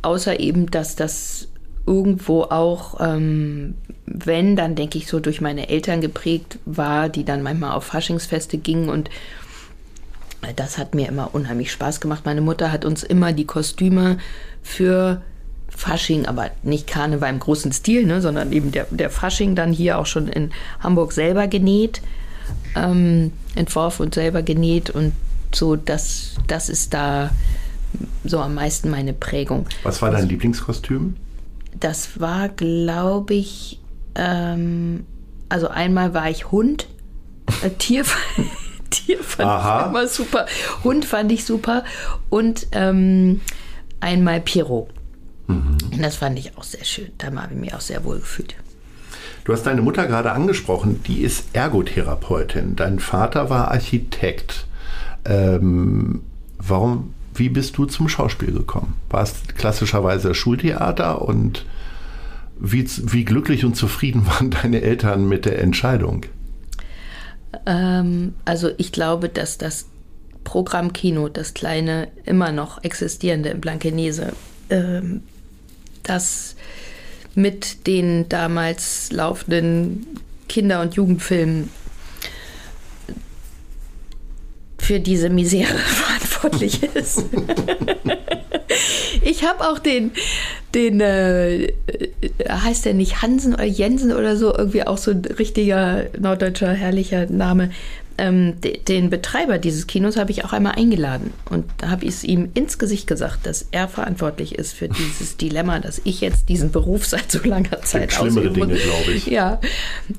außer 0.03 0.41
eben, 0.41 0.71
dass 0.71 0.97
das 0.97 1.49
irgendwo 1.87 2.43
auch, 2.45 3.01
ähm, 3.01 3.75
wenn, 4.07 4.57
dann 4.57 4.75
denke 4.75 4.99
ich 4.99 5.07
so 5.07 5.21
durch 5.21 5.41
meine 5.41 5.69
Eltern 5.69 6.01
geprägt 6.01 6.59
war, 6.65 7.09
die 7.09 7.25
dann 7.25 7.43
manchmal 7.43 7.73
auf 7.73 7.85
Faschingsfeste 7.85 8.59
gingen 8.59 8.89
und 8.89 9.11
das 10.57 10.79
hat 10.79 10.95
mir 10.95 11.09
immer 11.09 11.35
unheimlich 11.35 11.71
Spaß 11.71 12.01
gemacht. 12.01 12.23
Meine 12.25 12.41
Mutter 12.41 12.73
hat 12.73 12.85
uns 12.85 13.03
immer 13.03 13.33
die 13.33 13.45
Kostüme 13.45 14.19
für 14.63 15.21
Fasching, 15.69 16.27
aber 16.27 16.51
nicht 16.63 16.87
Karneval 16.87 17.31
im 17.31 17.41
großen 17.41 17.73
Stil, 17.73 18.07
ne, 18.07 18.21
sondern 18.21 18.53
eben 18.53 18.73
der, 18.73 18.87
der 18.91 19.11
Fasching 19.11 19.55
dann 19.55 19.73
hier 19.73 19.99
auch 19.99 20.07
schon 20.07 20.29
in 20.29 20.51
Hamburg 20.81 21.13
selber 21.13 21.47
genäht, 21.47 22.01
ähm, 22.75 23.33
entworfen 23.55 24.07
und 24.07 24.15
selber 24.15 24.43
genäht 24.43 24.91
und 24.91 25.13
so, 25.55 25.77
das, 25.77 26.37
das 26.47 26.69
ist 26.69 26.95
da 26.95 27.31
so 28.25 28.39
am 28.41 28.55
meisten 28.55 28.91
meine 28.91 29.13
Prägung. 29.13 29.67
Was 29.83 30.03
war 30.03 30.11
dein 30.11 30.29
Lieblingskostüm? 30.29 31.17
Das 31.79 32.21
war, 32.21 32.49
glaube 32.49 33.35
ich, 33.35 33.81
ähm, 34.15 35.05
also 35.49 35.69
einmal 35.69 36.15
war 36.15 36.31
ich 36.31 36.51
Hund, 36.51 36.89
äh, 37.63 37.71
Tier. 37.71 38.05
Tier 38.91 39.23
fand 39.23 39.49
Aha. 39.49 39.81
ich 39.81 39.87
immer 39.89 40.07
super. 40.09 40.47
Hund 40.83 41.05
fand 41.05 41.31
ich 41.31 41.45
super. 41.45 41.85
Und 42.29 42.67
ähm, 42.73 43.41
einmal 44.01 44.41
Pierrot. 44.41 44.89
Mhm. 45.47 45.79
Das 46.01 46.17
fand 46.17 46.39
ich 46.39 46.57
auch 46.57 46.65
sehr 46.65 46.85
schön. 46.85 47.11
Da 47.19 47.27
habe 47.33 47.55
ich 47.55 47.61
mich 47.61 47.75
auch 47.75 47.81
sehr 47.81 48.05
wohl 48.05 48.19
gefühlt. 48.19 48.57
Du 49.45 49.53
hast 49.53 49.65
deine 49.65 49.83
Mutter 49.83 50.07
gerade 50.07 50.33
angesprochen, 50.33 51.03
die 51.07 51.23
ist 51.23 51.47
Ergotherapeutin. 51.55 52.77
Dein 52.77 52.99
Vater 53.01 53.49
war 53.51 53.71
Architekt. 53.71 54.67
Ähm, 55.25 56.23
warum, 56.59 57.15
wie 57.41 57.49
bist 57.49 57.79
du 57.79 57.87
zum 57.87 58.09
Schauspiel 58.09 58.53
gekommen? 58.53 58.95
Warst 59.09 59.57
klassischerweise 59.57 60.35
Schultheater 60.35 61.23
und 61.23 61.65
wie, 62.61 62.87
wie 62.87 63.25
glücklich 63.25 63.65
und 63.65 63.75
zufrieden 63.75 64.27
waren 64.27 64.51
deine 64.51 64.83
Eltern 64.83 65.27
mit 65.27 65.47
der 65.47 65.59
Entscheidung? 65.59 66.27
Ähm, 67.67 68.35
also 68.45 68.71
ich 68.77 68.93
glaube, 68.93 69.31
dass 69.31 69.59
das 69.59 69.87
Programm 70.45 70.93
Kino, 70.93 71.29
das 71.29 71.55
kleine, 71.55 72.09
immer 72.25 72.53
noch 72.53 72.85
existierende 72.85 73.49
in 73.49 73.61
Blankenese, 73.61 74.35
ähm, 74.69 75.23
das 76.03 76.57
mit 77.35 77.87
den 77.87 78.29
damals 78.29 79.11
laufenden 79.13 80.07
Kinder- 80.49 80.83
und 80.83 80.95
Jugendfilmen 80.95 81.71
für 84.91 84.99
diese 84.99 85.31
Misere 85.31 85.67
verantwortlich 85.79 86.83
ist. 86.83 87.25
ich 89.23 89.45
habe 89.45 89.69
auch 89.69 89.79
den, 89.79 90.11
den 90.75 91.01
äh, 91.01 91.73
heißt 92.49 92.87
der 92.87 92.95
nicht 92.95 93.23
Hansen 93.23 93.55
oder 93.55 93.67
Jensen 93.67 94.11
oder 94.11 94.37
so, 94.37 94.53
irgendwie 94.53 94.85
auch 94.85 94.99
so 94.99 95.13
ein 95.13 95.25
richtiger 95.25 96.07
norddeutscher 96.19 96.73
herrlicher 96.73 97.27
Name. 97.27 97.71
Ähm, 98.19 98.55
den 98.89 99.11
Betreiber 99.11 99.59
dieses 99.59 99.87
Kinos 99.87 100.17
habe 100.17 100.33
ich 100.33 100.45
auch 100.45 100.53
einmal 100.53 100.73
eingeladen 100.73 101.33
und 101.51 101.67
da 101.79 101.91
habe 101.91 102.05
ich 102.05 102.11
es 102.11 102.25
ihm 102.25 102.51
ins 102.55 102.77
Gesicht 102.81 103.07
gesagt, 103.07 103.47
dass 103.47 103.69
er 103.71 103.87
verantwortlich 103.87 104.57
ist 104.57 104.73
für 104.73 104.89
dieses 104.89 105.37
Dilemma, 105.41 105.79
dass 105.79 106.01
ich 106.03 106.21
jetzt 106.21 106.49
diesen 106.49 106.73
Beruf 106.73 107.07
seit 107.07 107.31
so 107.31 107.39
langer 107.45 107.81
Zeit 107.83 108.19
ausübe. 108.19 108.41
Schlimmere 108.41 108.53
Dinge, 108.55 108.75
glaube 108.75 109.13
ich. 109.13 109.27
Ja, 109.27 109.61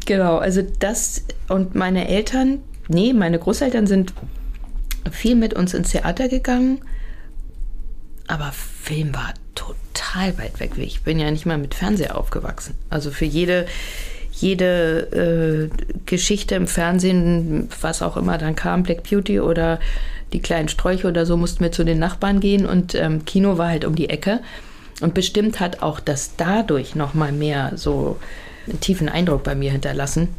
genau. 0.06 0.38
Also 0.38 0.62
das 0.80 1.26
und 1.50 1.76
meine 1.76 2.08
Eltern, 2.08 2.60
nee, 2.88 3.12
meine 3.12 3.38
Großeltern 3.38 3.86
sind 3.86 4.14
viel 5.10 5.36
mit 5.36 5.54
uns 5.54 5.74
ins 5.74 5.92
Theater 5.92 6.28
gegangen, 6.28 6.82
aber 8.28 8.52
Film 8.52 9.14
war 9.14 9.34
total 9.56 10.38
weit 10.38 10.60
weg. 10.60 10.72
Ich 10.78 11.02
bin 11.02 11.20
ja 11.20 11.30
nicht 11.32 11.46
mal 11.46 11.58
mit 11.58 11.76
Fernseher 11.76 12.18
aufgewachsen. 12.18 12.76
Also 12.90 13.12
für 13.12 13.26
jede, 13.26 13.66
jede 14.32 15.70
äh, 15.72 15.98
Geschichte 16.06 16.56
im 16.56 16.68
Fernsehen, 16.68 17.70
was 17.82 18.02
auch 18.02 18.18
immer 18.18 18.38
dann 18.38 18.56
kam, 18.56 18.84
Black 18.84 19.04
Beauty 19.04 19.40
oder 19.40 19.80
die 20.34 20.42
kleinen 20.42 20.70
Sträuche 20.70 21.08
oder 21.08 21.26
so, 21.26 21.36
mussten 21.36 21.64
wir 21.64 21.72
zu 21.72 21.84
den 21.84 22.00
Nachbarn 22.00 22.40
gehen 22.40 22.66
und 22.66 22.96
ähm, 22.96 23.26
Kino 23.26 23.58
war 23.58 23.68
halt 23.68 23.86
um 23.86 23.96
die 23.96 24.10
Ecke. 24.10 24.40
Und 25.02 25.14
bestimmt 25.14 25.60
hat 25.60 25.82
auch 25.82 26.00
das 26.00 26.36
dadurch 26.38 26.96
noch 26.96 27.14
mal 27.14 27.32
mehr 27.32 27.74
so 27.76 28.18
einen 28.68 28.80
tiefen 28.80 29.10
Eindruck 29.10 29.44
bei 29.44 29.56
mir 29.56 29.72
hinterlassen. 29.72 30.30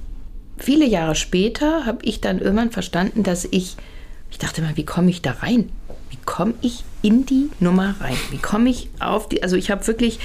Viele 0.56 0.86
Jahre 0.86 1.16
später 1.16 1.84
habe 1.84 1.98
ich 2.04 2.20
dann 2.20 2.38
irgendwann 2.38 2.70
verstanden, 2.70 3.22
dass 3.24 3.44
ich 3.50 3.76
ich 4.32 4.38
dachte 4.38 4.62
mal, 4.62 4.76
wie 4.76 4.84
komme 4.84 5.10
ich 5.10 5.22
da 5.22 5.32
rein? 5.32 5.70
Wie 6.10 6.18
komme 6.24 6.54
ich 6.60 6.84
in 7.02 7.26
die 7.26 7.50
Nummer 7.60 7.94
rein? 8.00 8.16
Wie 8.30 8.38
komme 8.38 8.70
ich 8.70 8.88
auf 8.98 9.28
die, 9.28 9.42
also 9.42 9.56
ich 9.56 9.70
habe 9.70 9.86
wirklich 9.86 10.18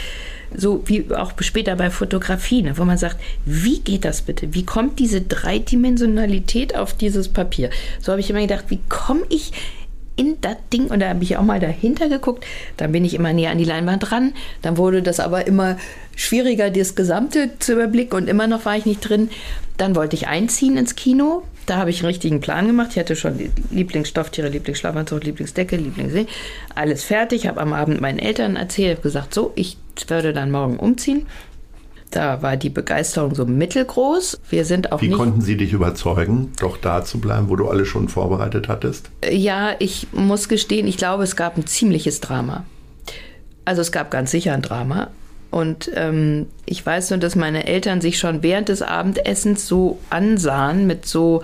so 0.55 0.81
wie 0.85 1.13
auch 1.13 1.33
später 1.41 1.75
bei 1.75 1.89
Fotografie, 1.89 2.61
ne, 2.61 2.77
wo 2.77 2.85
man 2.85 2.97
sagt, 2.97 3.17
wie 3.45 3.79
geht 3.79 4.05
das 4.05 4.21
bitte? 4.21 4.53
Wie 4.53 4.65
kommt 4.65 4.97
diese 4.99 5.21
Dreidimensionalität 5.21 6.75
auf 6.75 6.93
dieses 6.93 7.27
Papier? 7.27 7.69
So 8.01 8.11
habe 8.11 8.21
ich 8.21 8.29
immer 8.29 8.41
gedacht, 8.41 8.65
wie 8.69 8.79
komme 8.87 9.23
ich 9.29 9.51
in 10.15 10.39
das 10.41 10.55
Ding 10.73 10.87
und 10.87 10.99
da 10.99 11.09
habe 11.09 11.23
ich 11.23 11.37
auch 11.37 11.43
mal 11.43 11.59
dahinter 11.59 12.09
geguckt. 12.09 12.43
Dann 12.75 12.91
bin 12.91 13.05
ich 13.05 13.13
immer 13.13 13.33
näher 13.33 13.51
an 13.51 13.59
die 13.59 13.65
Leinwand 13.65 14.09
dran. 14.09 14.33
Dann 14.61 14.77
wurde 14.77 15.03
das 15.03 15.19
aber 15.19 15.47
immer 15.47 15.77
schwieriger, 16.15 16.71
das 16.71 16.95
Gesamte 16.95 17.51
zu 17.59 17.73
überblicken 17.73 18.17
und 18.17 18.27
immer 18.27 18.47
noch 18.47 18.65
war 18.65 18.75
ich 18.75 18.85
nicht 18.85 19.01
drin. 19.01 19.29
Dann 19.77 19.95
wollte 19.95 20.15
ich 20.15 20.27
einziehen 20.27 20.75
ins 20.75 20.95
Kino. 20.95 21.43
Da 21.67 21.77
habe 21.77 21.89
ich 21.89 21.99
einen 21.99 22.07
richtigen 22.07 22.39
Plan 22.39 22.65
gemacht. 22.65 22.91
Ich 22.91 22.97
hatte 22.97 23.17
schon 23.17 23.37
Lieblingsstofftiere, 23.71 24.47
Lieblingsschlafanzug, 24.47 25.23
Lieblingsdecke, 25.25 25.75
Lieblingssee. 25.75 26.25
Alles 26.73 27.03
fertig. 27.03 27.45
Habe 27.45 27.59
am 27.59 27.73
Abend 27.73 27.99
meinen 27.99 28.19
Eltern 28.19 28.55
erzählt, 28.55 28.97
habe 28.97 29.01
gesagt, 29.01 29.33
so, 29.33 29.51
ich 29.55 29.77
würde 30.07 30.31
dann 30.31 30.49
morgen 30.49 30.77
umziehen. 30.77 31.27
Da 32.09 32.41
war 32.41 32.55
die 32.55 32.69
Begeisterung 32.69 33.35
so 33.35 33.45
mittelgroß. 33.45 34.39
Wir 34.49 34.63
sind 34.63 34.93
auch 34.93 35.01
Wie 35.01 35.09
nicht 35.09 35.17
konnten 35.17 35.41
Sie 35.41 35.57
dich 35.57 35.73
überzeugen, 35.73 36.53
doch 36.57 36.77
da 36.77 37.03
zu 37.03 37.19
bleiben, 37.19 37.49
wo 37.49 37.57
du 37.57 37.67
alles 37.67 37.89
schon 37.89 38.07
vorbereitet 38.07 38.69
hattest? 38.69 39.11
Ja, 39.29 39.75
ich 39.79 40.07
muss 40.13 40.47
gestehen, 40.47 40.87
ich 40.87 40.95
glaube, 40.95 41.23
es 41.23 41.35
gab 41.35 41.57
ein 41.57 41.67
ziemliches 41.67 42.21
Drama. 42.21 42.63
Also 43.65 43.81
es 43.81 43.91
gab 43.91 44.09
ganz 44.09 44.31
sicher 44.31 44.53
ein 44.53 44.61
Drama. 44.61 45.09
Und 45.49 45.89
ähm, 45.95 46.47
ich 46.65 46.85
weiß 46.85 47.09
nur, 47.11 47.19
dass 47.19 47.35
meine 47.35 47.65
Eltern 47.67 48.01
sich 48.01 48.19
schon 48.19 48.43
während 48.43 48.69
des 48.69 48.81
Abendessens 48.81 49.67
so 49.67 49.99
ansahen 50.09 50.87
mit 50.87 51.05
so, 51.05 51.41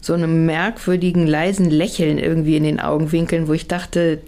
so 0.00 0.14
einem 0.14 0.46
merkwürdigen, 0.46 1.26
leisen 1.26 1.70
Lächeln 1.70 2.18
irgendwie 2.18 2.56
in 2.56 2.64
den 2.64 2.80
Augenwinkeln, 2.80 3.48
wo 3.48 3.52
ich 3.52 3.66
dachte, 3.66 4.20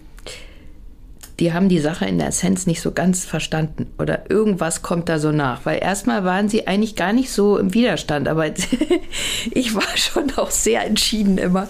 die 1.41 1.53
haben 1.53 1.69
die 1.69 1.79
Sache 1.79 2.05
in 2.05 2.19
der 2.19 2.27
Essenz 2.27 2.67
nicht 2.67 2.81
so 2.81 2.91
ganz 2.91 3.25
verstanden 3.25 3.87
oder 3.97 4.29
irgendwas 4.29 4.83
kommt 4.83 5.09
da 5.09 5.17
so 5.17 5.31
nach. 5.31 5.65
Weil 5.65 5.81
erstmal 5.81 6.23
waren 6.23 6.49
sie 6.49 6.67
eigentlich 6.67 6.95
gar 6.95 7.13
nicht 7.13 7.31
so 7.31 7.57
im 7.57 7.73
Widerstand, 7.73 8.27
aber 8.27 8.45
ich 9.51 9.73
war 9.73 9.97
schon 9.97 10.31
auch 10.35 10.51
sehr 10.51 10.85
entschieden 10.85 11.39
immer. 11.39 11.67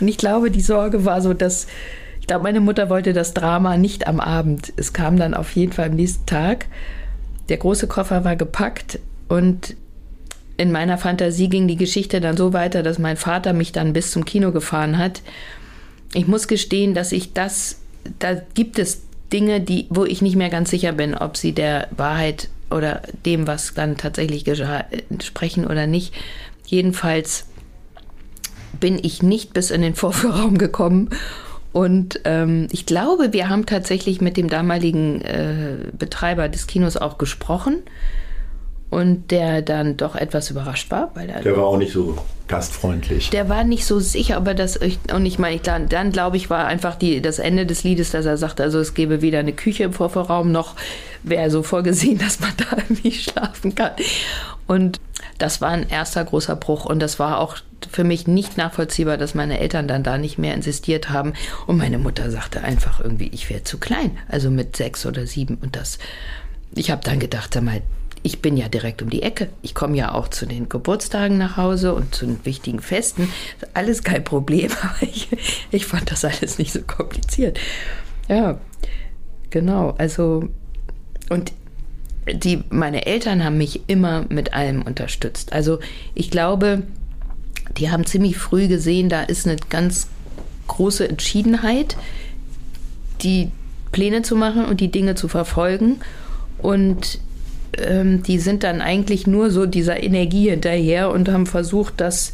Und 0.00 0.08
ich 0.08 0.16
glaube, 0.16 0.50
die 0.50 0.62
Sorge 0.62 1.04
war 1.04 1.20
so, 1.20 1.34
dass 1.34 1.66
glaube, 2.30 2.44
meine 2.44 2.60
Mutter 2.60 2.88
wollte 2.88 3.12
das 3.12 3.34
Drama 3.34 3.76
nicht 3.76 4.06
am 4.06 4.20
Abend. 4.20 4.72
Es 4.76 4.92
kam 4.92 5.16
dann 5.16 5.34
auf 5.34 5.50
jeden 5.56 5.72
Fall 5.72 5.86
am 5.88 5.96
nächsten 5.96 6.26
Tag. 6.26 6.66
Der 7.48 7.56
große 7.56 7.88
Koffer 7.88 8.24
war 8.24 8.36
gepackt 8.36 9.00
und 9.26 9.74
in 10.56 10.70
meiner 10.70 10.96
Fantasie 10.96 11.48
ging 11.48 11.66
die 11.66 11.74
Geschichte 11.74 12.20
dann 12.20 12.36
so 12.36 12.52
weiter, 12.52 12.84
dass 12.84 13.00
mein 13.00 13.16
Vater 13.16 13.52
mich 13.52 13.72
dann 13.72 13.92
bis 13.92 14.12
zum 14.12 14.24
Kino 14.24 14.52
gefahren 14.52 14.96
hat. 14.96 15.22
Ich 16.14 16.28
muss 16.28 16.46
gestehen, 16.46 16.94
dass 16.94 17.10
ich 17.10 17.32
das, 17.32 17.80
da 18.20 18.40
gibt 18.54 18.78
es 18.78 19.02
Dinge, 19.32 19.60
die, 19.60 19.88
wo 19.90 20.04
ich 20.04 20.22
nicht 20.22 20.36
mehr 20.36 20.50
ganz 20.50 20.70
sicher 20.70 20.92
bin, 20.92 21.16
ob 21.16 21.36
sie 21.36 21.50
der 21.50 21.88
Wahrheit 21.96 22.48
oder 22.70 23.02
dem, 23.26 23.48
was 23.48 23.74
dann 23.74 23.96
tatsächlich 23.96 24.44
geschah, 24.44 24.84
entsprechen 25.10 25.66
oder 25.66 25.88
nicht. 25.88 26.14
Jedenfalls 26.64 27.46
bin 28.78 29.00
ich 29.02 29.20
nicht 29.20 29.52
bis 29.52 29.72
in 29.72 29.82
den 29.82 29.94
Vorführraum 29.96 30.58
gekommen 30.58 31.10
und 31.72 32.20
ähm, 32.24 32.66
ich 32.72 32.86
glaube, 32.86 33.32
wir 33.32 33.48
haben 33.48 33.66
tatsächlich 33.66 34.20
mit 34.20 34.36
dem 34.36 34.48
damaligen 34.48 35.20
äh, 35.22 35.76
Betreiber 35.96 36.48
des 36.48 36.66
Kinos 36.66 36.96
auch 36.96 37.16
gesprochen 37.16 37.82
und 38.90 39.30
der 39.30 39.62
dann 39.62 39.96
doch 39.96 40.16
etwas 40.16 40.50
überrascht 40.50 40.90
war, 40.90 41.12
weil 41.14 41.30
er 41.30 41.42
der 41.42 41.56
war 41.56 41.64
auch 41.64 41.78
nicht 41.78 41.92
so 41.92 42.18
gastfreundlich. 42.48 43.30
Der 43.30 43.48
war 43.48 43.62
nicht 43.62 43.86
so 43.86 44.00
sicher, 44.00 44.36
aber 44.36 44.54
das 44.54 44.78
und 44.78 45.24
ich 45.26 45.38
meine, 45.38 45.60
dann, 45.60 45.88
dann 45.88 46.10
glaube 46.10 46.36
ich 46.36 46.50
war 46.50 46.66
einfach 46.66 46.96
die, 46.96 47.22
das 47.22 47.38
Ende 47.38 47.66
des 47.66 47.84
Liedes, 47.84 48.10
dass 48.10 48.26
er 48.26 48.36
sagte, 48.36 48.64
also 48.64 48.80
es 48.80 48.94
gäbe 48.94 49.22
weder 49.22 49.38
eine 49.38 49.52
Küche 49.52 49.84
im 49.84 49.92
Vorvorraum 49.92 50.50
noch 50.50 50.74
wäre 51.22 51.50
so 51.50 51.62
vorgesehen, 51.62 52.18
dass 52.24 52.40
man 52.40 52.50
da 52.56 52.76
irgendwie 52.76 53.12
schlafen 53.12 53.76
kann. 53.76 53.92
Und 54.66 55.00
das 55.40 55.60
war 55.60 55.70
ein 55.70 55.88
erster 55.88 56.24
großer 56.24 56.54
Bruch 56.54 56.84
und 56.84 57.00
das 57.00 57.18
war 57.18 57.40
auch 57.40 57.56
für 57.90 58.04
mich 58.04 58.26
nicht 58.26 58.56
nachvollziehbar, 58.56 59.16
dass 59.16 59.34
meine 59.34 59.58
Eltern 59.58 59.88
dann 59.88 60.02
da 60.02 60.18
nicht 60.18 60.38
mehr 60.38 60.54
insistiert 60.54 61.08
haben. 61.10 61.32
Und 61.66 61.78
meine 61.78 61.98
Mutter 61.98 62.30
sagte 62.30 62.62
einfach 62.62 63.00
irgendwie, 63.00 63.28
ich 63.32 63.48
wäre 63.48 63.64
zu 63.64 63.78
klein, 63.78 64.18
also 64.28 64.50
mit 64.50 64.76
sechs 64.76 65.06
oder 65.06 65.26
sieben. 65.26 65.56
Und 65.62 65.76
das, 65.76 65.98
ich 66.74 66.90
habe 66.90 67.02
dann 67.02 67.18
gedacht, 67.18 67.54
sag 67.54 67.62
mal, 67.62 67.80
ich 68.22 68.42
bin 68.42 68.58
ja 68.58 68.68
direkt 68.68 69.00
um 69.00 69.08
die 69.08 69.22
Ecke. 69.22 69.48
Ich 69.62 69.74
komme 69.74 69.96
ja 69.96 70.12
auch 70.12 70.28
zu 70.28 70.44
den 70.44 70.68
Geburtstagen 70.68 71.38
nach 71.38 71.56
Hause 71.56 71.94
und 71.94 72.14
zu 72.14 72.26
den 72.26 72.44
wichtigen 72.44 72.80
Festen. 72.80 73.32
Alles 73.72 74.02
kein 74.02 74.22
Problem, 74.22 74.70
ich, 75.00 75.28
ich 75.70 75.86
fand 75.86 76.10
das 76.10 76.24
alles 76.24 76.58
nicht 76.58 76.72
so 76.72 76.82
kompliziert. 76.82 77.58
Ja, 78.28 78.58
genau. 79.48 79.94
Also, 79.96 80.50
und 81.30 81.52
die, 82.34 82.62
meine 82.70 83.06
Eltern 83.06 83.44
haben 83.44 83.58
mich 83.58 83.82
immer 83.86 84.24
mit 84.28 84.54
allem 84.54 84.82
unterstützt. 84.82 85.52
Also, 85.52 85.78
ich 86.14 86.30
glaube, 86.30 86.82
die 87.76 87.90
haben 87.90 88.06
ziemlich 88.06 88.36
früh 88.36 88.68
gesehen, 88.68 89.08
da 89.08 89.22
ist 89.22 89.46
eine 89.46 89.56
ganz 89.68 90.08
große 90.66 91.08
Entschiedenheit, 91.08 91.96
die 93.22 93.50
Pläne 93.92 94.22
zu 94.22 94.36
machen 94.36 94.64
und 94.64 94.80
die 94.80 94.90
Dinge 94.90 95.14
zu 95.14 95.28
verfolgen. 95.28 96.00
Und 96.58 97.18
ähm, 97.78 98.22
die 98.22 98.38
sind 98.38 98.62
dann 98.62 98.80
eigentlich 98.80 99.26
nur 99.26 99.50
so 99.50 99.66
dieser 99.66 100.02
Energie 100.02 100.50
hinterher 100.50 101.10
und 101.10 101.28
haben 101.28 101.46
versucht, 101.46 101.94
das 101.98 102.32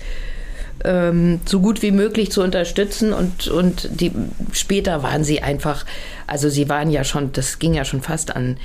ähm, 0.85 1.41
so 1.45 1.61
gut 1.61 1.83
wie 1.83 1.91
möglich 1.91 2.31
zu 2.31 2.43
unterstützen 2.43 3.13
und, 3.13 3.49
und 3.49 3.89
die, 4.01 4.13
später 4.53 5.03
waren 5.03 5.25
sie 5.25 5.43
einfach, 5.43 5.85
also 6.27 6.49
sie 6.49 6.69
waren 6.69 6.91
ja 6.91 7.05
schon, 7.05 7.33
das 7.33 7.59
ging 7.59 7.75
ja 7.75 7.85
schon 7.85 8.03
fast 8.03 8.35
an, 8.37 8.57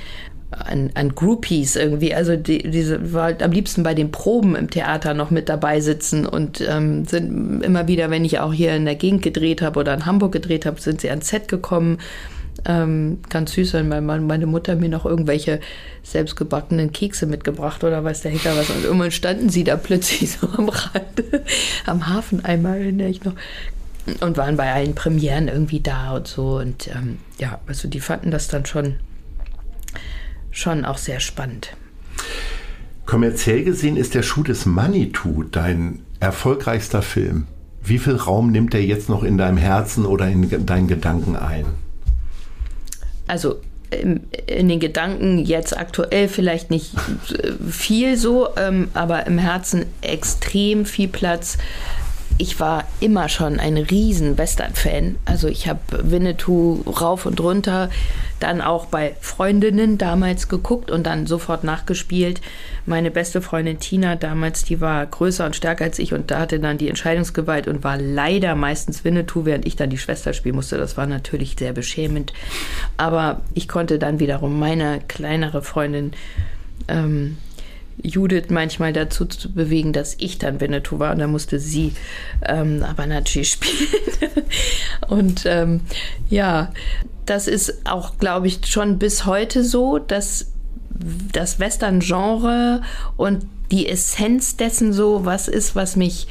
an, 0.52 0.90
an 0.94 1.14
Groupies 1.14 1.76
irgendwie. 1.76 2.14
Also 2.14 2.36
die, 2.36 2.70
diese 2.70 3.12
war 3.12 3.24
halt 3.24 3.42
am 3.42 3.52
liebsten 3.52 3.82
bei 3.82 3.94
den 3.94 4.12
Proben 4.12 4.54
im 4.54 4.70
Theater 4.70 5.14
noch 5.14 5.30
mit 5.30 5.48
dabei 5.48 5.80
sitzen 5.80 6.26
und 6.26 6.62
ähm, 6.66 7.04
sind 7.04 7.62
immer 7.62 7.88
wieder, 7.88 8.10
wenn 8.10 8.24
ich 8.24 8.38
auch 8.38 8.52
hier 8.52 8.74
in 8.74 8.84
der 8.84 8.96
Gegend 8.96 9.22
gedreht 9.22 9.62
habe 9.62 9.80
oder 9.80 9.94
in 9.94 10.06
Hamburg 10.06 10.32
gedreht 10.32 10.66
habe, 10.66 10.80
sind 10.80 11.00
sie 11.00 11.10
ans 11.10 11.28
Set 11.28 11.48
gekommen 11.48 11.98
ähm, 12.64 13.18
ganz 13.28 13.52
süß, 13.52 13.72
wenn 13.74 13.88
meine 13.88 14.46
Mutter 14.46 14.76
mir 14.76 14.88
noch 14.88 15.04
irgendwelche 15.04 15.60
selbstgebackenen 16.02 16.92
Kekse 16.92 17.26
mitgebracht 17.26 17.82
oder 17.82 18.04
weiß 18.04 18.22
der 18.22 18.30
Henker 18.30 18.56
was. 18.56 18.70
Und 18.70 18.84
irgendwann 18.84 19.10
standen 19.10 19.48
sie 19.48 19.64
da 19.64 19.76
plötzlich 19.76 20.32
so 20.40 20.48
am 20.48 20.68
Rand, 20.68 21.24
am 21.86 22.08
Hafen 22.08 22.44
einmal, 22.44 22.78
erinnere 22.78 23.08
ich 23.08 23.24
noch. 23.24 23.34
Und 24.20 24.36
waren 24.36 24.56
bei 24.56 24.72
allen 24.72 24.94
Premieren 24.94 25.48
irgendwie 25.48 25.80
da 25.80 26.16
und 26.16 26.26
so. 26.26 26.56
Und 26.56 26.88
ähm, 26.88 27.18
ja, 27.38 27.60
also 27.66 27.88
die 27.88 28.00
fanden 28.00 28.30
das 28.30 28.48
dann 28.48 28.66
schon, 28.66 28.96
schon 30.52 30.84
auch 30.84 30.98
sehr 30.98 31.18
spannend. 31.18 31.76
Kommerziell 33.04 33.64
gesehen 33.64 33.96
ist 33.96 34.14
der 34.14 34.22
Schuh 34.22 34.44
des 34.44 34.64
Manitou 34.64 35.42
dein 35.42 36.02
erfolgreichster 36.20 37.02
Film. 37.02 37.48
Wie 37.82 37.98
viel 37.98 38.14
Raum 38.14 38.52
nimmt 38.52 38.74
er 38.74 38.84
jetzt 38.84 39.08
noch 39.08 39.24
in 39.24 39.36
deinem 39.36 39.56
Herzen 39.56 40.06
oder 40.06 40.28
in 40.28 40.64
deinen 40.66 40.86
Gedanken 40.86 41.34
ein? 41.34 41.66
also 43.32 43.60
in 43.90 44.68
den 44.68 44.80
Gedanken 44.80 45.38
jetzt 45.38 45.76
aktuell 45.76 46.28
vielleicht 46.28 46.70
nicht 46.70 46.92
viel 47.68 48.16
so, 48.16 48.48
ähm, 48.56 48.88
aber 48.94 49.26
im 49.26 49.38
Herzen 49.38 49.84
extrem 50.00 50.86
viel 50.86 51.08
Platz. 51.08 51.58
Ich 52.42 52.58
war 52.58 52.82
immer 52.98 53.28
schon 53.28 53.60
ein 53.60 53.76
riesen 53.76 54.36
Western-Fan. 54.36 55.14
Also 55.26 55.46
ich 55.46 55.68
habe 55.68 55.78
Winnetou 56.10 56.82
rauf 56.88 57.24
und 57.24 57.38
runter 57.38 57.88
dann 58.40 58.60
auch 58.60 58.86
bei 58.86 59.14
Freundinnen 59.20 59.96
damals 59.96 60.48
geguckt 60.48 60.90
und 60.90 61.06
dann 61.06 61.28
sofort 61.28 61.62
nachgespielt. 61.62 62.40
Meine 62.84 63.12
beste 63.12 63.42
Freundin 63.42 63.78
Tina 63.78 64.16
damals, 64.16 64.64
die 64.64 64.80
war 64.80 65.06
größer 65.06 65.46
und 65.46 65.54
stärker 65.54 65.84
als 65.84 66.00
ich 66.00 66.14
und 66.14 66.32
da 66.32 66.40
hatte 66.40 66.58
dann 66.58 66.78
die 66.78 66.88
Entscheidungsgewalt 66.88 67.68
und 67.68 67.84
war 67.84 67.96
leider 67.96 68.56
meistens 68.56 69.04
Winnetou, 69.04 69.44
während 69.44 69.64
ich 69.64 69.76
dann 69.76 69.90
die 69.90 69.98
Schwester 69.98 70.32
spielen 70.32 70.56
musste. 70.56 70.78
Das 70.78 70.96
war 70.96 71.06
natürlich 71.06 71.54
sehr 71.56 71.72
beschämend. 71.72 72.32
Aber 72.96 73.42
ich 73.54 73.68
konnte 73.68 74.00
dann 74.00 74.18
wiederum 74.18 74.58
meine 74.58 75.00
kleinere 75.06 75.62
Freundin 75.62 76.10
ähm, 76.88 77.36
Judith 78.02 78.46
manchmal 78.48 78.92
dazu 78.92 79.24
zu 79.24 79.52
bewegen, 79.52 79.92
dass 79.92 80.14
ich 80.18 80.38
dann 80.38 80.60
Winnetou 80.60 80.98
war 80.98 81.12
und 81.12 81.18
da 81.18 81.26
musste 81.26 81.58
sie 81.58 81.92
ähm, 82.46 82.82
Abanachi 82.82 83.44
spielen. 83.44 84.44
und 85.08 85.42
ähm, 85.46 85.80
ja, 86.30 86.72
das 87.26 87.46
ist 87.48 87.86
auch, 87.86 88.18
glaube 88.18 88.46
ich, 88.46 88.66
schon 88.66 88.98
bis 88.98 89.26
heute 89.26 89.64
so, 89.64 89.98
dass 89.98 90.52
das 91.32 91.58
Western-Genre 91.58 92.82
und 93.16 93.46
die 93.70 93.88
Essenz 93.88 94.56
dessen 94.56 94.92
so 94.92 95.24
was 95.24 95.48
ist, 95.48 95.74
was 95.74 95.96
mich 95.96 96.26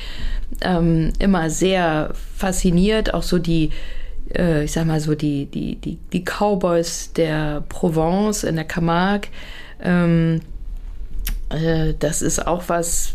ähm, 0.62 1.14
immer 1.20 1.50
sehr 1.50 2.14
fasziniert, 2.38 3.14
auch 3.14 3.24
so 3.24 3.40
die 3.40 3.72
äh, 4.36 4.64
ich 4.64 4.72
sag 4.72 4.86
mal 4.86 5.00
so 5.00 5.16
die, 5.16 5.46
die, 5.46 5.76
die, 5.76 5.98
die 6.12 6.24
Cowboys 6.24 7.14
der 7.14 7.64
Provence 7.68 8.44
in 8.44 8.56
der 8.56 8.66
Camargue. 8.66 9.30
Ähm, 9.82 10.42
äh, 10.42 10.51
das 12.00 12.22
ist 12.22 12.46
auch 12.48 12.64
was, 12.68 13.14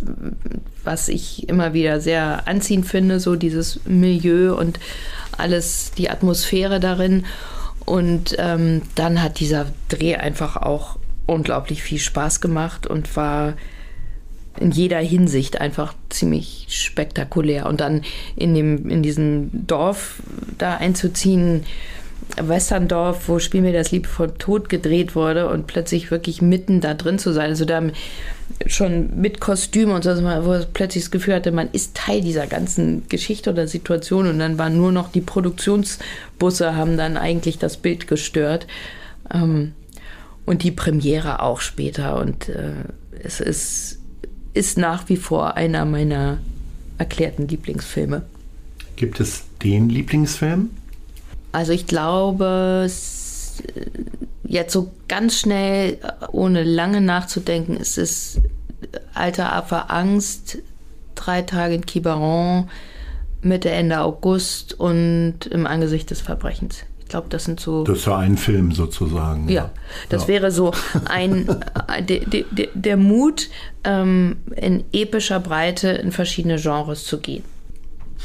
was 0.85 1.09
ich 1.09 1.49
immer 1.49 1.73
wieder 1.73 2.01
sehr 2.01 2.47
anziehend 2.47 2.87
finde, 2.87 3.21
so 3.21 3.37
dieses 3.37 3.81
Milieu 3.85 4.55
und 4.55 4.79
alles, 5.37 5.93
die 5.97 6.11
Atmosphäre 6.11 6.81
darin. 6.81 7.25
Und 7.85 8.35
ähm, 8.39 8.83
dann 8.95 9.23
hat 9.23 9.41
dieser 9.41 9.67
Dreh 9.89 10.17
einfach 10.17 10.57
auch 10.57 10.99
unglaublich 11.27 11.83
viel 11.83 11.99
Spaß 11.99 12.41
gemacht 12.41 12.87
und 12.87 13.17
war 13.17 13.55
in 14.59 14.71
jeder 14.71 14.99
Hinsicht 14.99 15.61
einfach 15.61 15.95
ziemlich 16.09 16.67
spektakulär. 16.71 17.67
Und 17.67 17.81
dann 17.81 18.03
in, 18.37 18.55
dem, 18.55 18.89
in 18.89 19.03
diesem 19.03 19.51
Dorf 19.67 20.23
da 20.59 20.77
einzuziehen, 20.77 21.65
Westerndorf, 22.41 23.29
wo 23.29 23.39
Spiel 23.39 23.63
mir 23.63 23.73
das 23.73 23.93
Liebe 23.93 24.09
vom 24.09 24.37
Tod 24.39 24.69
gedreht 24.69 25.15
wurde 25.15 25.49
und 25.49 25.67
plötzlich 25.67 26.11
wirklich 26.11 26.43
mitten 26.43 26.81
da 26.81 26.95
drin 26.95 27.19
zu 27.19 27.33
sein. 27.33 27.51
Also 27.51 27.65
da 27.65 27.83
schon 28.67 29.21
mit 29.21 29.41
Kostüm 29.41 29.91
und 29.91 30.05
so, 30.05 30.17
wo 30.17 30.23
man 30.23 30.67
plötzlich 30.73 31.05
das 31.05 31.11
Gefühl 31.11 31.35
hatte, 31.35 31.53
man 31.53 31.71
ist 31.73 31.95
Teil 31.95 32.21
dieser 32.21 32.47
ganzen 32.47 33.09
Geschichte 33.09 33.51
oder 33.51 33.69
Situation 33.69 34.27
und 34.27 34.39
dann 34.39 34.59
waren 34.59 34.77
nur 34.77 34.93
noch 34.93 35.11
die 35.11 35.21
Produktionsbusse, 35.21 36.75
haben 36.77 36.97
dann 36.97 37.17
eigentlich 37.17 37.59
das 37.59 37.77
Bild 37.77 38.07
gestört. 38.07 38.67
Ähm, 39.33 39.73
und 40.47 40.63
die 40.63 40.71
Premiere 40.71 41.43
auch 41.43 41.61
später. 41.61 42.17
Und 42.19 42.49
äh, 42.49 42.73
es 43.23 43.41
ist, 43.41 43.99
ist 44.55 44.79
nach 44.79 45.09
wie 45.09 45.17
vor 45.17 45.57
einer 45.57 45.85
meiner 45.85 46.39
erklärten 46.97 47.49
Lieblingsfilme. 47.49 48.23
Gibt 48.95 49.21
es 49.21 49.43
den 49.63 49.91
Lieblingsfilm? 49.91 50.71
Also 51.57 51.73
ich 51.73 51.87
glaube, 51.87 52.87
jetzt 54.45 54.73
so 54.75 54.93
ganz 55.09 55.41
schnell, 55.41 55.97
ohne 56.31 56.63
lange 56.63 57.01
nachzudenken, 57.01 57.79
ist 57.79 57.97
es 57.97 58.43
Alter 59.15 59.55
Affe 59.55 59.89
Angst, 59.89 60.59
drei 61.15 61.41
Tage 61.41 61.77
in 61.77 61.87
Quiberon, 61.87 62.69
Mitte, 63.41 63.71
Ende 63.71 64.01
August 64.01 64.79
und 64.79 65.47
im 65.47 65.67
Angesicht 65.67 66.11
des 66.11 66.21
Verbrechens. 66.21 66.83
Ich 67.01 67.09
glaube, 67.09 67.29
das 67.31 67.45
sind 67.45 67.59
so. 67.59 67.85
Das 67.85 68.01
ist 68.01 68.07
ja 68.07 68.19
ein 68.19 68.37
Film 68.37 68.73
sozusagen. 68.73 69.49
Ja, 69.49 69.55
ja. 69.55 69.71
das 70.11 70.25
ja. 70.25 70.29
wäre 70.29 70.51
so 70.51 70.75
ein 71.09 71.47
de, 72.07 72.23
de, 72.27 72.45
de, 72.51 72.69
der 72.75 72.99
Mut, 72.99 73.49
ähm, 73.83 74.37
in 74.55 74.85
epischer 74.93 75.41
Breite 75.41 75.89
in 75.89 76.13
verschiedene 76.13 76.57
Genres 76.57 77.07
zu 77.07 77.19
gehen. 77.19 77.45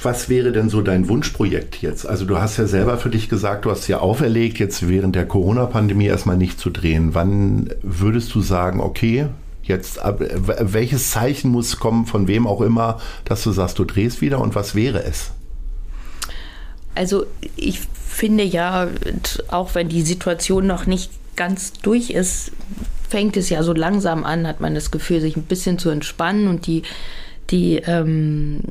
Was 0.03 0.29
wäre 0.29 0.51
denn 0.51 0.69
so 0.69 0.81
dein 0.81 1.07
Wunschprojekt 1.09 1.81
jetzt? 1.81 2.07
Also 2.07 2.25
du 2.25 2.39
hast 2.39 2.57
ja 2.57 2.65
selber 2.65 2.97
für 2.97 3.09
dich 3.09 3.29
gesagt, 3.29 3.65
du 3.65 3.71
hast 3.71 3.87
ja 3.87 3.99
auferlegt, 3.99 4.57
jetzt 4.57 4.87
während 4.87 5.15
der 5.15 5.27
Corona-Pandemie 5.27 6.07
erstmal 6.07 6.37
nicht 6.37 6.59
zu 6.59 6.69
drehen. 6.69 7.13
Wann 7.13 7.69
würdest 7.81 8.33
du 8.33 8.41
sagen, 8.41 8.79
okay, 8.79 9.27
jetzt 9.63 9.99
welches 10.03 11.11
Zeichen 11.11 11.51
muss 11.51 11.79
kommen, 11.79 12.05
von 12.05 12.27
wem 12.27 12.47
auch 12.47 12.61
immer, 12.61 12.99
dass 13.25 13.43
du 13.43 13.51
sagst, 13.51 13.77
du 13.79 13.85
drehst 13.85 14.21
wieder 14.21 14.39
und 14.39 14.55
was 14.55 14.75
wäre 14.75 15.03
es? 15.03 15.31
Also 16.95 17.25
ich 17.55 17.81
finde 18.07 18.43
ja, 18.43 18.87
auch 19.49 19.75
wenn 19.75 19.87
die 19.87 20.01
Situation 20.01 20.67
noch 20.67 20.85
nicht 20.85 21.11
ganz 21.35 21.73
durch 21.73 22.09
ist, 22.09 22.51
fängt 23.07 23.37
es 23.37 23.49
ja 23.49 23.63
so 23.63 23.73
langsam 23.73 24.23
an, 24.23 24.47
hat 24.47 24.61
man 24.61 24.73
das 24.73 24.91
Gefühl, 24.91 25.21
sich 25.21 25.35
ein 25.35 25.43
bisschen 25.43 25.77
zu 25.77 25.89
entspannen 25.89 26.47
und 26.47 26.67
die 26.67 26.83
die, 27.51 27.77
ähm, 27.77 28.61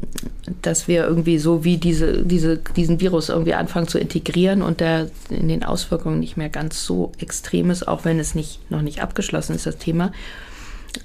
dass 0.62 0.88
wir 0.88 1.04
irgendwie 1.04 1.38
so 1.38 1.64
wie 1.64 1.76
diese, 1.76 2.24
diese, 2.24 2.58
diesen 2.76 3.00
Virus 3.00 3.28
irgendwie 3.28 3.54
anfangen 3.54 3.88
zu 3.88 3.98
integrieren 3.98 4.62
und 4.62 4.80
der 4.80 5.10
in 5.28 5.48
den 5.48 5.64
Auswirkungen 5.64 6.20
nicht 6.20 6.36
mehr 6.36 6.48
ganz 6.48 6.84
so 6.84 7.12
extrem 7.18 7.70
ist, 7.70 7.86
auch 7.86 8.04
wenn 8.04 8.18
es 8.18 8.34
nicht, 8.34 8.70
noch 8.70 8.82
nicht 8.82 9.02
abgeschlossen 9.02 9.54
ist, 9.54 9.66
das 9.66 9.78
Thema. 9.78 10.12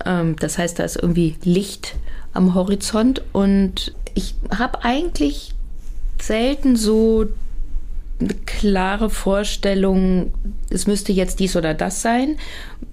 Ähm, 0.06 0.36
das 0.40 0.58
heißt, 0.58 0.80
da 0.80 0.84
ist 0.84 0.96
irgendwie 0.96 1.36
Licht 1.44 1.96
am 2.34 2.56
Horizont 2.56 3.22
und 3.34 3.94
ich 4.14 4.36
habe 4.58 4.84
eigentlich 4.84 5.54
selten 6.22 6.76
so 6.76 7.26
eine 8.20 8.34
klare 8.46 9.10
Vorstellung, 9.10 10.34
es 10.70 10.88
müsste 10.88 11.12
jetzt 11.12 11.40
dies 11.40 11.56
oder 11.56 11.74
das 11.74 12.02
sein. 12.02 12.38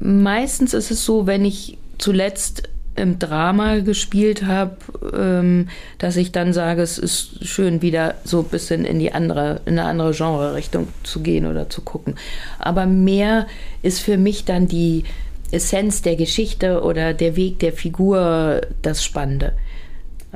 Meistens 0.00 0.74
ist 0.74 0.90
es 0.90 1.04
so, 1.04 1.26
wenn 1.26 1.44
ich 1.44 1.78
zuletzt 1.98 2.68
im 2.94 3.18
Drama 3.18 3.78
gespielt 3.78 4.44
habe, 4.44 4.76
ähm, 5.16 5.68
dass 5.98 6.16
ich 6.16 6.32
dann 6.32 6.52
sage, 6.52 6.82
es 6.82 6.98
ist 6.98 7.46
schön, 7.46 7.80
wieder 7.80 8.16
so 8.24 8.40
ein 8.40 8.48
bisschen 8.48 8.84
in 8.84 8.98
die 8.98 9.12
andere, 9.12 9.60
in 9.64 9.78
eine 9.78 9.88
andere 9.88 10.12
Genre-Richtung 10.12 10.88
zu 11.02 11.20
gehen 11.20 11.46
oder 11.46 11.70
zu 11.70 11.80
gucken. 11.80 12.16
Aber 12.58 12.86
mehr 12.86 13.46
ist 13.82 14.00
für 14.00 14.18
mich 14.18 14.44
dann 14.44 14.68
die 14.68 15.04
Essenz 15.50 16.02
der 16.02 16.16
Geschichte 16.16 16.82
oder 16.82 17.14
der 17.14 17.36
Weg 17.36 17.58
der 17.60 17.72
Figur 17.72 18.60
das 18.82 19.04
Spannende. 19.04 19.52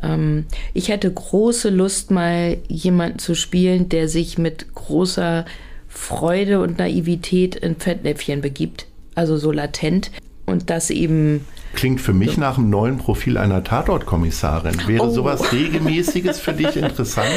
Ähm, 0.03 0.47
ich 0.73 0.89
hätte 0.89 1.13
große 1.13 1.71
Lust, 1.71 2.11
mal 2.11 2.59
jemanden 2.69 3.19
zu 3.19 3.35
spielen, 3.35 3.89
der 3.89 4.09
sich 4.09 4.39
mit 4.39 4.75
großer 4.75 5.45
Freude 5.89 6.61
und 6.61 6.79
Naivität 6.79 7.57
in 7.57 7.77
Fettnäpfchen 7.77 8.41
begibt. 8.41 8.87
Also 9.15 9.37
so 9.37 9.53
latent. 9.53 10.11
Und 10.45 10.71
das 10.71 10.91
eben 10.91 11.45
Klingt 11.75 12.01
für 12.01 12.13
mich 12.13 12.39
nach 12.39 12.57
einem 12.57 12.71
neuen 12.71 12.99
Profil 12.99 13.37
einer 13.37 13.63
Tatortkommissarin. 13.63 14.87
Wäre 14.87 15.09
oh. 15.09 15.11
sowas 15.11 15.53
regelmäßiges 15.53 16.41
für 16.41 16.53
dich 16.53 16.77
interessant? 16.77 17.29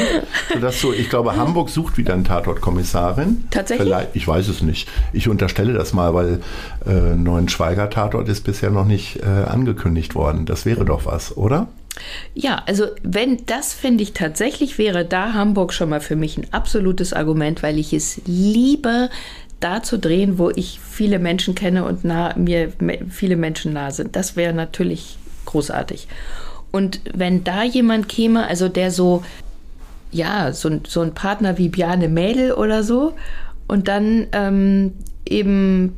Sodass 0.52 0.80
du, 0.80 0.92
ich 0.92 1.10
glaube, 1.10 1.36
Hamburg 1.36 1.68
sucht 1.68 1.98
wieder 1.98 2.14
eine 2.14 2.22
Tatortkommissarin. 2.22 3.44
Tatsächlich? 3.50 3.88
Vielleicht, 3.88 4.16
ich 4.16 4.26
weiß 4.26 4.48
es 4.48 4.62
nicht. 4.62 4.88
Ich 5.12 5.28
unterstelle 5.28 5.72
das 5.72 5.92
mal, 5.92 6.14
weil 6.14 6.40
äh, 6.86 7.14
neuen 7.14 7.48
Schweiger-Tatort 7.48 8.28
ist 8.28 8.42
bisher 8.42 8.70
noch 8.70 8.86
nicht 8.86 9.20
äh, 9.22 9.26
angekündigt 9.26 10.14
worden. 10.14 10.46
Das 10.46 10.64
wäre 10.64 10.84
doch 10.84 11.04
was, 11.04 11.36
oder? 11.36 11.68
Ja, 12.34 12.62
also 12.66 12.86
wenn 13.02 13.44
das 13.46 13.74
finde 13.74 14.02
ich 14.02 14.12
tatsächlich 14.12 14.78
wäre 14.78 15.04
da 15.04 15.32
Hamburg 15.34 15.72
schon 15.72 15.90
mal 15.90 16.00
für 16.00 16.16
mich 16.16 16.38
ein 16.38 16.46
absolutes 16.52 17.12
Argument, 17.12 17.62
weil 17.62 17.78
ich 17.78 17.92
es 17.92 18.20
liebe, 18.26 19.10
da 19.60 19.82
zu 19.82 19.98
drehen, 19.98 20.38
wo 20.38 20.50
ich 20.50 20.80
viele 20.80 21.18
Menschen 21.18 21.54
kenne 21.54 21.84
und 21.84 22.04
nah, 22.04 22.34
mir 22.36 22.72
viele 23.08 23.36
Menschen 23.36 23.72
nah 23.72 23.90
sind. 23.90 24.16
Das 24.16 24.36
wäre 24.36 24.54
natürlich 24.54 25.18
großartig. 25.44 26.08
Und 26.72 27.00
wenn 27.12 27.44
da 27.44 27.62
jemand 27.62 28.08
käme, 28.08 28.46
also 28.46 28.68
der 28.68 28.90
so, 28.90 29.22
ja, 30.12 30.52
so, 30.52 30.80
so 30.86 31.00
ein 31.02 31.14
Partner 31.14 31.58
wie 31.58 31.68
Bjane 31.68 32.08
Mädel 32.08 32.52
oder 32.52 32.82
so, 32.82 33.14
und 33.68 33.86
dann 33.86 34.26
ähm, 34.32 34.94
eben 35.24 35.96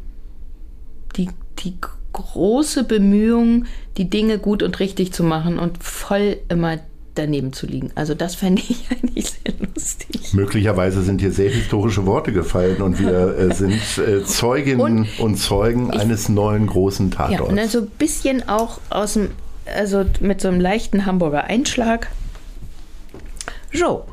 die, 1.17 1.29
die 1.61 1.75
große 2.13 2.85
Bemühung, 2.85 3.65
die 3.97 4.11
Dinge 4.11 4.39
gut 4.39 4.63
und 4.63 4.79
richtig 4.81 5.13
zu 5.13 5.25
machen 5.25 5.59
und 5.59 5.83
voll 5.83 6.37
immer 6.49 6.79
daneben 7.15 7.53
zu 7.53 7.67
liegen. 7.67 7.91
Also 7.95 8.15
das 8.15 8.35
fände 8.35 8.63
ich 8.69 8.87
eigentlich 8.91 9.31
sehr 9.31 9.42
lustig. 9.75 10.35
Möglicherweise 10.35 11.03
sind 11.03 11.21
hier 11.21 11.33
sehr 11.33 11.51
historische 11.51 12.07
Worte 12.07 12.33
gefallen 12.33 12.83
und 12.83 12.99
wir 12.99 13.37
äh, 13.39 13.55
sind 13.55 13.81
äh, 13.99 14.25
Zeuginnen 14.25 14.81
und, 14.81 15.21
und 15.21 15.37
Zeugen 15.37 15.91
ich, 15.93 16.01
eines 16.01 16.29
neuen 16.29 16.67
großen 16.67 17.11
Tatorts. 17.11 17.41
Ja, 17.41 17.43
und 17.43 17.57
dann 17.57 17.69
so 17.69 17.81
ein 17.81 17.91
bisschen 17.99 18.49
auch 18.49 18.81
aus 18.91 19.15
dem, 19.15 19.31
also 19.67 20.05
mit 20.21 20.41
so 20.41 20.49
einem 20.49 20.61
leichten 20.61 21.07
Hamburger 21.07 21.45
Einschlag. 21.45 22.09
So, 23.73 24.05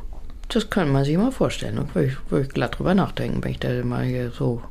das 0.47 0.70
kann 0.70 0.91
man 0.91 1.04
sich 1.06 1.18
mal 1.18 1.32
vorstellen. 1.32 1.76
Da 1.76 1.95
würde 1.95 2.10
ich, 2.10 2.32
würde 2.32 2.45
ich 2.45 2.54
glatt 2.54 2.80
drüber 2.80 2.95
nachdenken, 2.95 3.43
wenn 3.43 3.52
ich 3.52 3.60
da 3.60 3.70
mal 3.84 4.06
hier 4.06 4.32
so, 4.32 4.62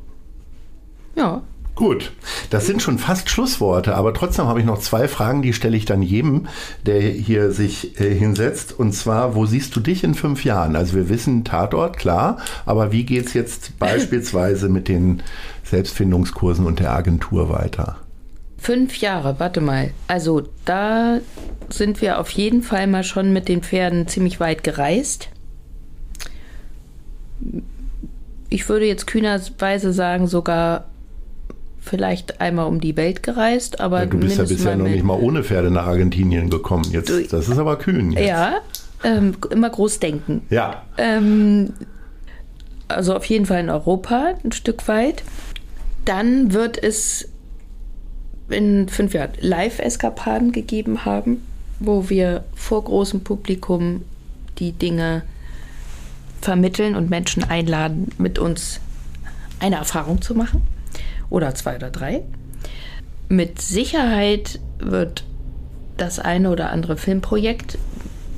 ja, 1.15 1.41
Gut, 1.79 2.11
das 2.49 2.67
sind 2.67 2.81
schon 2.81 2.97
fast 2.97 3.29
Schlussworte, 3.29 3.95
aber 3.95 4.13
trotzdem 4.13 4.47
habe 4.47 4.59
ich 4.59 4.65
noch 4.65 4.79
zwei 4.79 5.07
Fragen, 5.07 5.41
die 5.41 5.53
stelle 5.53 5.77
ich 5.77 5.85
dann 5.85 6.01
jedem, 6.01 6.49
der 6.85 6.99
hier 6.99 7.51
sich 7.51 8.01
äh, 8.01 8.13
hinsetzt. 8.13 8.77
Und 8.77 8.91
zwar, 8.91 9.33
wo 9.33 9.45
siehst 9.45 9.77
du 9.77 9.79
dich 9.79 10.03
in 10.03 10.13
fünf 10.13 10.43
Jahren? 10.43 10.75
Also 10.75 10.95
wir 10.95 11.07
wissen 11.07 11.45
Tatort, 11.45 11.95
klar, 11.95 12.39
aber 12.65 12.91
wie 12.91 13.05
geht 13.05 13.27
es 13.27 13.33
jetzt 13.33 13.79
beispielsweise 13.79 14.67
mit 14.67 14.89
den 14.89 15.23
Selbstfindungskursen 15.63 16.65
und 16.65 16.81
der 16.81 16.91
Agentur 16.91 17.47
weiter? 17.47 17.95
Fünf 18.57 18.97
Jahre, 18.97 19.39
warte 19.39 19.61
mal. 19.61 19.91
Also 20.09 20.49
da 20.65 21.19
sind 21.69 22.01
wir 22.01 22.19
auf 22.19 22.29
jeden 22.31 22.61
Fall 22.61 22.87
mal 22.87 23.05
schon 23.05 23.31
mit 23.31 23.47
den 23.47 23.63
Pferden 23.63 24.05
ziemlich 24.09 24.41
weit 24.41 24.65
gereist. 24.65 25.29
Ich 28.49 28.67
würde 28.67 28.85
jetzt 28.85 29.07
kühnerweise 29.07 29.93
sagen, 29.93 30.27
sogar 30.27 30.83
vielleicht 31.89 32.39
einmal 32.39 32.67
um 32.67 32.79
die 32.79 32.95
Welt 32.95 33.23
gereist, 33.23 33.79
aber 33.79 34.01
ja, 34.01 34.05
du 34.05 34.19
bist 34.19 34.37
ja 34.37 34.43
bisher 34.43 34.75
noch 34.75 34.87
nicht 34.87 35.03
mal 35.03 35.19
ohne 35.19 35.43
Pferde 35.43 35.71
nach 35.71 35.87
Argentinien 35.87 36.49
gekommen. 36.49 36.85
Jetzt, 36.91 37.09
du, 37.09 37.21
das 37.23 37.49
ist 37.49 37.57
aber 37.57 37.77
kühn. 37.77 38.11
Jetzt. 38.11 38.27
Ja, 38.27 38.59
ähm, 39.03 39.35
immer 39.49 39.69
groß 39.69 39.99
denken. 39.99 40.43
Ja. 40.49 40.83
Ähm, 40.97 41.73
also 42.87 43.15
auf 43.15 43.25
jeden 43.25 43.47
Fall 43.47 43.61
in 43.61 43.69
Europa 43.69 44.35
ein 44.43 44.51
Stück 44.51 44.87
weit. 44.87 45.23
Dann 46.05 46.53
wird 46.53 46.81
es 46.81 47.27
in 48.49 48.87
fünf 48.87 49.13
Jahren 49.13 49.31
Live-Eskapaden 49.39 50.51
gegeben 50.51 51.05
haben, 51.05 51.41
wo 51.79 52.09
wir 52.09 52.43
vor 52.55 52.83
großem 52.83 53.21
Publikum 53.21 54.03
die 54.59 54.73
Dinge 54.73 55.23
vermitteln 56.41 56.95
und 56.95 57.09
Menschen 57.09 57.43
einladen, 57.43 58.09
mit 58.17 58.37
uns 58.37 58.79
eine 59.59 59.77
Erfahrung 59.77 60.21
zu 60.21 60.35
machen 60.35 60.61
oder 61.29 61.55
zwei 61.55 61.75
oder 61.75 61.89
drei. 61.89 62.23
Mit 63.27 63.61
Sicherheit 63.61 64.59
wird 64.79 65.23
das 65.97 66.19
eine 66.19 66.49
oder 66.49 66.71
andere 66.71 66.97
Filmprojekt 66.97 67.77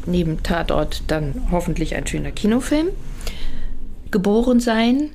neben 0.05 0.43
Tatort 0.43 1.03
dann 1.07 1.47
hoffentlich 1.51 1.95
ein 1.95 2.07
schöner 2.07 2.31
Kinofilm 2.31 2.87
geboren 4.09 4.59
sein 4.59 5.11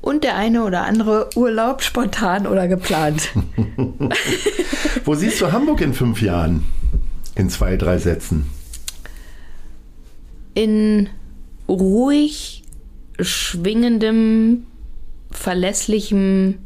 und 0.00 0.24
der 0.24 0.36
eine 0.36 0.64
oder 0.64 0.84
andere 0.84 1.28
Urlaub 1.36 1.82
spontan 1.82 2.46
oder 2.46 2.68
geplant. 2.68 3.30
Wo 5.04 5.14
siehst 5.14 5.40
du 5.40 5.52
Hamburg 5.52 5.80
in 5.80 5.92
fünf 5.92 6.22
Jahren? 6.22 6.64
In 7.34 7.50
zwei, 7.50 7.76
drei 7.76 7.98
Sätzen. 7.98 8.48
In 10.54 11.08
ruhig 11.68 12.62
schwingendem, 13.20 14.66
verlässlichem 15.30 16.58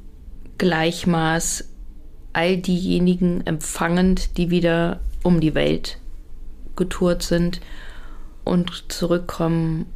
Gleichmaß 0.59 1.69
all 2.33 2.57
diejenigen 2.57 3.47
empfangend, 3.47 4.37
die 4.37 4.51
wieder 4.51 5.01
um 5.23 5.41
die 5.41 5.55
Welt 5.55 5.99
getourt 6.77 7.23
sind 7.23 7.61
und 8.45 8.91
zurückkommen, 8.91 9.87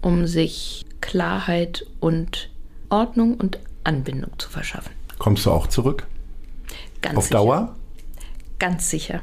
um 0.00 0.26
sich 0.26 0.84
Klarheit 1.00 1.86
und 2.00 2.50
Ordnung 2.88 3.34
und 3.34 3.58
Anbindung 3.84 4.30
zu 4.38 4.48
verschaffen. 4.50 4.92
Kommst 5.18 5.46
du 5.46 5.50
auch 5.50 5.66
zurück? 5.66 6.06
Ganz 7.02 7.16
Auf 7.16 7.24
sicher. 7.24 7.34
Dauer? 7.34 7.76
Ganz 8.58 8.90
sicher. 8.90 9.20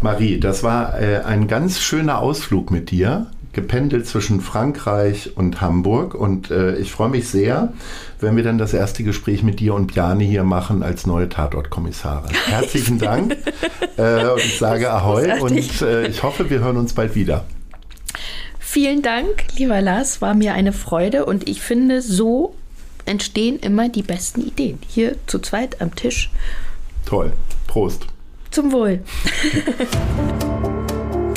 Marie, 0.00 0.40
das 0.40 0.62
war 0.62 1.00
äh, 1.00 1.18
ein 1.18 1.48
ganz 1.48 1.80
schöner 1.80 2.18
Ausflug 2.20 2.70
mit 2.70 2.90
dir 2.90 3.30
gependelt 3.56 4.06
zwischen 4.06 4.40
Frankreich 4.40 5.32
und 5.34 5.60
Hamburg 5.60 6.14
und 6.14 6.52
äh, 6.52 6.76
ich 6.76 6.92
freue 6.92 7.08
mich 7.08 7.28
sehr, 7.28 7.72
wenn 8.20 8.36
wir 8.36 8.44
dann 8.44 8.58
das 8.58 8.74
erste 8.74 9.02
Gespräch 9.02 9.42
mit 9.42 9.58
dir 9.58 9.74
und 9.74 9.88
Bjane 9.88 10.22
hier 10.22 10.44
machen 10.44 10.84
als 10.84 11.06
neue 11.06 11.28
Tatortkommissarin. 11.28 12.30
Herzlichen 12.46 12.98
Dank 12.98 13.36
äh, 13.96 14.28
und 14.28 14.38
ich 14.38 14.58
sage 14.58 14.92
Ahoi 14.92 15.40
und 15.40 15.82
äh, 15.82 16.06
ich 16.06 16.22
hoffe, 16.22 16.50
wir 16.50 16.60
hören 16.60 16.76
uns 16.76 16.92
bald 16.92 17.16
wieder. 17.16 17.44
Vielen 18.60 19.00
Dank, 19.00 19.46
lieber 19.56 19.80
Lars, 19.80 20.20
war 20.20 20.34
mir 20.34 20.52
eine 20.52 20.74
Freude 20.74 21.24
und 21.24 21.48
ich 21.48 21.62
finde, 21.62 22.02
so 22.02 22.54
entstehen 23.06 23.58
immer 23.58 23.88
die 23.88 24.02
besten 24.02 24.42
Ideen. 24.42 24.78
Hier 24.86 25.16
zu 25.26 25.38
zweit 25.38 25.80
am 25.80 25.94
Tisch. 25.94 26.30
Toll. 27.06 27.32
Prost. 27.66 28.06
Zum 28.50 28.70
Wohl. 28.70 29.00